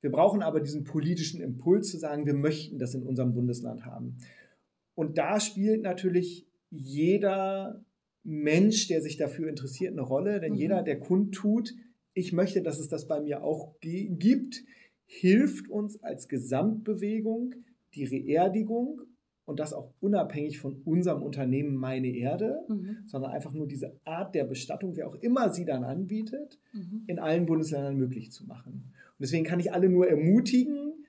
Wir 0.00 0.10
brauchen 0.10 0.42
aber 0.42 0.60
diesen 0.60 0.84
politischen 0.84 1.40
Impuls 1.40 1.90
zu 1.90 1.98
sagen, 1.98 2.26
wir 2.26 2.34
möchten 2.34 2.78
das 2.78 2.94
in 2.94 3.02
unserem 3.02 3.32
Bundesland 3.32 3.84
haben. 3.84 4.16
Und 4.94 5.18
da 5.18 5.40
spielt 5.40 5.82
natürlich 5.82 6.46
jeder 6.70 7.84
Mensch, 8.22 8.88
der 8.88 9.00
sich 9.00 9.16
dafür 9.16 9.48
interessiert, 9.48 9.92
eine 9.92 10.02
Rolle. 10.02 10.40
Denn 10.40 10.52
mhm. 10.52 10.58
jeder, 10.58 10.82
der 10.82 10.98
kundtut, 10.98 11.74
ich 12.12 12.32
möchte, 12.32 12.62
dass 12.62 12.78
es 12.78 12.88
das 12.88 13.06
bei 13.06 13.20
mir 13.20 13.44
auch 13.44 13.74
gibt, 13.80 14.64
hilft 15.06 15.68
uns 15.68 16.02
als 16.02 16.28
Gesamtbewegung 16.28 17.54
die 17.94 18.04
Reerdigung 18.04 19.00
und 19.44 19.60
das 19.60 19.72
auch 19.72 19.92
unabhängig 20.00 20.58
von 20.58 20.82
unserem 20.84 21.22
Unternehmen 21.22 21.76
Meine 21.76 22.08
Erde, 22.08 22.64
mhm. 22.68 22.98
sondern 23.06 23.30
einfach 23.30 23.52
nur 23.52 23.68
diese 23.68 23.98
Art 24.04 24.34
der 24.34 24.44
Bestattung, 24.44 24.96
wer 24.96 25.08
auch 25.08 25.14
immer 25.16 25.50
sie 25.50 25.64
dann 25.64 25.84
anbietet, 25.84 26.58
mhm. 26.72 27.04
in 27.06 27.18
allen 27.18 27.46
Bundesländern 27.46 27.96
möglich 27.96 28.32
zu 28.32 28.44
machen. 28.44 28.92
Und 29.18 29.22
deswegen 29.22 29.44
kann 29.44 29.60
ich 29.60 29.72
alle 29.72 29.88
nur 29.88 30.08
ermutigen, 30.08 31.06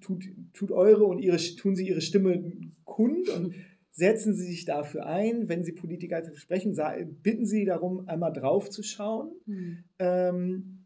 tut, 0.00 0.24
tut 0.52 0.72
eure 0.72 1.04
und 1.04 1.20
ihre, 1.20 1.36
tun 1.36 1.76
sie 1.76 1.86
ihre 1.86 2.00
Stimme 2.00 2.52
kund 2.84 3.28
und 3.28 3.54
setzen 3.94 4.34
Sie 4.34 4.46
sich 4.46 4.64
dafür 4.64 5.06
ein. 5.06 5.48
Wenn 5.48 5.62
Sie 5.62 5.72
Politiker 5.72 6.22
sprechen, 6.34 6.76
bitten 7.22 7.46
Sie 7.46 7.64
darum, 7.64 8.08
einmal 8.08 8.32
drauf 8.32 8.68
zu 8.68 8.82
schauen. 8.82 9.30
Mhm. 9.46 9.84
Ähm, 10.00 10.84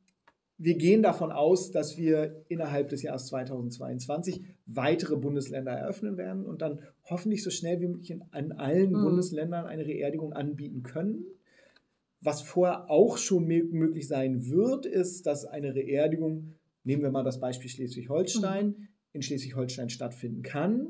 wir 0.59 0.77
gehen 0.77 1.03
davon 1.03 1.31
aus, 1.31 1.71
dass 1.71 1.97
wir 1.97 2.45
innerhalb 2.49 2.89
des 2.89 3.03
Jahres 3.03 3.27
2022 3.27 4.43
weitere 4.67 5.17
Bundesländer 5.17 5.73
eröffnen 5.73 6.17
werden 6.17 6.45
und 6.45 6.61
dann 6.61 6.81
hoffentlich 7.05 7.45
so 7.45 7.51
schnell 7.51 7.81
wie 7.81 7.87
möglich 7.87 8.11
in, 8.11 8.25
an 8.33 8.53
allen 8.53 8.91
mhm. 8.91 9.05
Bundesländern 9.05 9.67
eine 9.67 9.87
Reerdigung 9.87 10.33
anbieten 10.33 10.83
können. 10.83 11.25
Was 12.21 12.43
vorher 12.43 12.91
auch 12.91 13.17
schon 13.17 13.47
möglich 13.47 14.09
sein 14.09 14.47
wird, 14.47 14.87
ist, 14.87 15.27
dass 15.27 15.45
eine 15.45 15.75
Reerdigung, 15.75 16.55
nehmen 16.83 17.03
wir 17.03 17.11
mal 17.11 17.23
das 17.23 17.39
Beispiel 17.39 17.71
Schleswig-Holstein, 17.71 18.67
mhm. 18.67 18.89
in 19.13 19.23
Schleswig-Holstein 19.23 19.89
stattfinden 19.89 20.43
kann. 20.43 20.89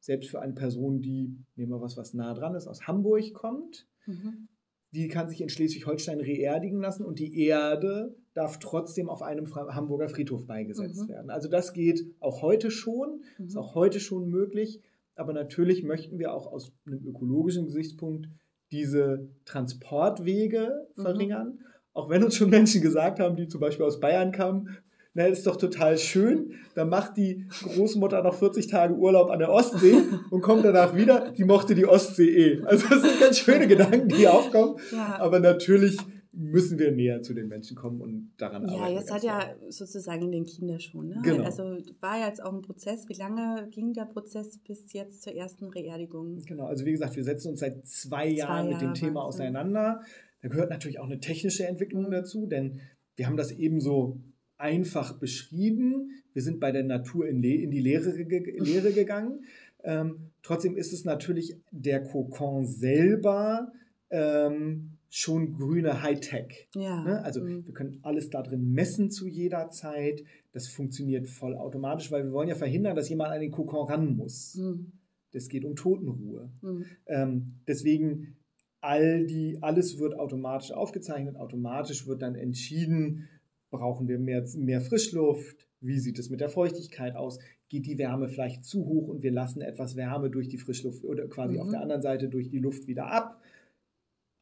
Selbst 0.00 0.30
für 0.30 0.40
eine 0.40 0.54
Person, 0.54 1.00
die, 1.00 1.36
nehmen 1.54 1.70
wir 1.70 1.80
was, 1.80 1.96
was 1.96 2.12
nah 2.12 2.34
dran 2.34 2.54
ist, 2.54 2.66
aus 2.66 2.86
Hamburg 2.86 3.32
kommt. 3.32 3.86
Mhm. 4.06 4.48
Die 4.90 5.08
kann 5.08 5.28
sich 5.28 5.40
in 5.40 5.48
Schleswig-Holstein 5.48 6.20
reerdigen 6.20 6.80
lassen 6.80 7.04
und 7.04 7.18
die 7.18 7.38
Erde 7.38 8.16
darf 8.32 8.58
trotzdem 8.58 9.08
auf 9.08 9.22
einem 9.22 9.52
Hamburger 9.54 10.08
Friedhof 10.08 10.46
beigesetzt 10.46 11.04
mhm. 11.04 11.08
werden. 11.08 11.30
Also 11.30 11.48
das 11.48 11.72
geht 11.72 12.04
auch 12.20 12.42
heute 12.42 12.70
schon, 12.70 13.22
mhm. 13.38 13.46
ist 13.46 13.56
auch 13.56 13.74
heute 13.74 14.00
schon 14.00 14.28
möglich. 14.28 14.82
Aber 15.16 15.32
natürlich 15.32 15.84
möchten 15.84 16.18
wir 16.18 16.34
auch 16.34 16.48
aus 16.48 16.72
einem 16.86 17.06
ökologischen 17.06 17.66
Gesichtspunkt 17.66 18.28
diese 18.74 19.28
Transportwege 19.44 20.86
mhm. 20.96 21.02
verringern. 21.02 21.46
Mhm. 21.46 21.58
Auch 21.92 22.10
wenn 22.10 22.24
uns 22.24 22.36
schon 22.36 22.50
Menschen 22.50 22.82
gesagt 22.82 23.20
haben, 23.20 23.36
die 23.36 23.46
zum 23.46 23.60
Beispiel 23.60 23.86
aus 23.86 24.00
Bayern 24.00 24.32
kamen, 24.32 24.76
na, 25.16 25.26
ist 25.26 25.46
doch 25.46 25.54
total 25.54 25.96
schön. 25.96 26.54
Dann 26.74 26.88
macht 26.88 27.16
die 27.16 27.46
Großmutter 27.62 28.20
noch 28.24 28.34
40 28.34 28.66
Tage 28.66 28.94
Urlaub 28.94 29.30
an 29.30 29.38
der 29.38 29.48
Ostsee 29.48 29.94
und 30.30 30.40
kommt 30.40 30.64
danach 30.64 30.96
wieder. 30.96 31.30
Die 31.30 31.44
mochte 31.44 31.76
die 31.76 31.86
Ostsee 31.86 32.30
eh. 32.30 32.62
Also 32.64 32.88
das 32.88 33.02
sind 33.02 33.20
ganz 33.20 33.38
schöne 33.38 33.68
Gedanken, 33.68 34.08
die 34.08 34.26
aufkommen. 34.26 34.74
Ja. 34.90 35.18
Aber 35.20 35.38
natürlich 35.38 35.98
müssen 36.36 36.78
wir 36.78 36.92
näher 36.92 37.22
zu 37.22 37.34
den 37.34 37.48
Menschen 37.48 37.76
kommen 37.76 38.00
und 38.00 38.32
daran 38.36 38.66
ja, 38.66 38.74
arbeiten. 38.74 38.92
Ja, 38.92 39.00
jetzt 39.00 39.12
hat 39.12 39.22
ja 39.22 39.54
sozusagen 39.68 40.22
in 40.22 40.32
den 40.32 40.44
Kinderschuhen. 40.44 41.08
Ne? 41.08 41.20
Genau. 41.22 41.44
Also 41.44 41.78
war 42.00 42.18
ja 42.18 42.28
jetzt 42.28 42.42
auch 42.42 42.52
ein 42.52 42.62
Prozess. 42.62 43.08
Wie 43.08 43.14
lange 43.14 43.68
ging 43.70 43.92
der 43.92 44.04
Prozess 44.04 44.58
bis 44.58 44.92
jetzt 44.92 45.22
zur 45.22 45.34
ersten 45.34 45.66
Reerdigung? 45.66 46.38
Genau, 46.46 46.66
also 46.66 46.84
wie 46.84 46.92
gesagt, 46.92 47.16
wir 47.16 47.24
setzen 47.24 47.50
uns 47.50 47.60
seit 47.60 47.86
zwei, 47.86 48.26
zwei 48.26 48.28
Jahren 48.28 48.68
mit 48.68 48.80
dem 48.80 48.94
Thema 48.94 49.22
auseinander. 49.22 50.00
Da 50.42 50.48
gehört 50.48 50.70
natürlich 50.70 50.98
auch 50.98 51.06
eine 51.06 51.20
technische 51.20 51.66
Entwicklung 51.66 52.06
mhm. 52.06 52.12
dazu, 52.12 52.46
denn 52.46 52.80
wir 53.16 53.26
haben 53.26 53.36
das 53.36 53.52
eben 53.52 53.80
so 53.80 54.20
einfach 54.58 55.18
beschrieben. 55.18 56.10
Wir 56.32 56.42
sind 56.42 56.60
bei 56.60 56.72
der 56.72 56.84
Natur 56.84 57.28
in, 57.28 57.42
in 57.42 57.70
die 57.70 57.80
Lehre, 57.80 58.10
Lehre 58.58 58.92
gegangen. 58.92 59.44
Ähm, 59.82 60.30
trotzdem 60.42 60.76
ist 60.76 60.92
es 60.92 61.04
natürlich 61.04 61.56
der 61.70 62.02
Kokon 62.02 62.66
selber, 62.66 63.72
ähm, 64.10 64.93
schon 65.16 65.52
grüne 65.52 66.02
Hightech. 66.02 66.68
Ja. 66.74 67.04
Ne? 67.04 67.22
Also 67.22 67.40
mhm. 67.40 67.64
wir 67.64 67.72
können 67.72 68.00
alles 68.02 68.30
da 68.30 68.42
drin 68.42 68.72
messen 68.72 69.12
zu 69.12 69.28
jeder 69.28 69.70
Zeit. 69.70 70.24
Das 70.50 70.66
funktioniert 70.66 71.28
vollautomatisch, 71.28 72.10
weil 72.10 72.24
wir 72.24 72.32
wollen 72.32 72.48
ja 72.48 72.56
verhindern, 72.56 72.96
dass 72.96 73.08
jemand 73.08 73.30
an 73.30 73.40
den 73.40 73.52
Kokon 73.52 73.86
ran 73.86 74.16
muss. 74.16 74.56
Mhm. 74.56 74.90
Das 75.30 75.48
geht 75.48 75.64
um 75.64 75.76
Totenruhe. 75.76 76.50
Mhm. 76.62 76.84
Ähm, 77.06 77.60
deswegen 77.68 78.38
all 78.80 79.24
die, 79.24 79.58
alles 79.60 80.00
wird 80.00 80.18
automatisch 80.18 80.72
aufgezeichnet, 80.72 81.36
automatisch 81.36 82.08
wird 82.08 82.20
dann 82.20 82.34
entschieden, 82.34 83.28
brauchen 83.70 84.08
wir 84.08 84.18
mehr, 84.18 84.44
mehr 84.56 84.80
Frischluft, 84.80 85.68
wie 85.80 86.00
sieht 86.00 86.18
es 86.18 86.28
mit 86.28 86.40
der 86.40 86.48
Feuchtigkeit 86.48 87.14
aus, 87.14 87.38
geht 87.68 87.86
die 87.86 87.98
Wärme 87.98 88.26
vielleicht 88.28 88.64
zu 88.64 88.84
hoch 88.84 89.06
und 89.06 89.22
wir 89.22 89.30
lassen 89.30 89.60
etwas 89.60 89.94
Wärme 89.94 90.28
durch 90.28 90.48
die 90.48 90.58
Frischluft 90.58 91.04
oder 91.04 91.28
quasi 91.28 91.60
auf 91.60 91.68
mhm. 91.68 91.72
der 91.72 91.82
anderen 91.82 92.02
Seite 92.02 92.28
durch 92.28 92.50
die 92.50 92.58
Luft 92.58 92.88
wieder 92.88 93.06
ab 93.06 93.40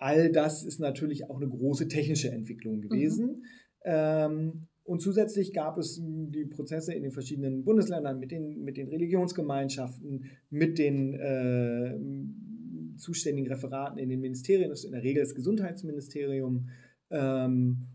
all 0.02 0.30
das 0.32 0.64
ist 0.64 0.80
natürlich 0.80 1.30
auch 1.30 1.36
eine 1.36 1.48
große 1.48 1.88
technische 1.88 2.30
Entwicklung 2.30 2.80
gewesen. 2.80 3.26
Mhm. 3.26 3.42
Ähm, 3.84 4.66
und 4.84 5.00
zusätzlich 5.00 5.52
gab 5.52 5.78
es 5.78 6.00
die 6.02 6.44
Prozesse 6.46 6.92
in 6.92 7.02
den 7.02 7.12
verschiedenen 7.12 7.64
Bundesländern 7.64 8.18
mit 8.18 8.32
den, 8.32 8.62
mit 8.64 8.76
den 8.76 8.88
Religionsgemeinschaften, 8.88 10.24
mit 10.50 10.78
den 10.78 11.14
äh, 11.14 12.98
zuständigen 12.98 13.50
Referaten 13.50 13.98
in 13.98 14.08
den 14.08 14.20
Ministerien, 14.20 14.70
das 14.70 14.80
ist 14.80 14.86
in 14.86 14.92
der 14.92 15.04
Regel 15.04 15.22
das 15.22 15.34
Gesundheitsministerium. 15.34 16.68
Ähm, 17.10 17.86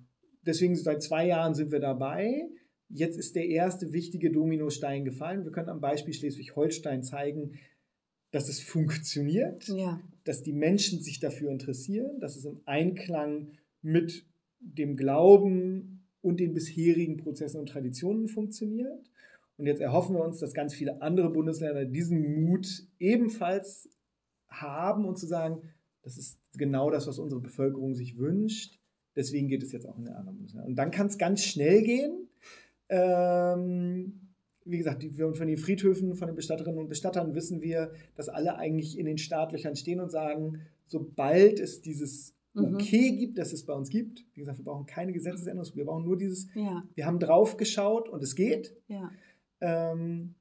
deswegen 0.46 0.76
seit 0.76 1.04
zwei 1.04 1.28
Jahren 1.28 1.56
sind 1.56 1.72
wir 1.72 1.80
dabei. 1.80 2.48
Jetzt 2.90 3.18
ist 3.18 3.36
der 3.36 3.48
erste 3.48 3.92
wichtige 3.92 4.32
Dominostein 4.32 5.04
gefallen. 5.04 5.44
Wir 5.44 5.52
können 5.52 5.70
am 5.70 5.82
Beispiel 5.82 6.14
Schleswig-Holstein 6.14 7.04
zeigen, 7.04 7.52
dass 8.32 8.50
es 8.50 8.60
funktioniert, 8.60 9.68
ja. 9.68 10.00
dass 10.24 10.44
die 10.44 10.54
Menschen 10.54 11.02
sich 11.02 11.20
dafür 11.20 11.52
interessieren, 11.52 12.20
dass 12.20 12.36
es 12.36 12.46
im 12.46 12.62
Einklang 12.66 13.54
mit 13.82 14.26
dem 14.60 14.98
Glauben 14.98 16.06
und 16.22 16.40
den 16.40 16.54
bisherigen 16.54 17.18
Prozessen 17.18 17.60
und 17.60 17.70
Traditionen 17.70 18.28
funktioniert. 18.28 19.10
Und 19.58 19.66
jetzt 19.66 19.82
erhoffen 19.82 20.16
wir 20.16 20.24
uns, 20.24 20.40
dass 20.40 20.54
ganz 20.54 20.74
viele 20.74 21.02
andere 21.02 21.30
Bundesländer 21.32 21.86
diesen 21.86 22.44
Mut 22.44 22.86
ebenfalls 23.00 23.90
haben 24.50 25.06
und 25.06 25.18
zu 25.18 25.26
sagen, 25.26 25.62
das 26.04 26.18
ist 26.18 26.40
genau 26.54 26.90
das, 26.90 27.08
was 27.08 27.20
unsere 27.20 27.42
Bevölkerung 27.42 27.94
sich 27.94 28.18
wünscht. 28.18 28.80
Deswegen 29.16 29.48
geht 29.48 29.64
es 29.64 29.72
jetzt 29.72 29.88
auch 29.88 29.98
in 29.98 30.06
den 30.06 30.14
anderen 30.14 30.38
Bundesländern. 30.38 30.70
Und 30.70 30.76
dann 30.76 30.92
kann 30.92 31.08
es 31.08 31.18
ganz 31.18 31.44
schnell 31.44 31.82
gehen. 31.82 32.28
Ähm, 32.90 34.27
wie 34.70 34.78
gesagt, 34.78 35.04
die, 35.04 35.10
von 35.12 35.48
den 35.48 35.58
Friedhöfen, 35.58 36.16
von 36.16 36.28
den 36.28 36.36
Bestatterinnen 36.36 36.80
und 36.80 36.90
Bestattern 36.90 37.36
wissen 37.36 37.62
wir, 37.62 37.92
dass 38.16 38.30
alle 38.30 38.58
eigentlich 38.58 38.98
in 38.98 39.06
den 39.06 39.18
Startlöchern 39.18 39.76
stehen 39.76 40.00
und 40.00 40.12
sagen, 40.12 40.62
sobald 40.88 41.60
es 41.60 41.82
dieses 41.82 42.34
mhm. 42.54 42.76
Okay 42.76 43.12
gibt, 43.12 43.38
dass 43.38 43.54
es 43.54 43.66
bei 43.66 43.74
uns 43.74 43.90
gibt, 43.90 44.26
wie 44.34 44.42
gesagt, 44.42 44.58
wir 44.58 44.66
brauchen 44.66 44.86
keine 44.86 45.14
Gesetzesänderung, 45.14 45.70
wir 45.76 45.86
brauchen 45.86 46.06
nur 46.06 46.18
dieses, 46.18 46.48
ja. 46.56 46.84
wir 46.96 47.06
haben 47.06 47.20
drauf 47.20 47.58
geschaut 47.58 48.10
und 48.10 48.24
es 48.24 48.36
geht, 48.36 48.76
ja. 48.88 49.12
ähm, 49.62 50.36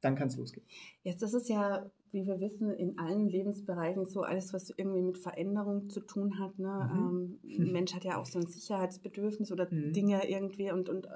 dann 0.00 0.14
kann 0.14 0.28
es 0.28 0.36
losgehen. 0.36 0.66
Jetzt 1.02 1.22
ist 1.22 1.34
es 1.34 1.48
ja, 1.48 1.90
wie 2.12 2.26
wir 2.26 2.40
wissen, 2.40 2.72
in 2.72 2.98
allen 2.98 3.28
Lebensbereichen 3.28 4.06
so 4.06 4.22
alles, 4.22 4.52
was 4.52 4.70
irgendwie 4.76 5.02
mit 5.02 5.18
Veränderung 5.18 5.88
zu 5.90 6.00
tun 6.00 6.38
hat. 6.38 6.58
Ne? 6.58 6.90
Mhm. 6.92 7.38
Ähm, 7.44 7.64
ein 7.66 7.72
Mensch 7.72 7.94
hat 7.94 8.04
ja 8.04 8.18
auch 8.18 8.26
so 8.26 8.38
ein 8.38 8.46
Sicherheitsbedürfnis 8.46 9.52
oder 9.52 9.68
mhm. 9.70 9.92
Dinge 9.92 10.28
irgendwie 10.28 10.72
und, 10.72 10.88
und 10.88 11.06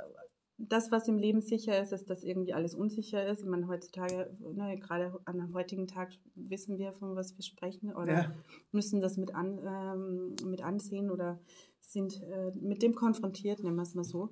das, 0.56 0.92
was 0.92 1.08
im 1.08 1.18
Leben 1.18 1.40
sicher 1.40 1.80
ist, 1.80 1.92
ist, 1.92 2.08
dass 2.08 2.22
irgendwie 2.22 2.54
alles 2.54 2.74
unsicher 2.74 3.26
ist. 3.26 3.40
Ich 3.40 3.48
meine, 3.48 3.66
heutzutage, 3.66 4.36
ne, 4.38 4.76
gerade 4.78 5.18
an 5.24 5.40
einem 5.40 5.54
heutigen 5.54 5.86
Tag 5.86 6.12
wissen 6.34 6.78
wir, 6.78 6.92
von 6.92 7.16
was 7.16 7.36
wir 7.36 7.42
sprechen 7.42 7.92
oder 7.94 8.12
ja. 8.12 8.34
müssen 8.70 9.00
das 9.00 9.16
mit, 9.16 9.34
an, 9.34 9.58
ähm, 9.66 10.36
mit 10.48 10.62
ansehen 10.62 11.10
oder 11.10 11.40
sind 11.80 12.22
äh, 12.22 12.52
mit 12.60 12.82
dem 12.82 12.94
konfrontiert, 12.94 13.62
nennen 13.62 13.76
wir 13.76 13.82
es 13.82 13.94
mal 13.94 14.04
so. 14.04 14.30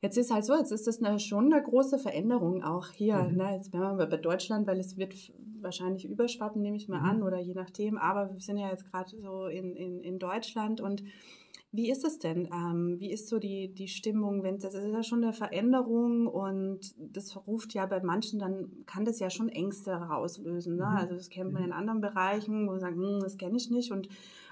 Jetzt 0.00 0.16
ist 0.16 0.32
halt 0.32 0.44
so, 0.44 0.56
jetzt 0.56 0.72
ist 0.72 0.86
das 0.86 1.00
eine, 1.00 1.20
schon 1.20 1.52
eine 1.52 1.62
große 1.62 1.98
Veränderung 1.98 2.64
auch 2.64 2.88
hier. 2.88 3.18
Mhm. 3.18 3.36
Ne? 3.36 3.54
Jetzt 3.54 3.72
wären 3.72 3.98
wir 3.98 4.06
bei 4.06 4.16
Deutschland, 4.16 4.66
weil 4.66 4.80
es 4.80 4.96
wird 4.96 5.14
wahrscheinlich 5.60 6.08
überschwappen, 6.08 6.60
nehme 6.60 6.76
ich 6.76 6.88
mal 6.88 7.00
mhm. 7.00 7.06
an, 7.06 7.22
oder 7.22 7.38
je 7.38 7.54
nachdem. 7.54 7.98
Aber 7.98 8.32
wir 8.32 8.40
sind 8.40 8.56
ja 8.56 8.68
jetzt 8.70 8.90
gerade 8.90 9.10
so 9.10 9.46
in, 9.46 9.76
in, 9.76 10.00
in 10.00 10.18
Deutschland 10.18 10.80
und 10.80 11.04
wie 11.74 11.90
ist 11.90 12.04
es 12.04 12.18
denn? 12.18 12.50
Ähm, 12.52 12.96
wie 12.98 13.10
ist 13.10 13.28
so 13.28 13.38
die, 13.38 13.72
die 13.72 13.88
Stimmung? 13.88 14.42
Wenn, 14.42 14.58
das 14.58 14.74
ist 14.74 14.92
ja 14.92 15.02
schon 15.02 15.24
eine 15.24 15.32
Veränderung 15.32 16.26
und 16.26 16.94
das 16.98 17.34
ruft 17.46 17.72
ja 17.72 17.86
bei 17.86 18.02
manchen, 18.02 18.38
dann 18.38 18.84
kann 18.84 19.06
das 19.06 19.18
ja 19.20 19.30
schon 19.30 19.48
Ängste 19.48 19.98
herauslösen. 19.98 20.76
Ne? 20.76 20.84
Mhm. 20.84 20.96
Also 20.96 21.14
das 21.14 21.30
kennt 21.30 21.52
man 21.52 21.62
mhm. 21.62 21.68
in 21.68 21.72
anderen 21.72 22.02
Bereichen, 22.02 22.66
wo 22.66 22.72
man 22.72 22.80
sagt, 22.80 22.96
hm, 22.96 23.20
das 23.22 23.38
kenne 23.38 23.56
ich 23.56 23.70
nicht 23.70 23.90
und 23.90 24.08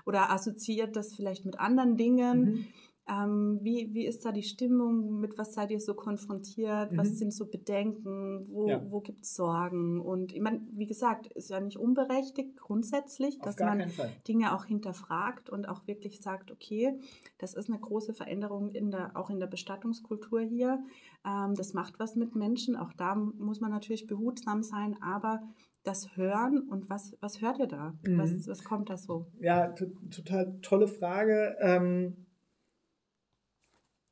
oder 0.06 0.30
assoziiert 0.30 0.96
das 0.96 1.14
vielleicht 1.14 1.44
mit 1.44 1.60
anderen 1.60 1.98
Dingen. 1.98 2.40
Mhm. 2.40 2.66
Ähm, 3.08 3.58
wie, 3.62 3.88
wie 3.92 4.06
ist 4.06 4.24
da 4.24 4.30
die 4.30 4.42
Stimmung? 4.42 5.20
Mit 5.20 5.36
was 5.36 5.54
seid 5.54 5.70
ihr 5.70 5.80
so 5.80 5.94
konfrontiert? 5.94 6.92
Mhm. 6.92 6.98
Was 6.98 7.18
sind 7.18 7.32
so 7.32 7.46
Bedenken? 7.46 8.46
Wo, 8.48 8.68
ja. 8.68 8.80
wo 8.88 9.00
gibt 9.00 9.24
es 9.24 9.34
Sorgen? 9.34 10.00
Und 10.00 10.32
ich 10.32 10.40
meine, 10.40 10.60
wie 10.72 10.86
gesagt, 10.86 11.26
ist 11.32 11.50
ja 11.50 11.60
nicht 11.60 11.76
unberechtigt 11.76 12.56
grundsätzlich, 12.56 13.38
dass 13.40 13.58
man 13.58 13.90
Dinge 14.28 14.54
auch 14.54 14.64
hinterfragt 14.64 15.50
und 15.50 15.68
auch 15.68 15.86
wirklich 15.86 16.20
sagt, 16.20 16.52
okay, 16.52 16.98
das 17.38 17.54
ist 17.54 17.68
eine 17.68 17.80
große 17.80 18.14
Veränderung 18.14 18.70
in 18.70 18.90
der, 18.90 19.16
auch 19.16 19.30
in 19.30 19.40
der 19.40 19.48
Bestattungskultur 19.48 20.40
hier. 20.40 20.82
Ähm, 21.26 21.54
das 21.54 21.74
macht 21.74 21.98
was 21.98 22.14
mit 22.14 22.36
Menschen. 22.36 22.76
Auch 22.76 22.92
da 22.92 23.14
muss 23.14 23.60
man 23.60 23.70
natürlich 23.70 24.06
behutsam 24.06 24.62
sein, 24.62 24.96
aber 25.02 25.42
das 25.82 26.16
Hören 26.16 26.60
und 26.68 26.90
was, 26.90 27.16
was 27.20 27.40
hört 27.40 27.58
ihr 27.58 27.66
da? 27.66 27.94
Mhm. 28.06 28.18
Was, 28.18 28.46
was 28.46 28.64
kommt 28.64 28.90
da 28.90 28.96
so? 28.96 29.26
Ja, 29.40 29.68
total 29.68 30.58
tolle 30.60 30.86
Frage. 30.86 31.56
Ähm 31.60 32.26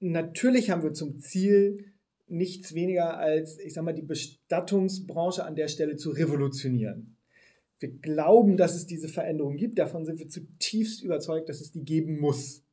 natürlich 0.00 0.70
haben 0.70 0.82
wir 0.82 0.92
zum 0.92 1.18
Ziel 1.18 1.92
nichts 2.26 2.74
weniger 2.74 3.16
als, 3.16 3.58
ich 3.58 3.72
sag 3.74 3.84
mal, 3.84 3.94
die 3.94 4.02
Bestattungsbranche 4.02 5.44
an 5.44 5.54
der 5.54 5.68
Stelle 5.68 5.96
zu 5.96 6.10
revolutionieren. 6.10 7.16
Wir 7.78 7.90
glauben, 7.90 8.56
dass 8.56 8.74
es 8.74 8.86
diese 8.86 9.08
Veränderung 9.08 9.56
gibt. 9.56 9.78
Davon 9.78 10.04
sind 10.04 10.18
wir 10.18 10.28
zutiefst 10.28 11.02
überzeugt, 11.02 11.48
dass 11.48 11.60
es 11.60 11.70
die 11.70 11.84
geben 11.84 12.18
muss. 12.18 12.64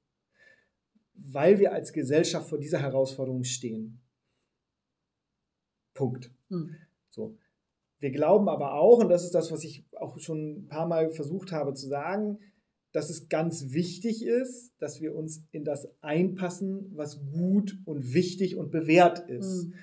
Weil 1.14 1.60
wir 1.60 1.74
als 1.74 1.94
Gesellschaft 1.94 2.50
vor 2.50 2.58
dieser 2.58 2.80
Herausforderung 2.80 3.44
stehen. 3.44 4.02
Punkt. 5.94 6.32
Hm. 6.50 6.76
So. 7.10 7.38
Wir 8.00 8.12
glauben 8.12 8.50
aber 8.50 8.74
auch, 8.74 9.00
und 9.00 9.10
das 9.10 9.24
ist 9.24 9.36
das, 9.36 9.52
was 9.52 9.64
ich 9.64 9.86
auch 9.98 10.20
schon 10.20 10.66
ein 10.66 10.68
paar 10.68 10.88
Mal 10.88 11.12
versucht 11.12 11.52
habe 11.52 11.74
zu 11.74 11.88
sagen, 11.88 12.40
dass 12.96 13.10
es 13.10 13.28
ganz 13.28 13.74
wichtig 13.74 14.26
ist, 14.26 14.74
dass 14.80 15.02
wir 15.02 15.14
uns 15.16 15.44
in 15.52 15.66
das 15.66 15.90
einpassen, 16.02 16.92
was 16.96 17.20
gut 17.30 17.78
und 17.84 18.14
wichtig 18.14 18.56
und 18.56 18.72
bewährt 18.72 19.30
ist. 19.30 19.66
Mhm. 19.68 19.74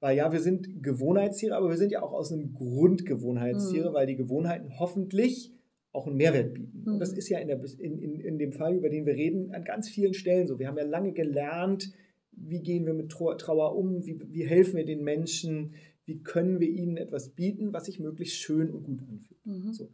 Weil 0.00 0.16
ja, 0.18 0.30
wir 0.30 0.40
sind 0.40 0.82
Gewohnheitstiere, 0.82 1.56
aber 1.56 1.70
wir 1.70 1.78
sind 1.78 1.92
ja 1.92 2.02
auch 2.02 2.12
aus 2.12 2.30
einem 2.30 2.52
Grund 2.52 3.06
Gewohnheitstiere, 3.06 3.90
mhm. 3.90 3.94
weil 3.94 4.06
die 4.06 4.16
Gewohnheiten 4.16 4.78
hoffentlich 4.78 5.54
auch 5.92 6.06
einen 6.06 6.16
Mehrwert 6.16 6.52
bieten. 6.52 6.82
Mhm. 6.84 6.92
Und 6.92 6.98
das 7.00 7.14
ist 7.14 7.30
ja 7.30 7.38
in, 7.38 7.48
der, 7.48 7.58
in, 7.78 7.98
in, 7.98 8.20
in 8.20 8.38
dem 8.38 8.52
Fall, 8.52 8.76
über 8.76 8.90
den 8.90 9.06
wir 9.06 9.14
reden, 9.14 9.52
an 9.52 9.64
ganz 9.64 9.88
vielen 9.88 10.12
Stellen 10.12 10.46
so. 10.46 10.58
Wir 10.58 10.68
haben 10.68 10.76
ja 10.76 10.84
lange 10.84 11.12
gelernt, 11.12 11.90
wie 12.32 12.60
gehen 12.60 12.84
wir 12.84 12.92
mit 12.92 13.10
Trauer 13.10 13.76
um, 13.76 14.04
wie, 14.04 14.20
wie 14.28 14.46
helfen 14.46 14.76
wir 14.76 14.84
den 14.84 15.02
Menschen, 15.02 15.72
wie 16.04 16.22
können 16.22 16.60
wir 16.60 16.68
ihnen 16.68 16.98
etwas 16.98 17.30
bieten, 17.30 17.72
was 17.72 17.86
sich 17.86 17.98
möglichst 17.98 18.36
schön 18.36 18.70
und 18.70 18.82
gut 18.82 19.00
anfühlt. 19.08 19.46
Mhm. 19.46 19.72
So. 19.72 19.88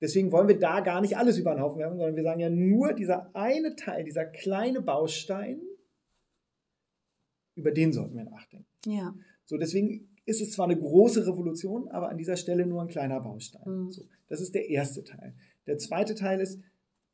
Deswegen 0.00 0.32
wollen 0.32 0.48
wir 0.48 0.58
da 0.58 0.80
gar 0.80 1.00
nicht 1.00 1.16
alles 1.16 1.38
über 1.38 1.54
den 1.54 1.62
Haufen 1.62 1.78
werfen, 1.78 1.96
sondern 1.96 2.16
wir 2.16 2.22
sagen 2.22 2.40
ja 2.40 2.50
nur 2.50 2.92
dieser 2.92 3.34
eine 3.34 3.76
Teil, 3.76 4.04
dieser 4.04 4.24
kleine 4.26 4.82
Baustein, 4.82 5.60
über 7.54 7.70
den 7.70 7.92
sollten 7.92 8.16
wir 8.16 8.24
nachdenken. 8.24 8.66
Ja. 8.86 9.14
So, 9.44 9.56
deswegen 9.56 10.08
ist 10.26 10.40
es 10.40 10.52
zwar 10.52 10.66
eine 10.66 10.78
große 10.78 11.26
Revolution, 11.26 11.88
aber 11.88 12.08
an 12.08 12.18
dieser 12.18 12.36
Stelle 12.36 12.66
nur 12.66 12.82
ein 12.82 12.88
kleiner 12.88 13.20
Baustein. 13.20 13.84
Mhm. 13.84 13.90
So, 13.90 14.04
das 14.28 14.40
ist 14.40 14.54
der 14.54 14.68
erste 14.68 15.04
Teil. 15.04 15.34
Der 15.66 15.78
zweite 15.78 16.14
Teil 16.14 16.40
ist, 16.40 16.60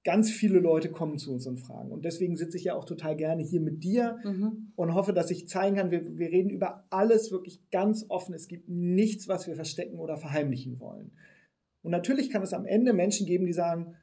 ganz 0.03 0.31
viele 0.31 0.61
Leute 0.61 0.91
kommen 0.91 1.19
zu 1.19 1.33
uns 1.33 1.47
und 1.47 1.59
fragen. 1.59 1.91
Und 1.91 2.05
deswegen 2.05 2.37
sitze 2.37 2.57
ich 2.57 2.65
ja 2.65 2.75
auch 2.75 2.85
total 2.85 3.17
gerne 3.17 3.43
hier 3.43 3.61
mit 3.61 3.85
dir 3.85 4.19
mhm. 4.25 4.73
und 4.75 4.95
hoffe, 4.95 5.13
dass 5.13 5.31
ich 5.31 5.47
zeigen 5.49 5.77
kann, 5.77 5.91
wir, 5.91 6.17
wir 6.17 6.31
reden 6.31 6.51
über 6.51 6.85
alles 6.91 7.31
wirklich 7.31 7.71
ganz 7.71 8.07
offen. 8.09 8.35
Es 8.35 8.49
gibt 8.49 8.69
nichts, 8.69 9.29
was 9.29 9.47
wir 9.47 9.55
verstecken 9.55 9.99
oder 9.99 10.17
verheimlichen 10.17 10.81
wollen. 10.81 11.13
Und 11.83 11.91
natürlich 11.91 12.31
kann 12.31 12.43
es 12.43 12.53
am 12.53 12.67
Ende 12.67 12.93
Menschen 12.93 13.27
geben, 13.27 13.47
die 13.47 13.53
sagen, 13.53 13.95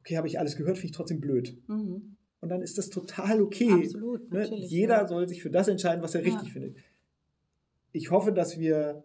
okay, 0.00 0.16
habe 0.16 0.28
ich 0.28 0.38
alles 0.38 0.56
gehört, 0.56 0.76
finde 0.76 0.86
ich 0.86 0.96
trotzdem 0.96 1.20
blöd. 1.20 1.56
Mhm. 1.66 2.16
Und 2.40 2.48
dann 2.50 2.60
ist 2.60 2.76
das 2.76 2.90
total 2.90 3.40
okay. 3.40 3.72
Absolut, 3.72 4.30
ne? 4.30 4.44
Jeder 4.54 4.98
ja. 4.98 5.08
soll 5.08 5.26
sich 5.26 5.42
für 5.42 5.50
das 5.50 5.66
entscheiden, 5.68 6.02
was 6.02 6.14
er 6.14 6.22
ja. 6.22 6.32
richtig 6.32 6.52
findet. 6.52 6.76
Ich 7.92 8.10
hoffe, 8.10 8.32
dass 8.32 8.58
wir 8.58 9.04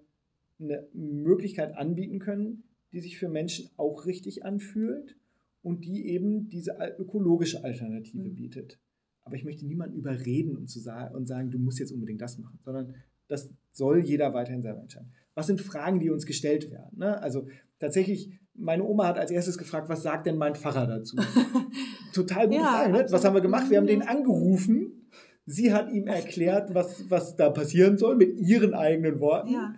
eine 0.59 0.88
Möglichkeit 0.93 1.75
anbieten 1.77 2.19
können, 2.19 2.63
die 2.91 2.99
sich 2.99 3.17
für 3.17 3.30
Menschen 3.30 3.69
auch 3.77 4.05
richtig 4.05 4.43
anfühlt 4.43 5.15
und 5.61 5.86
die 5.86 6.07
eben 6.07 6.49
diese 6.49 6.75
ökologische 6.97 7.63
Alternative 7.63 8.27
mhm. 8.27 8.36
bietet. 8.36 8.80
Aber 9.23 9.36
ich 9.36 9.45
möchte 9.45 9.65
niemanden 9.65 9.95
überreden 9.95 10.57
und, 10.57 10.69
zu 10.69 10.80
sagen, 10.80 11.15
und 11.15 11.25
sagen, 11.25 11.51
du 11.51 11.59
musst 11.59 11.80
jetzt 11.80 11.91
unbedingt 11.91 12.21
das 12.21 12.39
machen, 12.39 12.59
sondern 12.63 12.95
das 13.27 13.53
soll 13.71 13.99
jeder 13.99 14.34
weiterhin 14.34 14.63
selber 14.63 14.82
entscheiden. 14.82 15.13
Was 15.36 15.47
sind 15.47 15.61
Fragen, 15.61 15.99
die 15.99 16.09
uns 16.09 16.25
gestellt 16.25 16.71
werden? 16.71 16.97
Ne? 16.97 17.21
Also 17.21 17.47
tatsächlich, 17.80 18.32
meine 18.53 18.84
Oma 18.84 19.07
hat 19.07 19.17
als 19.17 19.32
erstes 19.32 19.57
gefragt, 19.57 19.89
was 19.89 20.03
sagt 20.03 20.25
denn 20.25 20.38
mein 20.38 20.55
Pfarrer 20.55 20.88
dazu? 20.88 21.17
Total 22.13 22.47
gute 22.47 22.59
ja, 22.59 22.71
Frage. 22.71 22.91
Ne? 22.91 23.05
Was 23.09 23.23
haben 23.23 23.34
wir 23.34 23.41
gemacht? 23.41 23.69
Wir 23.69 23.77
haben 23.77 23.88
den 23.88 24.01
angerufen. 24.01 25.09
Sie 25.45 25.73
hat 25.73 25.91
ihm 25.91 26.07
erklärt, 26.07 26.73
was, 26.75 27.09
was 27.09 27.36
da 27.36 27.49
passieren 27.49 27.97
soll, 27.97 28.15
mit 28.15 28.38
ihren 28.38 28.73
eigenen 28.73 29.19
Worten. 29.19 29.53
Ja. 29.53 29.73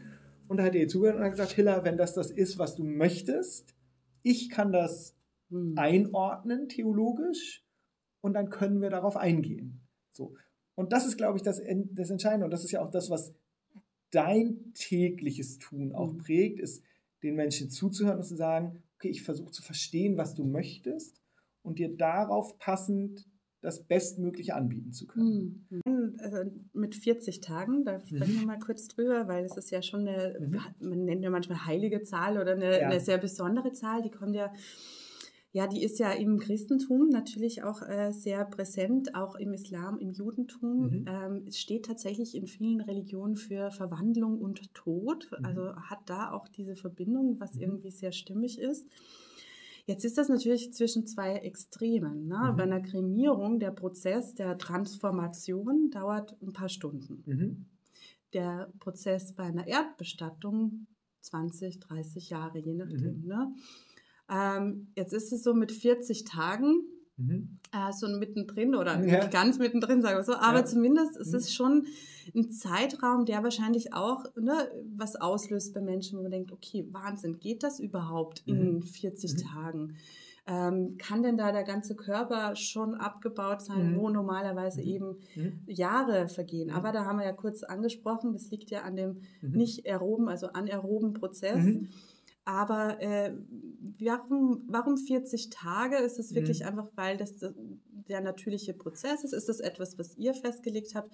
Und 0.48 0.58
da 0.58 0.64
hat 0.64 0.76
er 0.76 0.82
ihr 0.82 0.88
zugehört 0.88 1.18
und 1.18 1.24
hat 1.24 1.32
gesagt, 1.32 1.54
Hilla, 1.54 1.86
wenn 1.86 1.98
das 1.98 2.14
das 2.14 2.30
ist, 2.30 2.60
was 2.60 2.76
du 2.76 2.84
möchtest, 2.84 3.74
ich 4.24 4.50
kann 4.50 4.74
das 4.74 5.16
hm. 5.50 5.76
einordnen, 5.78 6.68
theologisch, 6.68 7.64
und 8.22 8.34
dann 8.34 8.50
können 8.50 8.82
wir 8.82 8.90
darauf 8.90 9.18
eingehen. 9.18 9.82
So. 10.12 10.36
Und 10.76 10.94
das 10.94 11.06
ist, 11.06 11.18
glaube 11.18 11.38
ich, 11.38 11.44
das, 11.44 11.62
das 11.92 12.10
Entscheidende. 12.10 12.46
Und 12.46 12.52
das 12.52 12.64
ist 12.64 12.72
ja 12.72 12.82
auch 12.82 12.92
das, 12.92 13.10
was 13.10 13.34
dein 14.12 14.74
tägliches 14.74 15.58
Tun 15.58 15.94
auch 15.94 16.12
hm. 16.12 16.18
prägt, 16.18 16.60
ist, 16.60 16.84
den 17.24 17.36
Menschen 17.36 17.70
zuzuhören 17.70 18.18
und 18.18 18.26
zu 18.26 18.36
sagen, 18.36 18.84
okay, 18.96 19.10
ich 19.10 19.24
versuche 19.24 19.52
zu 19.52 19.62
verstehen, 19.62 20.18
was 20.18 20.36
du 20.36 20.44
möchtest 20.44 21.22
und 21.64 21.80
dir 21.80 21.96
darauf 21.96 22.58
passend 22.58 23.26
das 23.62 23.84
Bestmögliche 23.84 24.56
anbieten 24.56 24.92
zu 24.92 25.06
können. 25.06 25.68
Mhm. 25.70 26.16
Also 26.20 26.38
mit 26.74 26.96
40 26.96 27.42
Tagen, 27.42 27.86
da 27.86 28.02
sprechen 28.06 28.34
wir 28.34 28.42
mhm. 28.42 28.48
mal 28.48 28.60
kurz 28.60 28.88
drüber, 28.88 29.28
weil 29.28 29.46
es 29.46 29.56
ist 29.56 29.70
ja 29.70 29.84
schon 29.84 30.08
eine, 30.08 30.40
mhm. 30.40 30.60
man 30.80 31.06
nennt 31.06 31.24
ja 31.24 31.30
manchmal 31.30 31.66
heilige 31.66 32.02
Zahl 32.02 32.40
oder 32.40 32.54
eine, 32.54 32.82
ja. 32.82 32.88
eine 32.88 33.00
sehr 33.00 33.20
besondere 33.20 33.72
Zahl, 33.72 34.02
die 34.02 34.10
kommt 34.10 34.36
ja 34.36 34.52
ja, 35.54 35.68
die 35.68 35.84
ist 35.84 36.00
ja 36.00 36.12
im 36.14 36.40
Christentum 36.40 37.10
natürlich 37.10 37.64
auch 37.64 37.82
äh, 37.82 38.14
sehr 38.14 38.46
präsent, 38.46 39.16
auch 39.16 39.36
im 39.36 39.54
Islam, 39.54 40.00
im 40.00 40.12
Judentum. 40.12 40.84
Mhm. 40.84 41.06
Ähm, 41.08 41.44
es 41.46 41.60
steht 41.60 41.86
tatsächlich 41.86 42.36
in 42.36 42.48
vielen 42.48 42.80
Religionen 42.80 43.36
für 43.36 43.70
Verwandlung 43.70 44.40
und 44.40 44.74
Tod. 44.74 45.30
Mhm. 45.38 45.46
Also 45.46 45.76
hat 45.76 46.00
da 46.06 46.32
auch 46.32 46.48
diese 46.48 46.78
Verbindung, 46.78 47.38
was 47.40 47.56
mhm. 47.56 47.62
irgendwie 47.64 47.92
sehr 47.92 48.14
stimmig 48.14 48.60
ist. 48.60 48.88
Jetzt 49.86 50.06
ist 50.06 50.18
das 50.18 50.30
natürlich 50.30 50.72
zwischen 50.74 51.06
zwei 51.06 51.34
Extremen. 51.34 52.28
Ne? 52.28 52.52
Mhm. 52.52 52.56
Bei 52.56 52.64
einer 52.64 52.82
Kremierung, 52.82 53.60
der 53.60 53.72
Prozess 53.72 54.36
der 54.36 54.58
Transformation 54.58 55.90
dauert 55.92 56.38
ein 56.42 56.54
paar 56.54 56.70
Stunden. 56.70 57.24
Mhm. 57.26 57.66
Der 58.34 58.72
Prozess 58.80 59.34
bei 59.34 59.44
einer 59.44 59.68
Erdbestattung 59.68 60.88
20, 61.22 61.82
30 61.82 62.30
Jahre, 62.30 62.60
je 62.60 62.74
nachdem. 62.74 63.22
Mhm. 63.22 63.28
Ne? 63.28 63.54
Ähm, 64.32 64.88
jetzt 64.96 65.14
ist 65.14 65.34
es 65.34 65.44
so 65.44 65.54
mit 65.54 65.72
40 65.72 66.24
Tagen, 66.24 66.86
mhm. 67.18 67.60
äh, 67.74 67.92
so 67.92 68.08
mittendrin 68.08 68.76
oder 68.76 68.94
ja. 68.94 69.18
nicht 69.18 69.32
ganz 69.32 69.60
mittendrin, 69.60 70.02
sagen 70.02 70.18
wir 70.18 70.24
so, 70.24 70.36
aber 70.36 70.60
ja. 70.60 70.66
zumindest 70.66 71.18
ist 71.18 71.34
es 71.34 71.54
schon 71.54 71.86
ein 72.34 72.50
Zeitraum, 72.52 73.26
der 73.26 73.44
wahrscheinlich 73.44 73.94
auch 73.94 74.24
ne, 74.40 74.72
was 74.96 75.18
auslöst 75.18 75.74
bei 75.74 75.82
Menschen, 75.82 76.18
wo 76.18 76.24
man 76.24 76.32
denkt, 76.32 76.52
okay, 76.52 76.88
Wahnsinn, 76.92 77.40
geht 77.40 77.64
das 77.64 77.80
überhaupt 77.80 78.44
in 78.46 78.82
40 78.82 79.34
mhm. 79.34 79.38
mhm. 79.38 79.42
Tagen? 79.44 79.96
Ähm, 80.48 80.98
kann 80.98 81.22
denn 81.22 81.38
da 81.38 81.52
der 81.52 81.64
ganze 81.64 81.96
Körper 81.96 82.56
schon 82.56 82.96
abgebaut 82.96 83.62
sein, 83.62 83.92
mhm. 83.92 83.98
wo 83.98 84.10
normalerweise 84.10 84.82
mhm. 84.82 84.88
eben 84.88 85.16
mhm. 85.36 85.60
Jahre 85.68 86.28
vergehen? 86.30 86.70
Mhm. 86.70 86.76
Aber 86.76 86.92
da 86.92 87.06
haben 87.06 87.20
wir 87.20 87.26
ja 87.26 87.34
kurz 87.34 87.64
angesprochen, 87.64 88.34
das 88.34 88.50
liegt 88.50 88.72
ja 88.72 88.82
an 88.82 88.96
dem 88.96 89.22
mhm. 89.42 89.52
nicht 89.52 89.86
aeroben, 89.86 90.30
also 90.30 90.48
anaeroben 90.48 91.14
Prozess. 91.14 91.64
Mhm. 92.46 92.54
Aber 92.54 93.02
äh, 93.02 93.34
warum, 94.00 94.64
warum 94.68 94.98
40 94.98 95.50
Tage? 95.50 95.98
Ist 95.98 96.20
es 96.20 96.34
wirklich 96.34 96.66
einfach, 96.66 96.88
weil 96.96 97.18
das 97.18 97.36
der 98.08 98.22
natürliche 98.22 98.74
Prozess 98.74 99.24
ist? 99.24 99.34
Ist 99.34 99.48
das 99.50 99.60
etwas, 99.60 99.98
was 99.98 100.18
ihr 100.18 100.34
festgelegt 100.34 100.96
habt? 100.96 101.12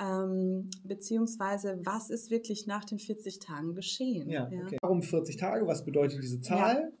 Ähm, 0.00 0.70
beziehungsweise, 0.84 1.80
was 1.84 2.10
ist 2.10 2.30
wirklich 2.30 2.66
nach 2.66 2.84
den 2.84 2.98
40 2.98 3.40
Tagen 3.40 3.74
geschehen? 3.74 4.28
Ja, 4.30 4.48
ja? 4.50 4.62
Okay. 4.62 4.78
Warum 4.82 5.02
40 5.02 5.36
Tage? 5.36 5.66
Was 5.66 5.84
bedeutet 5.84 6.22
diese 6.22 6.40
Zahl? 6.40 6.92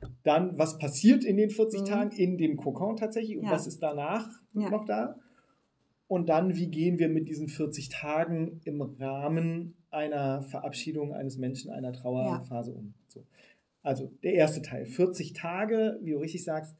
Ja. 0.00 0.08
Dann, 0.24 0.58
was 0.58 0.78
passiert 0.78 1.24
in 1.24 1.36
den 1.36 1.50
40 1.50 1.80
mhm. 1.80 1.84
Tagen 1.84 2.10
in 2.12 2.36
dem 2.36 2.56
Kokon 2.56 2.96
tatsächlich 2.96 3.38
und 3.38 3.44
ja. 3.44 3.52
was 3.52 3.66
ist 3.66 3.82
danach 3.82 4.28
noch 4.52 4.84
da? 4.84 5.16
Und 6.08 6.28
dann, 6.28 6.56
wie 6.56 6.68
gehen 6.68 6.98
wir 6.98 7.08
mit 7.08 7.28
diesen 7.28 7.48
40 7.48 7.88
Tagen 7.88 8.60
im 8.64 8.82
Rahmen 8.82 9.81
einer 9.92 10.42
Verabschiedung 10.42 11.14
eines 11.14 11.38
Menschen, 11.38 11.70
einer 11.70 11.92
Trauerphase 11.92 12.72
ja. 12.72 12.76
um? 12.78 12.94
So. 13.08 13.26
Also 13.82 14.12
der 14.22 14.34
erste 14.34 14.62
Teil, 14.62 14.86
40 14.86 15.32
Tage, 15.32 15.98
wie 16.02 16.12
du 16.12 16.18
richtig 16.18 16.44
sagst, 16.44 16.76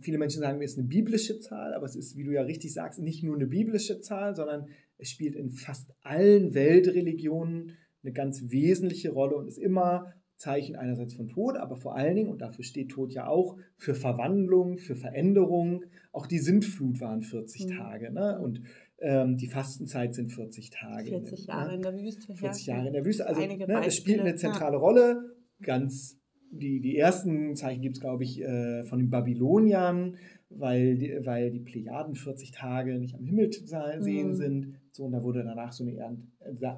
viele 0.00 0.18
Menschen 0.18 0.40
sagen, 0.40 0.60
es 0.62 0.72
ist 0.72 0.78
eine 0.78 0.88
biblische 0.88 1.40
Zahl, 1.40 1.74
aber 1.74 1.86
es 1.86 1.96
ist, 1.96 2.16
wie 2.16 2.24
du 2.24 2.32
ja 2.32 2.42
richtig 2.42 2.72
sagst, 2.72 3.00
nicht 3.00 3.22
nur 3.22 3.34
eine 3.34 3.46
biblische 3.46 4.00
Zahl, 4.00 4.34
sondern 4.34 4.68
es 4.98 5.10
spielt 5.10 5.36
in 5.36 5.50
fast 5.50 5.92
allen 6.02 6.54
Weltreligionen 6.54 7.72
eine 8.02 8.12
ganz 8.12 8.50
wesentliche 8.50 9.10
Rolle 9.10 9.36
und 9.36 9.48
ist 9.48 9.58
immer 9.58 10.12
Zeichen 10.36 10.76
einerseits 10.76 11.14
von 11.14 11.28
Tod, 11.28 11.56
aber 11.56 11.76
vor 11.76 11.96
allen 11.96 12.14
Dingen, 12.14 12.28
und 12.28 12.42
dafür 12.42 12.62
steht 12.62 12.90
Tod 12.90 13.12
ja 13.12 13.26
auch, 13.26 13.56
für 13.76 13.94
Verwandlung, 13.94 14.76
für 14.76 14.94
Veränderung. 14.94 15.84
Auch 16.12 16.26
die 16.26 16.38
Sintflut 16.38 17.00
waren 17.00 17.22
40 17.22 17.66
mhm. 17.66 17.70
Tage. 17.78 18.12
Ne? 18.12 18.38
Und 18.38 18.60
ähm, 18.98 19.36
die 19.36 19.48
Fastenzeit 19.48 20.14
sind 20.14 20.32
40 20.32 20.70
Tage. 20.70 21.08
40 21.08 21.46
Jahre 21.46 21.68
ne? 21.68 21.74
in 21.76 21.82
der 21.82 21.94
Wüste. 21.94 22.34
40 22.34 22.66
Jahre 22.66 22.86
in 22.86 22.92
der 22.92 23.04
Wüste. 23.04 23.26
Also 23.26 23.40
ne, 23.40 23.86
es 23.86 23.96
spielt 23.96 24.20
eine 24.20 24.34
zentrale. 24.36 24.76
Rolle. 24.76 25.36
Ganz 25.62 26.18
die, 26.50 26.80
die 26.80 26.96
ersten 26.96 27.54
Zeichen 27.56 27.82
gibt 27.82 27.96
es, 27.96 28.00
glaube 28.00 28.24
ich, 28.24 28.40
äh, 28.40 28.84
von 28.84 28.98
den 28.98 29.10
Babyloniern, 29.10 30.16
weil 30.48 30.96
die, 30.96 31.18
weil 31.24 31.50
die 31.50 31.60
Plejaden 31.60 32.14
40 32.14 32.52
Tage 32.52 32.98
nicht 32.98 33.14
am 33.14 33.24
Himmel 33.24 33.50
zu 33.50 33.66
sehen 33.66 34.28
mhm. 34.28 34.34
sind. 34.34 34.74
So, 34.92 35.04
und 35.04 35.12
da 35.12 35.22
wurde 35.22 35.42
danach 35.42 35.72
so 35.72 35.84
eine 35.84 36.18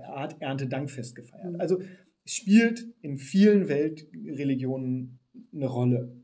Art 0.04 0.36
Erntedankfest 0.40 1.14
gefeiert. 1.14 1.52
Mhm. 1.52 1.60
Also 1.60 1.80
spielt 2.24 2.86
in 3.00 3.18
vielen 3.18 3.68
Weltreligionen 3.68 5.18
eine 5.54 5.66
Rolle. 5.66 6.16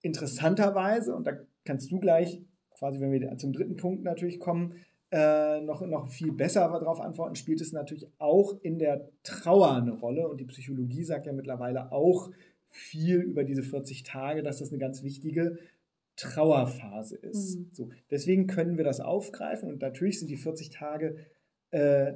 Interessanterweise, 0.00 1.14
und 1.14 1.26
da 1.26 1.32
kannst 1.64 1.90
du 1.90 1.98
gleich, 1.98 2.42
quasi 2.78 3.00
wenn 3.00 3.12
wir 3.12 3.36
zum 3.36 3.52
dritten 3.52 3.76
Punkt 3.76 4.04
natürlich 4.04 4.38
kommen, 4.38 4.74
äh, 5.14 5.60
noch, 5.60 5.80
noch 5.86 6.08
viel 6.08 6.32
besser 6.32 6.68
darauf 6.68 7.00
antworten, 7.00 7.36
spielt 7.36 7.60
es 7.60 7.70
natürlich 7.70 8.08
auch 8.18 8.60
in 8.62 8.80
der 8.80 9.08
Trauer 9.22 9.76
eine 9.76 9.92
Rolle. 9.92 10.28
Und 10.28 10.40
die 10.40 10.44
Psychologie 10.44 11.04
sagt 11.04 11.26
ja 11.26 11.32
mittlerweile 11.32 11.92
auch 11.92 12.32
viel 12.70 13.20
über 13.20 13.44
diese 13.44 13.62
40 13.62 14.02
Tage, 14.02 14.42
dass 14.42 14.58
das 14.58 14.70
eine 14.70 14.80
ganz 14.80 15.04
wichtige 15.04 15.56
Trauerphase 16.16 17.16
ist. 17.16 17.60
Mhm. 17.60 17.70
So, 17.72 17.90
deswegen 18.10 18.48
können 18.48 18.76
wir 18.76 18.82
das 18.82 18.98
aufgreifen 18.98 19.68
und 19.68 19.82
natürlich 19.82 20.18
sind 20.18 20.32
die 20.32 20.36
40 20.36 20.70
Tage 20.70 21.16
äh, 21.70 22.14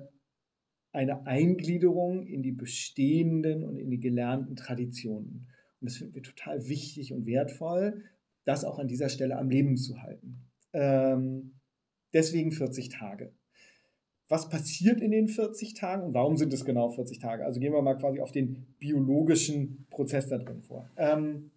eine 0.90 1.24
Eingliederung 1.24 2.26
in 2.26 2.42
die 2.42 2.50
bestehenden 2.50 3.62
und 3.62 3.76
in 3.76 3.90
die 3.90 4.00
gelernten 4.00 4.56
Traditionen. 4.56 5.46
Und 5.80 5.88
das 5.88 5.98
finden 5.98 6.16
wir 6.16 6.22
total 6.24 6.68
wichtig 6.68 7.12
und 7.12 7.26
wertvoll, 7.26 8.02
das 8.44 8.64
auch 8.64 8.80
an 8.80 8.88
dieser 8.88 9.08
Stelle 9.08 9.36
am 9.36 9.50
Leben 9.50 9.76
zu 9.76 10.02
halten. 10.02 10.48
Ähm, 10.72 11.57
deswegen 12.18 12.50
40 12.50 12.88
Tage. 12.88 13.32
Was 14.28 14.48
passiert 14.50 15.00
in 15.00 15.12
den 15.12 15.28
40 15.28 15.74
Tagen 15.74 16.02
und 16.02 16.14
warum 16.14 16.36
sind 16.36 16.52
es 16.52 16.64
genau 16.64 16.90
40 16.90 17.18
Tage? 17.18 17.44
Also 17.46 17.60
gehen 17.60 17.72
wir 17.72 17.80
mal 17.80 17.96
quasi 17.96 18.20
auf 18.20 18.32
den 18.32 18.66
biologischen 18.78 19.86
Prozess 19.88 20.28
da 20.28 20.36
drin 20.36 20.60
vor. 20.60 20.90
Ähm, 20.96 21.50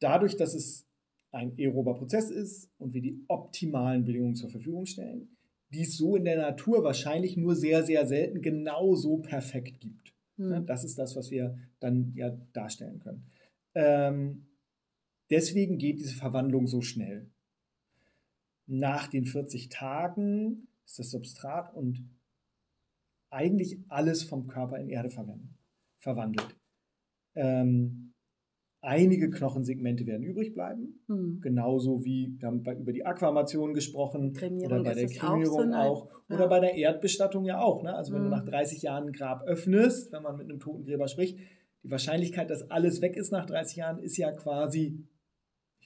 dadurch, 0.00 0.36
dass 0.36 0.54
es 0.54 0.86
ein 1.30 1.54
aerober 1.56 1.94
Prozess 1.94 2.30
ist 2.30 2.70
und 2.78 2.92
wir 2.92 3.00
die 3.00 3.24
optimalen 3.28 4.04
Bedingungen 4.04 4.34
zur 4.34 4.50
Verfügung 4.50 4.84
stellen, 4.84 5.28
die 5.70 5.82
es 5.82 5.96
so 5.96 6.16
in 6.16 6.24
der 6.24 6.36
Natur 6.36 6.82
wahrscheinlich 6.82 7.36
nur 7.36 7.54
sehr, 7.54 7.84
sehr 7.84 8.06
selten 8.06 8.42
genau 8.42 8.94
so 8.94 9.18
perfekt 9.18 9.80
gibt. 9.80 10.14
Mhm. 10.36 10.66
Das 10.66 10.84
ist 10.84 10.98
das, 10.98 11.14
was 11.16 11.30
wir 11.30 11.56
dann 11.80 12.12
ja 12.16 12.36
darstellen 12.52 12.98
können. 12.98 13.30
Ähm, 13.74 14.46
deswegen 15.30 15.78
geht 15.78 16.00
diese 16.00 16.14
Verwandlung 16.14 16.66
so 16.66 16.80
schnell. 16.80 17.30
Nach 18.68 19.08
den 19.08 19.24
40 19.24 19.70
Tagen 19.70 20.68
ist 20.84 20.98
das 20.98 21.10
Substrat 21.10 21.74
und 21.74 22.08
eigentlich 23.30 23.78
alles 23.88 24.22
vom 24.22 24.46
Körper 24.46 24.78
in 24.78 24.88
Erde 24.88 25.10
verwandelt. 25.98 26.56
Ähm, 27.34 28.08
Einige 28.80 29.28
Knochensegmente 29.28 30.06
werden 30.06 30.22
übrig 30.22 30.54
bleiben, 30.54 31.00
mhm. 31.08 31.40
genauso 31.40 32.04
wie 32.04 32.36
wir 32.38 32.46
haben 32.46 32.62
bei, 32.62 32.76
über 32.76 32.92
die 32.92 33.04
Aquamation 33.04 33.74
gesprochen 33.74 34.32
Kremierung 34.32 34.72
oder 34.72 34.84
bei 34.84 34.94
der 34.94 35.08
Kremierung 35.08 35.74
auch, 35.74 36.06
so 36.06 36.12
auch 36.12 36.20
oder 36.30 36.46
bei 36.46 36.60
der 36.60 36.74
Erdbestattung 36.74 37.44
ja 37.44 37.60
auch. 37.60 37.82
Ne? 37.82 37.92
Also 37.92 38.12
wenn 38.12 38.20
mhm. 38.20 38.30
du 38.30 38.36
hm. 38.36 38.44
nach 38.44 38.48
30 38.48 38.82
Jahren 38.82 39.06
ein 39.08 39.12
Grab 39.12 39.42
öffnest, 39.48 40.12
wenn 40.12 40.22
man 40.22 40.36
mit 40.36 40.48
einem 40.48 40.60
Totengräber 40.60 41.08
spricht, 41.08 41.40
die 41.82 41.90
Wahrscheinlichkeit, 41.90 42.50
dass 42.50 42.70
alles 42.70 43.02
weg 43.02 43.16
ist 43.16 43.32
nach 43.32 43.46
30 43.46 43.78
Jahren, 43.78 43.98
ist 43.98 44.16
ja 44.16 44.30
quasi, 44.30 45.04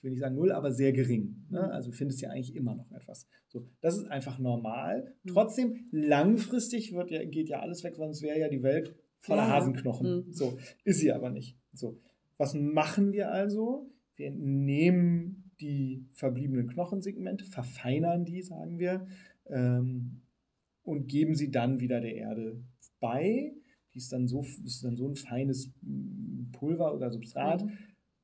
ich 0.02 0.04
will 0.04 0.10
nicht 0.10 0.20
sagen 0.20 0.34
null, 0.34 0.50
aber 0.50 0.72
sehr 0.72 0.92
gering. 0.92 1.46
Ne? 1.48 1.62
Hm. 1.62 1.70
Also 1.70 1.92
findest 1.92 2.20
ja 2.22 2.30
eigentlich 2.30 2.56
immer 2.56 2.74
noch 2.74 2.90
etwas. 2.90 3.28
So, 3.46 3.68
das 3.80 3.96
ist 3.96 4.10
einfach 4.10 4.40
normal. 4.40 5.14
Mhm. 5.22 5.30
Trotzdem, 5.30 5.86
langfristig 5.92 6.92
wird 6.92 7.12
ja, 7.12 7.24
geht 7.24 7.48
ja 7.48 7.60
alles 7.60 7.84
weg, 7.84 7.94
sonst 7.94 8.20
wäre 8.20 8.36
ja 8.36 8.48
die 8.48 8.64
Welt 8.64 8.96
voller 9.20 9.46
ja. 9.46 9.50
Hasenknochen. 9.50 10.24
Hm. 10.24 10.32
So, 10.32 10.58
ist 10.82 10.98
sie 10.98 11.12
aber 11.12 11.30
nicht. 11.30 11.56
So. 11.72 12.00
Was 12.36 12.52
machen 12.52 13.12
wir 13.12 13.30
also? 13.30 13.92
Wir 14.16 14.32
nehmen 14.32 15.52
die 15.60 16.04
verbliebenen 16.14 16.66
Knochensegmente, 16.66 17.44
verfeinern 17.44 18.24
die, 18.24 18.42
sagen 18.42 18.80
wir, 18.80 19.06
ähm, 19.46 20.22
und 20.82 21.06
geben 21.06 21.36
sie 21.36 21.52
dann 21.52 21.78
wieder 21.78 22.00
der 22.00 22.16
Erde 22.16 22.60
bei. 22.98 23.52
Die 23.94 23.98
ist 23.98 24.12
dann 24.12 24.26
so, 24.26 24.44
ist 24.64 24.82
dann 24.82 24.96
so 24.96 25.06
ein 25.06 25.14
feines 25.14 25.70
Pulver 26.50 26.92
oder 26.92 27.12
Substrat, 27.12 27.64
mhm. 27.64 27.78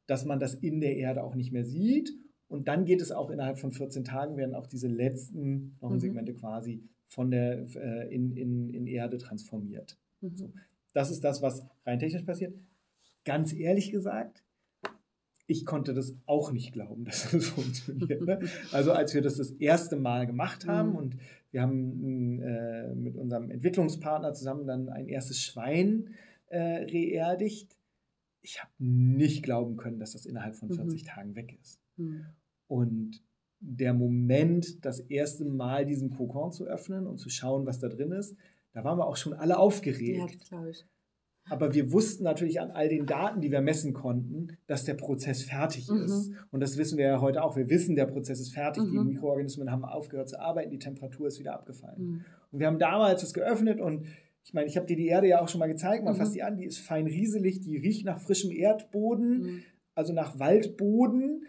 Dass 0.09 0.25
man 0.25 0.41
das 0.41 0.55
in 0.55 0.81
der 0.81 0.97
Erde 0.97 1.23
auch 1.23 1.37
nicht 1.37 1.53
mehr 1.53 1.65
sieht. 1.65 2.13
Und 2.49 2.67
dann 2.67 2.85
geht 2.85 3.01
es 3.01 3.13
auch 3.13 3.31
innerhalb 3.31 3.61
von 3.61 3.71
14 3.71 4.03
Tagen, 4.03 4.37
werden 4.37 4.57
auch 4.57 4.67
diese 4.67 4.89
letzten 4.89 5.77
Knochensegmente 5.79 6.33
mhm. 6.33 6.37
quasi 6.37 6.83
von 7.07 7.31
der, 7.31 7.67
äh, 7.77 8.13
in, 8.13 8.37
in, 8.37 8.69
in 8.71 8.87
Erde 8.89 9.19
transformiert. 9.19 9.97
Mhm. 10.21 10.37
So. 10.37 10.53
Das 10.93 11.13
ist 11.13 11.23
das, 11.23 11.41
was 11.43 11.65
rein 11.87 12.01
technisch 12.01 12.25
passiert 12.25 12.55
ganz 13.29 13.53
ehrlich 13.53 13.91
gesagt, 13.91 14.43
ich 15.47 15.67
konnte 15.67 15.93
das 15.93 16.17
auch 16.25 16.51
nicht 16.51 16.73
glauben, 16.73 17.05
dass 17.05 17.31
das 17.31 17.47
funktioniert. 17.47 18.23
Ne? 18.23 18.41
Also 18.73 18.93
als 18.93 19.15
wir 19.15 19.21
das 19.21 19.37
das 19.37 19.51
erste 19.53 19.97
Mal 19.97 20.27
gemacht 20.27 20.67
haben 20.67 20.91
mhm. 20.91 20.97
und 20.97 21.17
wir 21.51 21.63
haben 21.63 22.41
äh, 22.41 22.95
mit 22.95 23.17
unserem 23.17 23.51
Entwicklungspartner 23.51 24.33
zusammen 24.33 24.67
dann 24.67 24.89
ein 24.89 25.09
erstes 25.09 25.43
Schwein 25.43 26.15
äh, 26.49 26.59
reerdigt, 26.59 27.77
ich 28.43 28.62
habe 28.62 28.72
nicht 28.78 29.43
glauben 29.43 29.76
können, 29.76 29.99
dass 29.99 30.12
das 30.12 30.26
innerhalb 30.26 30.55
von 30.55 30.70
40 30.70 31.03
mhm. 31.03 31.07
Tagen 31.07 31.34
weg 31.34 31.59
ist. 31.61 31.80
Mhm. 31.97 32.26
Und 32.66 33.22
der 33.61 33.93
Moment, 33.95 34.84
das 34.84 35.01
erste 35.01 35.45
Mal 35.45 35.84
diesen 35.84 36.11
Kokon 36.11 36.53
zu 36.53 36.64
öffnen 36.64 37.07
und 37.07 37.18
zu 37.18 37.28
schauen, 37.28 37.66
was 37.66 37.80
da 37.80 37.89
drin 37.89 38.12
ist, 38.12 38.36
da 38.72 38.84
waren 38.84 38.99
wir 38.99 39.07
auch 39.07 39.16
schon 39.16 39.32
alle 39.32 39.59
aufgeregt. 39.59 40.51
Ja, 40.51 40.66
ich. 40.66 40.86
Aber 41.51 41.72
wir 41.74 41.93
wussten 41.93 42.24
natürlich 42.24 42.61
an 42.61 42.70
all 42.70 42.89
den 42.89 43.07
Daten, 43.07 43.41
die 43.41 43.51
wir 43.51 43.62
messen 43.62 43.95
konnten, 43.95 44.59
dass 44.66 44.84
der 44.84 44.95
Prozess 44.95 45.43
fertig 45.43 45.89
mhm. 45.89 46.03
ist. 46.03 46.30
Und 46.51 46.61
das 46.61 46.76
wissen 46.76 46.99
wir 46.99 47.07
ja 47.07 47.20
heute 47.20 47.43
auch. 47.43 47.57
Wir 47.57 47.70
wissen, 47.70 47.97
der 47.97 48.07
Prozess 48.07 48.39
ist 48.41 48.53
fertig. 48.53 48.84
Mhm. 48.84 48.93
Die 48.93 49.14
Mikroorganismen 49.14 49.70
haben 49.70 49.84
aufgehört 49.84 50.28
zu 50.28 50.39
arbeiten, 50.39 50.70
die 50.70 50.78
Temperatur 50.78 51.28
ist 51.28 51.39
wieder 51.39 51.55
abgefallen. 51.55 52.03
Mhm. 52.03 52.24
Und 52.53 52.61
wir 52.61 52.66
haben 52.66 52.78
damals 52.78 53.22
das 53.22 53.34
geöffnet 53.34 53.80
und 53.80 54.07
ich 54.49 54.55
meine, 54.55 54.67
ich 54.67 54.79
habe 54.79 54.87
dir 54.87 54.97
die 54.97 55.09
Erde 55.09 55.29
ja 55.29 55.43
auch 55.43 55.49
schon 55.49 55.59
mal 55.59 55.67
gezeigt. 55.67 56.05
Man 56.05 56.15
mhm. 56.15 56.19
fasst 56.19 56.35
die 56.35 56.43
an, 56.43 56.57
die 56.57 56.65
ist 56.65 56.79
fein 56.79 57.07
rieselig, 57.07 57.61
die 57.61 57.77
riecht 57.77 58.07
nach 58.07 58.19
frischem 58.19 58.51
Erdboden, 58.51 59.43
mhm. 59.43 59.63
also 59.95 60.15
nach 60.15 60.39
Waldboden. 60.39 61.45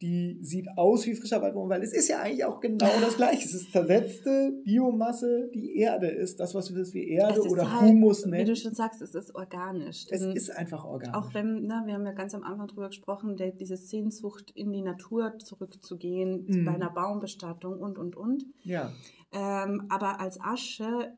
die 0.00 0.38
sieht 0.40 0.66
aus 0.78 1.06
wie 1.06 1.14
frischer 1.14 1.42
Waldboden, 1.42 1.68
weil 1.68 1.82
es 1.82 1.92
ist 1.92 2.08
ja 2.08 2.20
eigentlich 2.20 2.46
auch 2.46 2.60
genau 2.60 2.88
das 3.02 3.16
Gleiche. 3.18 3.46
Es 3.46 3.52
ist 3.52 3.72
zersetzte 3.72 4.58
Biomasse, 4.64 5.50
die 5.52 5.76
Erde 5.76 6.06
ist, 6.06 6.40
das, 6.40 6.54
was 6.54 6.74
wir 6.74 7.06
Erde 7.06 7.42
oder 7.42 7.78
halt, 7.78 7.90
Humus 7.90 8.24
nennen. 8.24 8.46
Wie 8.46 8.52
du 8.52 8.56
schon 8.56 8.72
sagst, 8.72 9.02
es 9.02 9.14
ist 9.14 9.34
organisch. 9.34 10.06
Es 10.08 10.22
ist 10.22 10.48
einfach 10.48 10.86
organisch. 10.86 11.14
Auch 11.14 11.34
wenn, 11.34 11.66
na, 11.66 11.84
wir 11.84 11.92
haben 11.92 12.06
ja 12.06 12.12
ganz 12.12 12.34
am 12.34 12.42
Anfang 12.42 12.68
drüber 12.68 12.88
gesprochen, 12.88 13.36
der, 13.36 13.50
diese 13.50 13.76
Sehnsucht 13.76 14.50
in 14.54 14.72
die 14.72 14.80
Natur 14.80 15.38
zurückzugehen, 15.38 16.46
mhm. 16.46 16.64
bei 16.64 16.72
einer 16.72 16.88
Baumbestattung 16.88 17.80
und, 17.80 17.98
und, 17.98 18.16
und. 18.16 18.46
Ja. 18.64 18.90
Ähm, 19.30 19.84
aber 19.90 20.20
als 20.20 20.40
Asche 20.40 21.12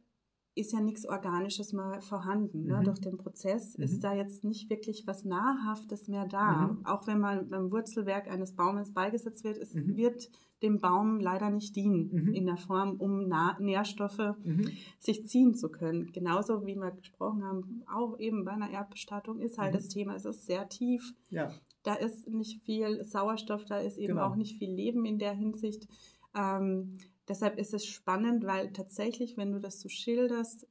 ist 0.54 0.72
ja 0.72 0.80
nichts 0.80 1.06
Organisches 1.06 1.72
mal 1.72 2.00
vorhanden. 2.02 2.64
Ne? 2.64 2.78
Mhm. 2.78 2.84
Durch 2.84 3.00
den 3.00 3.16
Prozess 3.16 3.76
mhm. 3.78 3.84
ist 3.84 4.04
da 4.04 4.14
jetzt 4.14 4.44
nicht 4.44 4.68
wirklich 4.68 5.06
was 5.06 5.24
Nahrhaftes 5.24 6.08
mehr 6.08 6.26
da. 6.26 6.68
Mhm. 6.68 6.86
Auch 6.86 7.06
wenn 7.06 7.20
man 7.20 7.48
beim 7.48 7.70
Wurzelwerk 7.70 8.28
eines 8.30 8.54
Baumes 8.54 8.92
beigesetzt 8.92 9.44
wird, 9.44 9.56
es 9.56 9.74
mhm. 9.74 9.96
wird 9.96 10.30
dem 10.62 10.78
Baum 10.78 11.20
leider 11.20 11.50
nicht 11.50 11.74
dienen 11.74 12.10
mhm. 12.12 12.34
in 12.34 12.46
der 12.46 12.56
Form, 12.56 12.96
um 12.96 13.28
Na 13.28 13.56
Nährstoffe 13.60 14.36
mhm. 14.44 14.70
sich 14.98 15.26
ziehen 15.26 15.54
zu 15.54 15.70
können. 15.70 16.12
Genauso 16.12 16.66
wie 16.66 16.76
wir 16.76 16.92
gesprochen 16.92 17.44
haben, 17.44 17.82
auch 17.92 18.18
eben 18.18 18.44
bei 18.44 18.52
einer 18.52 18.70
Erdbestattung 18.70 19.40
ist 19.40 19.58
halt 19.58 19.74
das 19.74 19.88
Thema, 19.88 20.14
es 20.14 20.24
ist 20.24 20.46
sehr 20.46 20.68
tief. 20.68 21.14
Ja. 21.30 21.50
Da 21.82 21.94
ist 21.94 22.28
nicht 22.28 22.62
viel 22.62 23.04
Sauerstoff, 23.04 23.64
da 23.64 23.78
ist 23.78 23.98
eben 23.98 24.14
genau. 24.14 24.26
auch 24.26 24.36
nicht 24.36 24.56
viel 24.58 24.70
Leben 24.70 25.04
in 25.04 25.18
der 25.18 25.32
Hinsicht. 25.32 25.88
Ähm, 26.34 26.98
deshalb 27.28 27.58
ist 27.58 27.74
es 27.74 27.86
spannend, 27.86 28.44
weil 28.44 28.72
tatsächlich, 28.72 29.36
wenn 29.36 29.52
du 29.52 29.60
das 29.60 29.80
so 29.80 29.88
schilderst, 29.88 30.66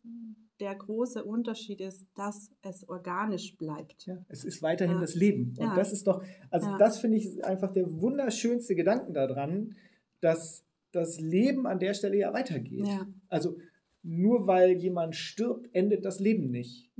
der 0.59 0.75
große 0.75 1.23
Unterschied 1.23 1.81
ist, 1.81 2.05
dass 2.13 2.51
es 2.61 2.87
organisch 2.87 3.57
bleibt. 3.57 4.05
Ja, 4.05 4.23
es 4.29 4.43
ist 4.43 4.61
weiterhin 4.61 4.95
ja. 4.95 5.01
das 5.01 5.15
Leben. 5.15 5.55
Und 5.57 5.67
ja. 5.67 5.75
das 5.75 5.91
ist 5.91 6.05
doch, 6.05 6.23
also 6.51 6.77
das 6.77 6.99
finde 6.99 7.17
ich 7.17 7.43
einfach 7.43 7.71
der 7.71 7.91
wunderschönste 7.99 8.75
Gedanken 8.75 9.13
daran, 9.13 9.75
dass 10.19 10.63
das 10.91 11.19
Leben 11.19 11.65
an 11.65 11.79
der 11.79 11.95
Stelle 11.95 12.17
ja 12.17 12.31
weitergeht. 12.33 12.85
Also 13.27 13.57
nur 14.03 14.45
weil 14.45 14.73
jemand 14.77 15.15
stirbt, 15.15 15.73
endet 15.73 16.05
das 16.05 16.19
Leben 16.19 16.51
nicht. 16.51 16.91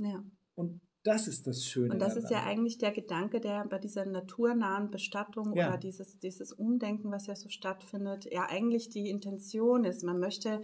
Und 0.54 0.80
das 1.04 1.26
ist 1.26 1.46
das 1.46 1.64
Schöne. 1.64 1.94
Und 1.94 1.98
das 1.98 2.14
daran. 2.14 2.24
ist 2.24 2.30
ja 2.30 2.44
eigentlich 2.44 2.78
der 2.78 2.92
Gedanke, 2.92 3.40
der 3.40 3.66
bei 3.66 3.78
dieser 3.78 4.06
naturnahen 4.06 4.90
Bestattung 4.90 5.54
ja. 5.54 5.68
oder 5.68 5.78
dieses, 5.78 6.18
dieses 6.20 6.52
Umdenken, 6.52 7.10
was 7.10 7.26
ja 7.26 7.34
so 7.34 7.48
stattfindet, 7.48 8.28
ja 8.30 8.46
eigentlich 8.48 8.88
die 8.88 9.10
Intention 9.10 9.84
ist. 9.84 10.04
Man 10.04 10.20
möchte 10.20 10.60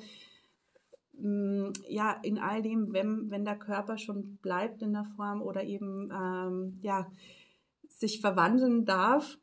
mm, 1.15 1.71
ja 1.89 2.13
in 2.23 2.39
all 2.39 2.63
dem, 2.63 2.93
wenn, 2.93 3.31
wenn 3.31 3.45
der 3.45 3.57
Körper 3.57 3.99
schon 3.99 4.37
bleibt 4.37 4.83
in 4.83 4.93
der 4.93 5.07
Form 5.17 5.43
oder 5.43 5.65
eben 5.65 6.11
ähm, 6.13 6.79
ja, 6.83 7.11
sich 7.89 8.21
verwandeln 8.21 8.85
darf, 8.85 9.39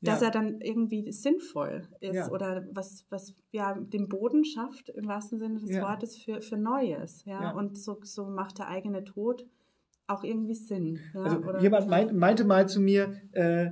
dass 0.00 0.20
ja. 0.20 0.26
er 0.26 0.32
dann 0.32 0.60
irgendwie 0.60 1.12
sinnvoll 1.12 1.86
ist 2.00 2.16
ja. 2.16 2.30
oder 2.32 2.66
was, 2.72 3.06
was 3.10 3.32
ja 3.52 3.74
den 3.74 4.08
Boden 4.08 4.44
schafft, 4.44 4.88
im 4.88 5.06
wahrsten 5.06 5.38
Sinne 5.38 5.60
des 5.60 5.70
ja. 5.70 5.82
Wortes, 5.82 6.16
für, 6.16 6.42
für 6.42 6.56
Neues. 6.56 7.24
Ja? 7.26 7.52
Und 7.52 7.78
so, 7.78 8.00
so 8.02 8.24
macht 8.24 8.58
der 8.58 8.66
eigene 8.66 9.04
Tod 9.04 9.46
auch 10.12 10.24
irgendwie 10.24 10.54
Sinn. 10.54 10.98
Ja? 11.14 11.22
Also 11.22 11.36
Oder, 11.38 11.60
jemand 11.60 11.88
meint, 11.88 12.12
meinte 12.12 12.44
mal 12.44 12.68
zu 12.68 12.80
mir, 12.80 13.14
äh, 13.32 13.70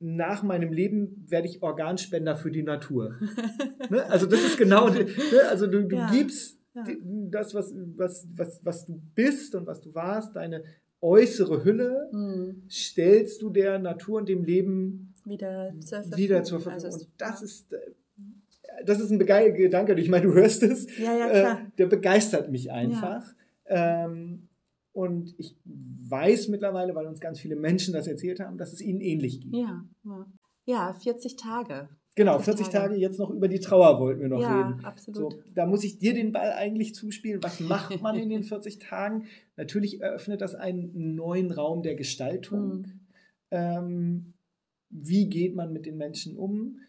nach 0.00 0.42
meinem 0.42 0.72
Leben 0.72 1.24
werde 1.28 1.46
ich 1.46 1.62
Organspender 1.62 2.34
für 2.34 2.50
die 2.50 2.62
Natur. 2.62 3.16
ne? 3.90 4.04
Also 4.10 4.26
das 4.26 4.44
ist 4.44 4.58
genau, 4.58 4.88
ne? 4.88 5.06
also 5.48 5.66
du, 5.66 5.84
du 5.84 5.96
ja. 5.96 6.10
gibst 6.10 6.58
ja. 6.74 6.84
das, 7.30 7.54
was, 7.54 7.72
was, 7.96 8.26
was, 8.34 8.60
was 8.64 8.86
du 8.86 9.00
bist 9.14 9.54
und 9.54 9.66
was 9.66 9.80
du 9.80 9.94
warst, 9.94 10.34
deine 10.34 10.64
äußere 11.00 11.64
Hülle, 11.64 12.08
mhm. 12.12 12.62
stellst 12.68 13.42
du 13.42 13.50
der 13.50 13.78
Natur 13.78 14.18
und 14.18 14.28
dem 14.28 14.44
Leben 14.44 15.14
wieder 15.24 15.72
zur 15.80 15.98
Verfügung. 15.98 16.18
Wieder 16.18 16.42
zur 16.42 16.60
Verfügung. 16.60 16.84
Also 16.84 16.98
und 16.98 17.08
das 17.18 17.42
ist, 17.42 17.72
äh, 17.72 17.78
das 18.84 19.00
ist 19.00 19.10
ein 19.10 19.18
Gedanke, 19.18 19.94
ich 19.94 20.08
meine, 20.08 20.26
du 20.26 20.34
hörst 20.34 20.62
es, 20.62 20.86
ja, 20.98 21.16
ja. 21.16 21.52
Äh, 21.52 21.56
der 21.78 21.86
begeistert 21.86 22.50
mich 22.50 22.70
einfach. 22.70 23.24
Ähm, 23.66 24.48
und 24.92 25.34
ich 25.38 25.56
weiß 25.64 26.48
mittlerweile, 26.48 26.94
weil 26.94 27.06
uns 27.06 27.20
ganz 27.20 27.40
viele 27.40 27.56
Menschen 27.56 27.94
das 27.94 28.06
erzählt 28.06 28.40
haben, 28.40 28.58
dass 28.58 28.72
es 28.72 28.80
ihnen 28.80 29.00
ähnlich 29.00 29.40
geht. 29.40 29.54
Ja, 29.54 29.84
ja. 30.04 30.26
ja 30.66 30.94
40 30.94 31.36
Tage. 31.36 31.88
Genau, 32.14 32.38
40 32.38 32.66
Tage. 32.66 32.88
Tage. 32.88 33.00
jetzt 33.00 33.18
noch 33.18 33.30
über 33.30 33.48
die 33.48 33.60
Trauer 33.60 33.98
wollten 33.98 34.20
wir 34.20 34.28
noch 34.28 34.40
ja, 34.40 34.54
reden. 34.54 34.80
Ja, 34.82 34.88
absolut. 34.88 35.32
So, 35.32 35.42
da 35.54 35.64
muss 35.64 35.82
ich 35.82 35.98
dir 35.98 36.12
den 36.12 36.32
Ball 36.32 36.52
eigentlich 36.52 36.94
zuspielen. 36.94 37.42
Was 37.42 37.60
macht 37.60 38.02
man 38.02 38.16
in 38.16 38.28
den 38.28 38.42
40 38.42 38.78
Tagen? 38.80 39.28
Natürlich 39.56 40.02
eröffnet 40.02 40.42
das 40.42 40.54
einen 40.54 41.14
neuen 41.14 41.50
Raum 41.50 41.82
der 41.82 41.94
Gestaltung. 41.94 42.80
Mhm. 42.80 43.00
Ähm, 43.50 44.34
wie 44.90 45.30
geht 45.30 45.54
man 45.54 45.72
mit 45.72 45.86
den 45.86 45.96
Menschen 45.96 46.36
um? 46.36 46.80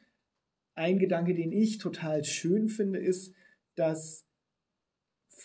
Ein 0.75 0.99
Gedanke, 0.99 1.33
den 1.33 1.53
ich 1.53 1.77
total 1.77 2.25
schön 2.25 2.67
finde, 2.67 2.99
ist, 2.99 3.33
dass 3.75 4.22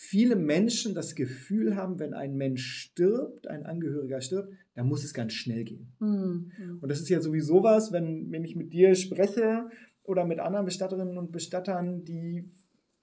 viele 0.09 0.37
Menschen 0.37 0.95
das 0.95 1.15
Gefühl 1.15 1.77
haben, 1.77 1.99
wenn 1.99 2.15
ein 2.15 2.35
Mensch 2.35 2.67
stirbt, 2.67 3.47
ein 3.47 3.67
Angehöriger 3.67 4.23
stirbt, 4.23 4.55
dann 4.75 4.89
muss 4.89 5.05
es 5.05 5.13
ganz 5.13 5.35
schnell 5.35 5.65
gehen. 5.65 5.93
Mhm. 6.01 6.79
Und 6.81 6.89
das 6.89 7.01
ist 7.01 7.11
ja 7.11 7.21
sowieso 7.21 7.63
was, 7.63 7.93
wenn, 7.93 8.31
wenn 8.31 8.43
ich 8.43 8.57
mit 8.57 8.73
dir 8.73 8.95
spreche 8.95 9.69
oder 10.03 10.25
mit 10.25 10.41
anderen 10.41 10.65
Bestatterinnen 10.65 11.19
und 11.19 11.31
Bestattern, 11.31 12.05
die 12.05 12.51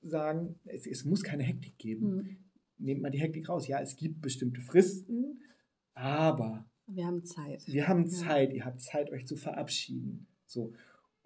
sagen, 0.01 0.55
es, 0.65 0.87
es 0.87 1.05
muss 1.05 1.21
keine 1.21 1.43
Hektik 1.43 1.77
geben. 1.77 2.15
Mhm. 2.15 2.37
Nehmt 2.77 3.01
mal 3.01 3.11
die 3.11 3.21
Hektik 3.21 3.49
raus. 3.49 3.67
Ja, 3.67 3.79
es 3.81 3.95
gibt 3.95 4.21
bestimmte 4.21 4.61
Fristen, 4.61 5.41
aber 5.93 6.65
wir 6.87 7.05
haben 7.05 7.23
Zeit. 7.23 7.67
Wir 7.67 7.87
haben 7.87 8.07
Zeit. 8.07 8.49
Ja. 8.49 8.55
Ihr 8.55 8.65
habt 8.65 8.81
Zeit, 8.81 9.11
euch 9.11 9.27
zu 9.27 9.35
verabschieden. 9.35 10.27
So. 10.45 10.73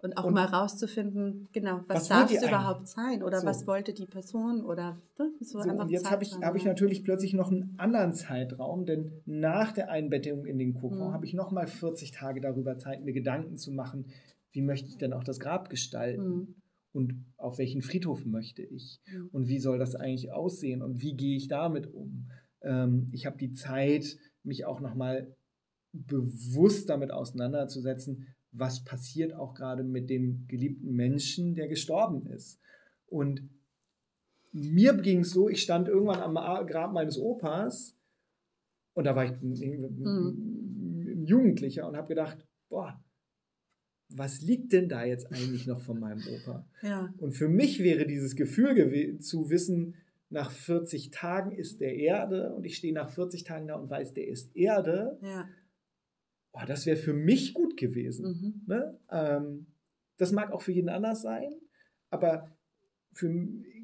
Und 0.02 0.16
auch 0.16 0.24
und 0.24 0.34
mal 0.34 0.46
rauszufinden, 0.46 1.48
genau, 1.52 1.80
was, 1.86 1.96
was 1.96 2.08
darf 2.08 2.32
es 2.32 2.42
überhaupt 2.42 2.88
sein 2.88 3.22
oder 3.22 3.40
so. 3.40 3.46
was 3.46 3.66
wollte 3.66 3.92
die 3.92 4.06
Person 4.06 4.64
oder 4.64 4.98
ne, 5.18 5.30
so, 5.40 5.60
so 5.60 5.68
Und 5.68 5.90
jetzt 5.90 6.10
habe 6.10 6.22
ich, 6.22 6.32
hab 6.40 6.56
ich 6.56 6.64
natürlich 6.64 7.04
plötzlich 7.04 7.34
noch 7.34 7.50
einen 7.50 7.74
anderen 7.76 8.14
Zeitraum, 8.14 8.86
denn 8.86 9.12
nach 9.26 9.72
der 9.72 9.90
Einbettung 9.90 10.46
in 10.46 10.58
den 10.58 10.72
Kokon 10.72 11.08
mhm. 11.08 11.12
habe 11.12 11.26
ich 11.26 11.34
nochmal 11.34 11.66
40 11.66 12.12
Tage 12.12 12.40
darüber 12.40 12.78
Zeit, 12.78 13.04
mir 13.04 13.12
Gedanken 13.12 13.58
zu 13.58 13.72
machen, 13.72 14.06
wie 14.52 14.62
möchte 14.62 14.88
ich 14.88 14.96
denn 14.96 15.12
auch 15.12 15.24
das 15.24 15.38
Grab 15.38 15.68
gestalten 15.68 16.28
mhm. 16.28 16.54
und 16.92 17.24
auf 17.36 17.58
welchen 17.58 17.82
Friedhof 17.82 18.24
möchte 18.24 18.62
ich 18.62 19.00
mhm. 19.06 19.28
und 19.32 19.48
wie 19.48 19.60
soll 19.60 19.78
das 19.78 19.94
eigentlich 19.94 20.32
aussehen 20.32 20.82
und 20.82 21.02
wie 21.02 21.14
gehe 21.14 21.36
ich 21.36 21.48
damit 21.48 21.92
um. 21.92 22.30
Ähm, 22.62 23.10
ich 23.12 23.26
habe 23.26 23.36
die 23.36 23.52
Zeit, 23.52 24.16
mich 24.42 24.64
auch 24.64 24.80
nochmal 24.80 25.36
bewusst 25.92 26.88
damit 26.88 27.10
auseinanderzusetzen, 27.10 28.26
was 28.52 28.84
passiert 28.84 29.34
auch 29.34 29.54
gerade 29.54 29.82
mit 29.82 30.10
dem 30.10 30.46
geliebten 30.48 30.92
Menschen, 30.94 31.54
der 31.54 31.68
gestorben 31.68 32.26
ist. 32.26 32.60
Und 33.06 33.48
mir 34.52 34.94
ging 34.94 35.20
es 35.20 35.30
so, 35.30 35.48
ich 35.48 35.62
stand 35.62 35.88
irgendwann 35.88 36.20
am 36.20 36.66
Grab 36.66 36.92
meines 36.92 37.18
Opas 37.18 37.96
und 38.94 39.04
da 39.04 39.14
war 39.14 39.24
ich 39.24 39.32
ein, 39.32 41.24
Jugendlicher 41.24 41.86
und 41.86 41.96
habe 41.96 42.08
gedacht, 42.08 42.38
boah, 42.68 43.04
was 44.08 44.40
liegt 44.40 44.72
denn 44.72 44.88
da 44.88 45.04
jetzt 45.04 45.30
eigentlich 45.30 45.66
noch 45.66 45.80
von 45.80 46.00
meinem 46.00 46.22
Opa? 46.26 46.66
Ja. 46.82 47.14
Und 47.18 47.32
für 47.32 47.48
mich 47.48 47.80
wäre 47.80 48.06
dieses 48.06 48.34
Gefühl 48.34 49.18
zu 49.20 49.50
wissen, 49.50 49.94
nach 50.30 50.50
40 50.50 51.10
Tagen 51.10 51.52
ist 51.52 51.80
der 51.80 51.94
Erde 51.94 52.54
und 52.54 52.64
ich 52.64 52.76
stehe 52.76 52.94
nach 52.94 53.10
40 53.10 53.44
Tagen 53.44 53.68
da 53.68 53.76
und 53.76 53.90
weiß, 53.90 54.14
der 54.14 54.26
ist 54.26 54.56
Erde. 54.56 55.18
Ja 55.22 55.48
oh, 56.52 56.60
das 56.66 56.86
wäre 56.86 56.96
für 56.96 57.12
mich 57.12 57.54
gut 57.54 57.76
gewesen. 57.76 58.26
Mhm. 58.26 58.62
Ne? 58.66 58.98
Ähm, 59.10 59.66
das 60.16 60.32
mag 60.32 60.52
auch 60.52 60.62
für 60.62 60.72
jeden 60.72 60.88
anders 60.88 61.22
sein, 61.22 61.50
aber 62.10 62.50
für, 63.12 63.28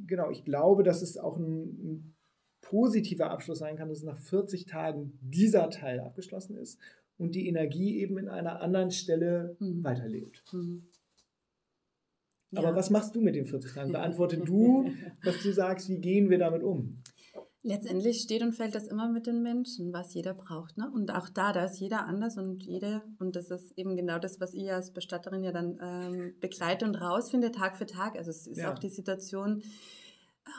genau, 0.07 0.31
ich 0.31 0.45
glaube, 0.45 0.83
dass 0.83 1.03
es 1.03 1.17
auch 1.17 1.37
ein, 1.37 1.65
ein 1.65 2.17
positiver 2.61 3.31
Abschluss 3.31 3.59
sein 3.59 3.77
kann, 3.77 3.89
dass 3.89 4.03
nach 4.03 4.19
40 4.19 4.67
Tagen 4.67 5.19
dieser 5.21 5.71
Teil 5.71 6.01
abgeschlossen 6.01 6.57
ist 6.57 6.79
und 7.17 7.35
die 7.35 7.49
Energie 7.49 7.99
eben 7.99 8.19
in 8.19 8.29
einer 8.29 8.61
anderen 8.61 8.91
Stelle 8.91 9.57
mhm. 9.61 9.85
weiterlebt. 9.85 10.45
Mhm. 10.53 10.89
Ja. 12.51 12.61
Aber 12.61 12.77
was 12.77 12.91
machst 12.91 13.15
du 13.15 13.21
mit 13.21 13.35
den 13.35 13.47
40 13.47 13.73
Tagen? 13.73 13.93
Beantworte 13.93 14.39
du, 14.45 14.91
was 15.23 15.43
du 15.43 15.53
sagst, 15.53 15.89
wie 15.89 15.99
gehen 15.99 16.31
wir 16.31 16.39
damit 16.39 16.63
um? 16.63 17.03
Letztendlich 17.69 18.21
steht 18.21 18.43
und 18.43 18.53
fällt 18.53 18.77
das 18.77 18.87
immer 18.87 19.09
mit 19.09 19.27
den 19.27 19.43
Menschen, 19.43 19.93
was 19.93 20.15
jeder 20.15 20.35
braucht. 20.35 20.79
Ne? 20.79 20.89
Und 20.89 21.13
auch 21.13 21.29
da, 21.29 21.53
da 21.53 21.65
ist 21.65 21.81
jeder 21.81 22.07
anders 22.07 22.39
und 22.39 22.63
jede, 22.63 23.03
und 23.19 23.35
das 23.35 23.51
ist 23.51 23.77
eben 23.77 23.97
genau 23.97 24.21
das, 24.21 24.41
was 24.41 24.55
ich 24.55 24.73
als 24.73 24.93
Bestatterin 24.93 25.43
ja 25.43 25.51
dann 25.51 25.77
ähm, 25.83 26.35
begleite 26.39 26.85
und 26.85 26.95
rausfinde, 26.95 27.51
Tag 27.51 27.77
für 27.77 27.87
Tag. 27.87 28.15
Also 28.15 28.31
es 28.31 28.47
ist 28.47 28.59
ja. 28.59 28.73
auch 28.73 28.79
die 28.79 28.89
Situation, 28.89 29.65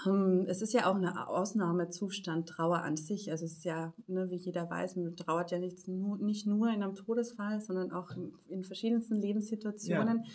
ähm, 0.06 0.48
es 0.50 0.62
ist 0.62 0.74
ja 0.74 0.92
auch 0.92 0.96
ein 0.96 1.08
Ausnahmezustand, 1.08 2.50
Trauer 2.50 2.80
an 2.80 2.98
sich. 2.98 3.32
Also 3.32 3.46
es 3.46 3.54
ist 3.54 3.64
ja, 3.64 3.94
ne, 4.08 4.30
wie 4.30 4.36
jeder 4.36 4.70
weiß, 4.70 4.98
man 4.98 5.16
trauert 5.16 5.52
ja 5.52 5.60
nicht 5.60 5.88
nur, 5.88 6.18
nicht 6.18 6.46
nur 6.46 6.68
in 6.68 6.84
einem 6.84 6.96
Todesfall, 6.96 7.62
sondern 7.62 7.94
auch 7.94 8.12
in, 8.12 8.34
in 8.50 8.66
verschiedensten 8.66 9.16
Lebenssituationen. 9.16 10.24
Ja. 10.26 10.32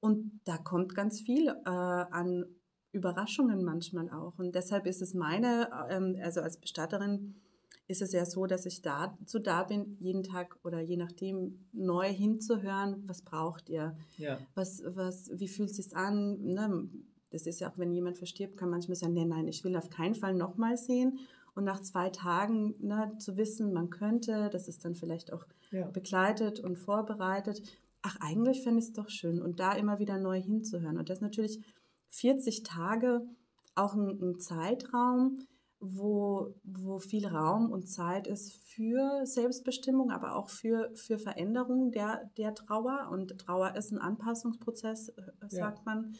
Und 0.00 0.40
da 0.44 0.58
kommt 0.58 0.96
ganz 0.96 1.20
viel 1.20 1.50
äh, 1.50 1.70
an 1.70 2.46
Überraschungen 2.96 3.64
manchmal 3.64 4.10
auch. 4.10 4.38
Und 4.38 4.54
deshalb 4.54 4.86
ist 4.86 5.02
es 5.02 5.14
meine, 5.14 5.68
ähm, 5.90 6.16
also 6.22 6.40
als 6.40 6.56
Bestatterin, 6.58 7.34
ist 7.88 8.02
es 8.02 8.12
ja 8.12 8.24
so, 8.26 8.46
dass 8.46 8.66
ich 8.66 8.82
dazu 8.82 9.38
da 9.38 9.62
bin, 9.62 9.96
jeden 10.00 10.24
Tag 10.24 10.58
oder 10.64 10.80
je 10.80 10.96
nachdem 10.96 11.66
neu 11.72 12.08
hinzuhören, 12.08 13.04
was 13.06 13.22
braucht 13.22 13.68
ihr? 13.68 13.96
Ja. 14.18 14.38
Was, 14.54 14.82
was, 14.84 15.30
wie 15.34 15.46
fühlt 15.46 15.70
es 15.70 15.76
sich 15.76 15.94
an? 15.94 16.42
Ne? 16.42 16.88
Das 17.30 17.46
ist 17.46 17.60
ja 17.60 17.70
auch, 17.70 17.78
wenn 17.78 17.92
jemand 17.92 18.18
verstirbt, 18.18 18.56
kann 18.56 18.70
manchmal 18.70 18.96
sagen, 18.96 19.14
nein, 19.14 19.28
nein, 19.28 19.46
ich 19.46 19.62
will 19.62 19.76
auf 19.76 19.88
keinen 19.90 20.14
Fall 20.16 20.34
nochmal 20.34 20.76
sehen. 20.76 21.18
Und 21.54 21.64
nach 21.64 21.80
zwei 21.80 22.10
Tagen 22.10 22.74
ne, 22.80 23.12
zu 23.18 23.36
wissen, 23.36 23.72
man 23.72 23.88
könnte, 23.88 24.50
das 24.50 24.68
ist 24.68 24.84
dann 24.84 24.94
vielleicht 24.94 25.32
auch 25.32 25.46
Ja. 25.70 25.88
begleitet 25.88 26.60
und 26.60 26.76
vorbereitet. 26.76 27.62
Ach, 28.02 28.16
eigentlich 28.20 28.62
fände 28.62 28.80
ich 28.80 28.86
es 28.86 28.92
doch 28.92 29.08
schön. 29.08 29.40
Und 29.40 29.58
da 29.58 29.72
immer 29.72 29.98
wieder 29.98 30.18
neu 30.18 30.40
hinzuhören. 30.40 30.98
Und 30.98 31.08
das 31.08 31.18
ist 31.18 31.22
natürlich 31.22 31.60
40 32.10 32.62
Tage 32.62 33.26
auch 33.74 33.94
ein, 33.94 34.18
ein 34.20 34.40
Zeitraum, 34.40 35.38
wo, 35.78 36.54
wo 36.64 36.98
viel 36.98 37.26
Raum 37.26 37.70
und 37.70 37.88
Zeit 37.88 38.26
ist 38.26 38.56
für 38.56 39.26
Selbstbestimmung, 39.26 40.10
aber 40.10 40.34
auch 40.34 40.48
für, 40.48 40.90
für 40.94 41.18
Veränderung 41.18 41.92
der, 41.92 42.30
der 42.38 42.54
Trauer. 42.54 43.08
Und 43.10 43.38
Trauer 43.38 43.76
ist 43.76 43.92
ein 43.92 43.98
Anpassungsprozess, 43.98 45.10
äh, 45.10 45.22
sagt 45.48 45.84
man. 45.84 46.14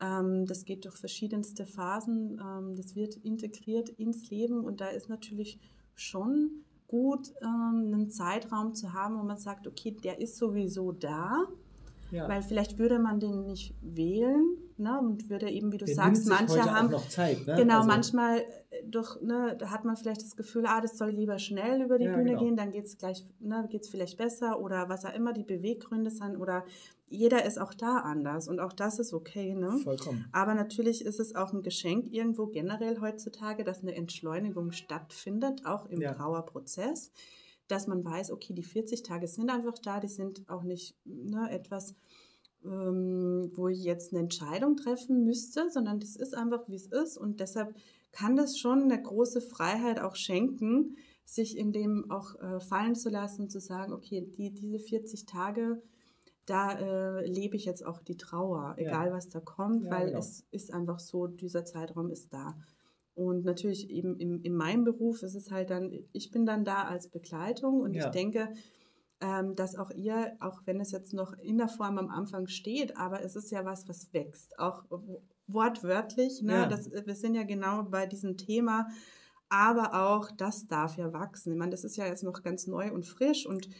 Ähm, 0.00 0.46
das 0.46 0.64
geht 0.64 0.84
durch 0.84 0.96
verschiedenste 0.96 1.66
Phasen. 1.66 2.40
Ähm, 2.40 2.74
das 2.74 2.94
wird 2.96 3.16
integriert 3.16 3.88
ins 3.90 4.30
Leben 4.30 4.64
und 4.64 4.80
da 4.80 4.88
ist 4.88 5.08
natürlich 5.08 5.58
schon 5.94 6.64
gut, 6.88 7.32
ähm, 7.42 7.92
einen 7.92 8.10
Zeitraum 8.10 8.74
zu 8.74 8.92
haben, 8.92 9.18
wo 9.18 9.22
man 9.22 9.38
sagt, 9.38 9.66
okay, 9.66 9.90
der 9.92 10.20
ist 10.20 10.36
sowieso 10.36 10.92
da. 10.92 11.44
Ja. 12.10 12.28
Weil 12.28 12.42
vielleicht 12.42 12.78
würde 12.78 12.98
man 12.98 13.20
den 13.20 13.44
nicht 13.46 13.74
wählen 13.82 14.56
ne, 14.76 14.98
und 15.00 15.28
würde 15.28 15.50
eben, 15.50 15.72
wie 15.72 15.78
du 15.78 15.84
Der 15.84 15.94
sagst, 15.94 16.28
manche 16.28 16.62
haben 16.62 16.90
Zeit. 17.08 17.46
Ne? 17.46 17.54
Genau, 17.56 17.76
Also, 17.78 17.88
manchmal 17.88 18.38
äh, 18.38 18.84
durch, 18.86 19.20
ne, 19.22 19.56
da 19.58 19.70
hat 19.70 19.84
man 19.84 19.96
vielleicht 19.96 20.22
das 20.22 20.36
Gefühl, 20.36 20.66
ah, 20.66 20.80
das 20.80 20.98
soll 20.98 21.10
lieber 21.10 21.38
schnell 21.38 21.82
über 21.82 21.98
die 21.98 22.06
Ja, 22.06 22.14
Bühne 22.14 22.30
genau. 22.32 22.42
gehen, 22.42 22.56
dann 22.56 22.70
geht 22.70 22.84
es 22.84 22.96
gleich, 22.98 23.24
ne, 23.40 23.66
geht's 23.70 23.88
vielleicht 23.88 24.16
besser 24.18 24.60
oder 24.60 24.88
was 24.88 25.04
auch 25.04 25.14
immer 25.14 25.32
die 25.32 25.44
Beweggründe 25.44 26.10
sind 26.10 26.36
oder 26.36 26.64
jeder 27.08 27.44
ist 27.44 27.60
auch 27.60 27.72
da 27.72 27.98
anders 27.98 28.48
und 28.48 28.58
auch 28.58 28.72
das 28.72 28.98
ist 28.98 29.12
okay, 29.12 29.54
ne? 29.54 29.78
Vollkommen. 29.84 30.26
Aber 30.32 30.54
natürlich 30.54 31.04
ist 31.04 31.20
es 31.20 31.36
auch 31.36 31.52
ein 31.52 31.62
Geschenk 31.62 32.12
irgendwo 32.12 32.46
generell 32.46 33.00
heutzutage, 33.00 33.62
dass 33.62 33.82
eine 33.82 33.94
Entschleunigung 33.94 34.72
stattfindet, 34.72 35.64
auch 35.64 35.86
im 35.86 36.00
Ja. 36.00 36.14
Trauerprozess, 36.14 37.12
dass 37.68 37.86
man 37.86 38.04
weiß, 38.04 38.30
okay, 38.30 38.52
die 38.54 38.62
40 38.62 39.02
Tage 39.02 39.26
sind 39.28 39.50
einfach 39.50 39.78
da, 39.78 40.00
die 40.00 40.08
sind 40.08 40.48
auch 40.48 40.62
nicht 40.62 40.96
ne, 41.04 41.50
etwas, 41.50 41.94
ähm, 42.64 43.50
wo 43.54 43.68
ich 43.68 43.82
jetzt 43.82 44.12
eine 44.12 44.20
Entscheidung 44.22 44.76
treffen 44.76 45.24
müsste, 45.24 45.70
sondern 45.70 46.00
das 46.00 46.16
ist 46.16 46.34
einfach, 46.34 46.68
wie 46.68 46.74
es 46.76 46.86
ist 46.86 47.16
und 47.16 47.40
deshalb 47.40 47.74
kann 48.12 48.36
das 48.36 48.58
schon 48.58 48.82
eine 48.84 49.00
große 49.00 49.40
Freiheit 49.40 50.00
auch 50.00 50.16
schenken, 50.16 50.96
sich 51.24 51.56
in 51.58 51.72
dem 51.72 52.10
auch 52.10 52.36
äh, 52.40 52.60
fallen 52.60 52.94
zu 52.94 53.10
lassen 53.10 53.42
und 53.42 53.50
zu 53.50 53.60
sagen, 53.60 53.92
okay, 53.92 54.26
die, 54.38 54.52
diese 54.54 54.78
40 54.78 55.26
Tage, 55.26 55.82
da 56.46 56.72
äh, 56.78 57.26
lebe 57.26 57.56
ich 57.56 57.64
jetzt 57.64 57.84
auch 57.84 58.00
die 58.00 58.16
Trauer, 58.16 58.76
Ja. 58.78 58.86
egal 58.86 59.12
was 59.12 59.28
da 59.28 59.40
kommt, 59.40 59.84
Ja, 59.84 59.90
weil 59.90 60.06
genau. 60.06 60.18
es 60.20 60.46
ist 60.52 60.72
einfach 60.72 61.00
so, 61.00 61.26
dieser 61.26 61.64
Zeitraum 61.64 62.10
ist 62.10 62.32
da. 62.32 62.56
Und 63.16 63.46
natürlich 63.46 63.88
eben 63.88 64.18
in, 64.18 64.42
in 64.42 64.54
meinem 64.54 64.84
Beruf 64.84 65.22
ist 65.22 65.34
es 65.34 65.50
halt 65.50 65.70
dann, 65.70 65.90
ich 66.12 66.30
bin 66.30 66.44
dann 66.44 66.66
da 66.66 66.82
als 66.82 67.08
Begleitung 67.08 67.80
und 67.80 67.94
Ja. 67.94 68.04
ich 68.04 68.10
denke, 68.10 68.52
ähm, 69.22 69.56
dass 69.56 69.74
auch 69.74 69.90
ihr, 69.90 70.36
auch 70.40 70.60
wenn 70.66 70.80
es 70.80 70.92
jetzt 70.92 71.14
noch 71.14 71.32
in 71.38 71.56
der 71.56 71.68
Form 71.68 71.96
am 71.96 72.10
Anfang 72.10 72.46
steht, 72.46 72.98
aber 72.98 73.22
es 73.24 73.34
ist 73.34 73.50
ja 73.50 73.64
was, 73.64 73.88
was 73.88 74.12
wächst, 74.12 74.58
auch 74.58 74.84
wortwörtlich. 75.46 76.42
Ne? 76.42 76.52
Ja. 76.52 76.66
Das, 76.66 76.90
wir 76.90 77.14
sind 77.14 77.34
ja 77.34 77.44
genau 77.44 77.84
bei 77.84 78.04
diesem 78.04 78.36
Thema, 78.36 78.86
aber 79.48 79.94
auch 80.10 80.30
das 80.30 80.66
darf 80.66 80.98
ja 80.98 81.10
wachsen. 81.14 81.52
Ich 81.52 81.58
meine, 81.58 81.70
das 81.70 81.84
ist 81.84 81.96
ja 81.96 82.04
jetzt 82.04 82.22
noch 82.22 82.42
ganz 82.42 82.66
neu 82.66 82.92
und 82.92 83.06
frisch 83.06 83.46
und 83.46 83.70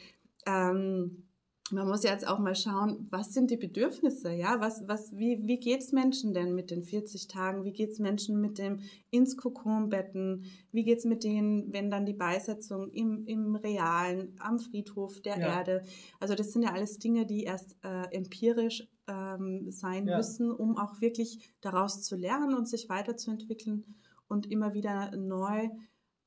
ähm, 0.47 1.26
man 1.73 1.89
muss 1.89 2.05
ja 2.05 2.12
jetzt 2.12 2.27
auch 2.29 2.39
mal 2.39 2.55
schauen, 2.55 3.09
was 3.11 3.33
sind 3.35 3.51
die 3.51 3.57
Bedürfnisse, 3.57 4.33
ja? 4.33 4.61
Was, 4.61 4.87
was, 4.87 5.17
wie, 5.17 5.41
wie 5.47 5.59
geht 5.59 5.81
es 5.81 5.93
Menschen 5.93 6.33
denn 6.33 6.55
mit 6.55 6.71
den 6.71 6.83
40 6.83 7.27
Tagen? 7.27 7.64
Wie 7.64 7.73
geht 7.73 7.91
es 7.91 7.99
Menschen 7.99 8.41
mit 8.41 8.59
dem 8.59 8.81
ins 9.11 9.37
Kokonbetten? 9.37 10.45
Wie 10.71 10.85
geht 10.85 10.99
es 10.99 11.05
mit 11.05 11.25
denen, 11.25 11.73
wenn 11.73 11.91
dann 11.91 12.07
die 12.07 12.12
Beisetzung 12.12 12.91
im, 12.91 13.27
im 13.27 13.57
Realen, 13.57 14.37
am 14.39 14.59
Friedhof 14.61 15.21
der 15.21 15.39
Ja. 15.41 15.59
Erde? 15.59 15.83
Also 16.21 16.35
das 16.35 16.53
sind 16.53 16.62
ja 16.62 16.73
alles 16.73 16.99
Dinge, 16.99 17.27
die 17.27 17.43
erst 17.45 17.77
äh, 17.85 18.14
empirisch 18.14 18.87
ähm, 19.09 19.71
sein 19.71 20.07
Ja. 20.07 20.19
müssen, 20.19 20.53
um 20.53 20.77
auch 20.79 21.01
wirklich 21.01 21.53
daraus 21.61 22.03
zu 22.03 22.17
lernen 22.17 22.55
und 22.55 22.69
sich 22.69 22.89
weiterzuentwickeln 22.89 23.97
und 24.29 24.51
immer 24.51 24.73
wieder 24.75 25.17
neu 25.17 25.69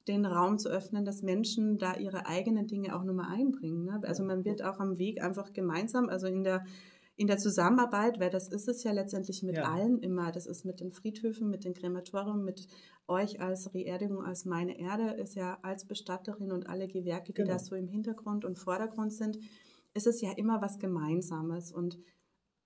den 0.10 0.26
Raum 0.26 0.58
zu 0.58 0.68
öffnen, 0.70 1.06
dass 1.06 1.22
Menschen 1.22 1.78
da 1.78 1.96
ihre 1.96 2.26
eigenen 2.26 2.68
Dinge 2.68 2.94
auch 2.96 3.04
nochmal 3.06 3.32
einbringen. 3.34 3.86
Ne? 3.86 4.02
Also 4.04 4.24
man 4.26 4.44
wird 4.44 4.62
auch 4.64 4.80
am 4.80 4.98
Weg 4.98 5.24
einfach 5.24 5.54
gemeinsam, 5.54 6.10
also 6.10 6.28
in 6.28 6.44
der, 6.44 6.66
in 7.16 7.28
der 7.28 7.38
Zusammenarbeit, 7.38 8.20
weil 8.20 8.30
das 8.30 8.48
ist 8.50 8.68
es 8.68 8.84
ja 8.84 8.92
letztendlich 8.92 9.44
mit 9.44 9.56
Ja. 9.58 9.72
allen 9.72 10.00
immer. 10.00 10.32
Das 10.32 10.46
ist 10.48 10.66
mit 10.66 10.80
den 10.82 10.92
Friedhöfen, 10.92 11.50
mit 11.50 11.64
den 11.64 11.74
Krematorien, 11.74 12.44
mit 12.44 12.68
euch 13.08 13.40
als 13.40 13.74
Reerdigung, 13.74 14.24
als 14.24 14.46
meine 14.46 14.80
Erde, 14.80 15.12
ist 15.22 15.36
ja 15.36 15.58
als 15.62 15.86
Bestatterin 15.86 16.52
und 16.52 16.68
alle 16.68 16.88
Gewerke, 16.88 17.28
die 17.34 17.42
Genau. 17.42 17.54
da 17.54 17.60
so 17.60 17.76
im 17.76 17.88
Hintergrund 17.88 18.46
und 18.46 18.58
Vordergrund 18.58 19.14
sind, 19.14 19.38
ist 19.94 20.08
es 20.08 20.22
ja 20.22 20.32
immer 20.38 20.62
was 20.62 20.78
Gemeinsames. 20.80 21.72
Und 21.72 21.98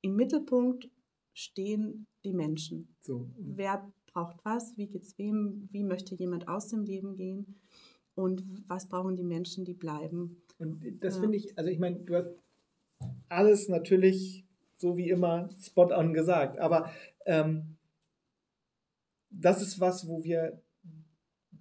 im 0.02 0.16
Mittelpunkt 0.16 0.90
stehen 1.34 2.08
die 2.26 2.34
Menschen. 2.34 2.96
So. 3.02 3.30
Wer 3.38 3.92
braucht 4.14 4.44
was? 4.46 4.78
Wie 4.78 4.88
geht's 4.88 5.18
wem? 5.18 5.68
Wie 5.72 5.84
möchte 5.84 6.16
jemand 6.16 6.48
aus 6.48 6.70
dem 6.70 6.84
Leben 6.84 7.16
gehen? 7.16 7.60
Und 8.16 8.44
was 8.68 8.88
brauchen 8.88 9.16
die 9.16 9.24
Menschen, 9.24 9.66
die 9.66 9.74
bleiben? 9.74 10.42
Und 10.60 10.82
das 11.02 11.16
Ja. 11.16 11.22
finde 11.22 11.38
ich, 11.38 11.58
also 11.58 11.70
ich 11.70 11.80
meine, 11.80 12.00
du 12.00 12.16
hast 12.16 12.30
alles 13.28 13.68
natürlich 13.70 14.46
so 14.78 14.98
wie 14.98 15.10
immer 15.10 15.50
spot 15.60 15.92
on 15.92 16.14
gesagt, 16.14 16.60
aber 16.60 16.92
ähm, 17.26 17.78
das 19.32 19.62
ist 19.62 19.80
was, 19.80 20.08
wo 20.08 20.24
wir 20.24 20.62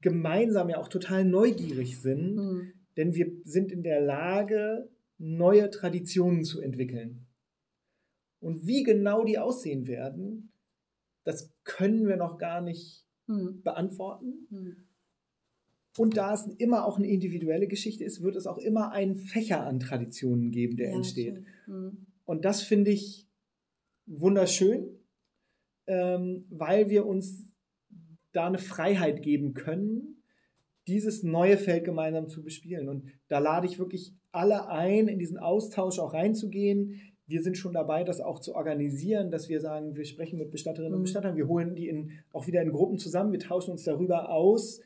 gemeinsam 0.01 0.69
ja 0.69 0.79
auch 0.79 0.89
total 0.89 1.25
neugierig 1.25 2.01
sind, 2.01 2.37
Hm. 2.39 2.73
denn 2.97 3.15
wir 3.15 3.33
sind 3.45 3.73
in 3.73 3.83
der 3.83 4.01
Lage, 4.01 4.91
neue 5.19 5.71
Traditionen 5.71 6.45
zu 6.45 6.61
entwickeln. 6.61 7.27
Und 8.41 8.67
wie 8.67 8.83
genau 8.83 9.25
die 9.25 9.39
aussehen 9.39 9.87
werden, 9.87 10.52
das 11.25 11.53
können 11.64 12.07
wir 12.07 12.16
noch 12.16 12.39
gar 12.39 12.61
nicht 12.61 13.07
Hm. 13.29 13.62
beantworten. 13.62 14.47
Hm. 14.51 14.77
Und 15.99 16.16
da 16.16 16.33
es 16.35 16.47
immer 16.59 16.87
auch 16.87 16.97
eine 16.99 17.07
individuelle 17.07 17.68
Geschichte 17.68 18.03
ist, 18.05 18.23
wird 18.23 18.35
es 18.37 18.47
auch 18.47 18.59
immer 18.59 18.93
einen 18.93 19.16
Fächer 19.16 19.64
an 19.66 19.79
Traditionen 19.79 20.51
geben, 20.51 20.77
der 20.77 20.89
Ja, 20.91 20.97
entsteht. 20.97 21.35
natürlich. 21.35 21.49
Hm. 21.66 22.07
Und 22.25 22.45
das 22.45 22.62
finde 22.62 22.91
ich 22.91 23.29
wunderschön, 24.07 24.89
ähm, 25.87 26.47
weil 26.51 26.89
wir 26.91 27.07
uns 27.07 27.53
da 28.33 28.47
eine 28.47 28.59
Freiheit 28.59 29.23
geben 29.23 29.55
können, 29.55 30.23
dieses 30.89 31.23
neue 31.23 31.59
Feld 31.59 31.85
gemeinsam 31.85 32.29
zu 32.29 32.43
bespielen. 32.43 32.89
Und 32.89 33.05
da 33.29 33.39
lade 33.39 33.66
ich 33.66 33.79
wirklich 33.79 34.14
alle 34.33 34.68
ein, 34.68 35.07
in 35.09 35.18
diesen 35.18 35.39
Austausch 35.39 35.99
auch 35.99 36.14
reinzugehen. 36.14 37.01
Wir 37.27 37.43
sind 37.43 37.57
schon 37.57 37.73
dabei, 37.73 38.05
das 38.05 38.20
auch 38.20 38.41
zu 38.41 38.55
organisieren, 38.55 39.31
dass 39.31 39.49
wir 39.49 39.61
sagen, 39.61 39.95
wir 39.97 40.05
sprechen 40.05 40.39
mit 40.39 40.51
Bestatterinnen 40.51 40.95
und 40.95 41.01
Mhm. 41.01 41.05
Bestattern, 41.05 41.37
wir 41.37 41.49
holen 41.49 41.75
die 41.75 41.89
in, 41.89 42.12
auch 42.33 42.47
wieder 42.47 42.61
in 42.62 42.70
Gruppen 42.73 42.99
zusammen, 42.99 43.33
wir 43.33 43.39
tauschen 43.39 43.70
uns 43.70 43.85
darüber 43.85 44.31
aus, 44.31 44.81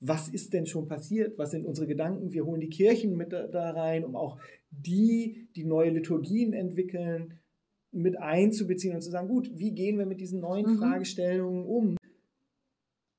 was 0.00 0.28
ist 0.28 0.52
denn 0.52 0.66
schon 0.66 0.86
passiert, 0.86 1.38
was 1.38 1.50
sind 1.50 1.64
unsere 1.66 1.86
Gedanken, 1.86 2.32
wir 2.32 2.44
holen 2.44 2.60
die 2.60 2.68
Kirchen 2.68 3.16
mit 3.16 3.32
da, 3.32 3.70
rein, 3.70 4.04
um 4.04 4.16
auch 4.16 4.38
die, 4.70 5.48
die 5.56 5.64
neue 5.64 5.90
Liturgien 5.90 6.52
entwickeln, 6.52 7.38
mit 7.90 8.18
einzubeziehen 8.18 8.94
und 8.94 9.00
zu 9.00 9.10
sagen, 9.10 9.28
gut, 9.28 9.50
wie 9.54 9.72
gehen 9.72 9.98
wir 9.98 10.06
mit 10.06 10.20
diesen 10.20 10.40
neuen 10.40 10.66
Mhm. 10.74 10.78
Fragestellungen 10.78 11.64
um? 11.64 11.96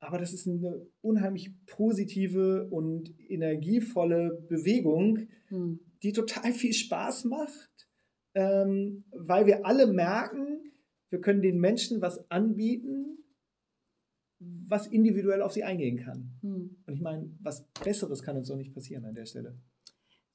Aber 0.01 0.17
das 0.17 0.31
ist 0.33 0.47
eine 0.47 0.85
unheimlich 1.01 1.51
positive 1.65 2.67
und 2.69 3.13
energievolle 3.29 4.41
Bewegung, 4.47 5.27
Hm. 5.47 5.79
die 6.03 6.13
total 6.13 6.53
viel 6.53 6.73
Spaß 6.73 7.25
macht, 7.25 7.78
ähm, 8.35 9.03
weil 9.11 9.45
wir 9.45 9.65
alle 9.65 9.87
merken, 9.87 10.73
wir 11.09 11.21
können 11.21 11.41
den 11.41 11.59
Menschen 11.59 12.01
was 12.01 12.29
anbieten, 12.29 13.17
was 14.39 14.87
individuell 14.87 15.41
auf 15.41 15.51
sie 15.51 15.63
eingehen 15.63 15.97
kann. 15.97 16.31
Hm. 16.41 16.77
Und 16.85 16.93
ich 16.93 17.01
meine, 17.01 17.29
was 17.41 17.67
Besseres 17.83 18.23
kann 18.23 18.37
uns 18.37 18.47
doch 18.47 18.55
nicht 18.55 18.73
passieren 18.73 19.05
an 19.05 19.15
der 19.15 19.25
Stelle. 19.25 19.57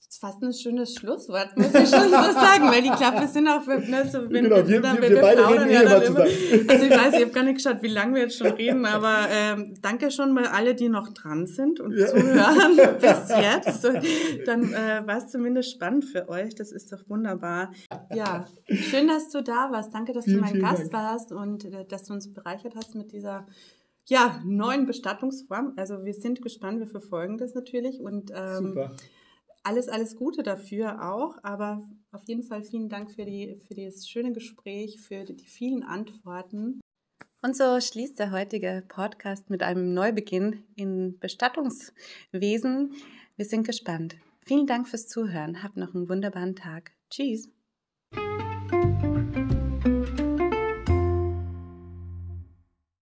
Das 0.06 0.16
ist 0.16 0.20
fast 0.20 0.42
ein 0.44 0.52
schönes 0.52 0.94
Schlusswort, 0.94 1.56
muss 1.56 1.68
ich 1.74 1.88
schon 1.88 2.04
so 2.04 2.10
sagen, 2.10 2.66
weil 2.70 2.82
glaube, 2.82 3.20
wir 3.22 3.26
sind 3.28 3.48
auch, 3.48 3.66
ne, 3.66 4.08
so, 4.08 4.22
wenn 4.30 4.44
Genau, 4.44 4.56
wir- 4.68 4.80
dann- 4.80 5.00
wir- 5.02 5.10
wir 5.10 5.20
beide 5.20 5.40
plaudern 5.42 5.62
reden 5.64 5.72
ja 5.72 5.80
eh 5.80 5.84
dann 5.86 6.02
immer 6.02 6.24
zusammen. 6.26 6.68
Also 6.68 6.84
ich 6.84 6.90
weiß, 6.92 7.14
ich 7.14 7.20
habe 7.22 7.30
gar 7.32 7.42
nicht 7.42 7.54
geschaut, 7.56 7.82
wie 7.82 7.88
lange 7.88 8.14
wir 8.14 8.22
jetzt 8.22 8.38
schon 8.38 8.46
reden, 8.48 8.86
aber 8.86 9.26
ähm, 9.30 9.74
danke 9.82 10.10
schon 10.12 10.32
mal 10.32 10.44
alle, 10.46 10.74
die 10.76 10.88
noch 10.88 11.08
dran 11.14 11.46
sind 11.48 11.80
und 11.80 11.96
Ja. 11.96 12.06
zuhören 12.06 12.76
bis 13.00 13.28
jetzt. 13.28 13.84
Dann 14.46 14.72
äh, 14.72 15.02
war 15.04 15.16
es 15.18 15.28
zumindest 15.28 15.72
spannend 15.72 16.04
für 16.04 16.28
euch, 16.28 16.54
das 16.54 16.70
ist 16.70 16.92
doch 16.92 17.00
wunderbar. 17.08 17.72
Ja, 18.14 18.44
schön, 18.68 19.08
dass 19.08 19.30
du 19.30 19.42
da 19.42 19.70
warst. 19.72 19.92
Danke, 19.94 20.12
dass 20.12 20.26
Vielen, 20.26 20.36
du 20.36 20.42
mein 20.44 20.60
Gast 20.60 20.82
Dank. 20.82 20.92
warst 20.92 21.32
und 21.32 21.64
äh, 21.64 21.84
dass 21.86 22.04
du 22.04 22.12
uns 22.12 22.32
bereichert 22.32 22.74
hast 22.76 22.94
mit 22.94 23.10
dieser 23.10 23.46
ja, 24.06 24.38
neuen 24.44 24.84
Bestattungsform. 24.86 25.72
Also 25.76 26.04
wir 26.04 26.12
sind 26.12 26.42
gespannt, 26.42 26.78
wir 26.78 26.86
verfolgen 26.86 27.38
das 27.38 27.54
natürlich 27.54 28.00
und 28.00 28.30
ähm, 28.32 28.66
Super. 28.68 28.90
Alles, 29.64 29.88
alles 29.88 30.16
Gute 30.16 30.42
dafür 30.42 31.10
auch. 31.10 31.36
Aber 31.42 31.88
auf 32.12 32.22
jeden 32.26 32.42
Fall 32.42 32.62
vielen 32.62 32.88
Dank 32.88 33.10
für, 33.10 33.24
die, 33.24 33.60
für 33.66 33.74
das 33.74 34.08
schöne 34.08 34.32
Gespräch, 34.32 35.00
für 35.00 35.24
die, 35.24 35.44
vielen 35.44 35.82
Antworten. 35.82 36.80
Und 37.42 37.56
so 37.56 37.80
schließt 37.80 38.18
der 38.18 38.30
heutige 38.30 38.84
Podcast 38.88 39.50
mit 39.50 39.62
einem 39.62 39.92
Neubeginn 39.92 40.64
in 40.76 41.18
Bestattungswesen. 41.18 42.94
Wir 43.36 43.44
sind 43.44 43.66
gespannt. 43.66 44.16
Vielen 44.46 44.66
Dank 44.66 44.88
fürs 44.88 45.08
Zuhören. 45.08 45.62
Habt 45.62 45.76
noch 45.76 45.94
einen 45.94 46.08
wunderbaren 46.08 46.56
Tag. 46.56 46.92
Tschüss. 47.10 47.48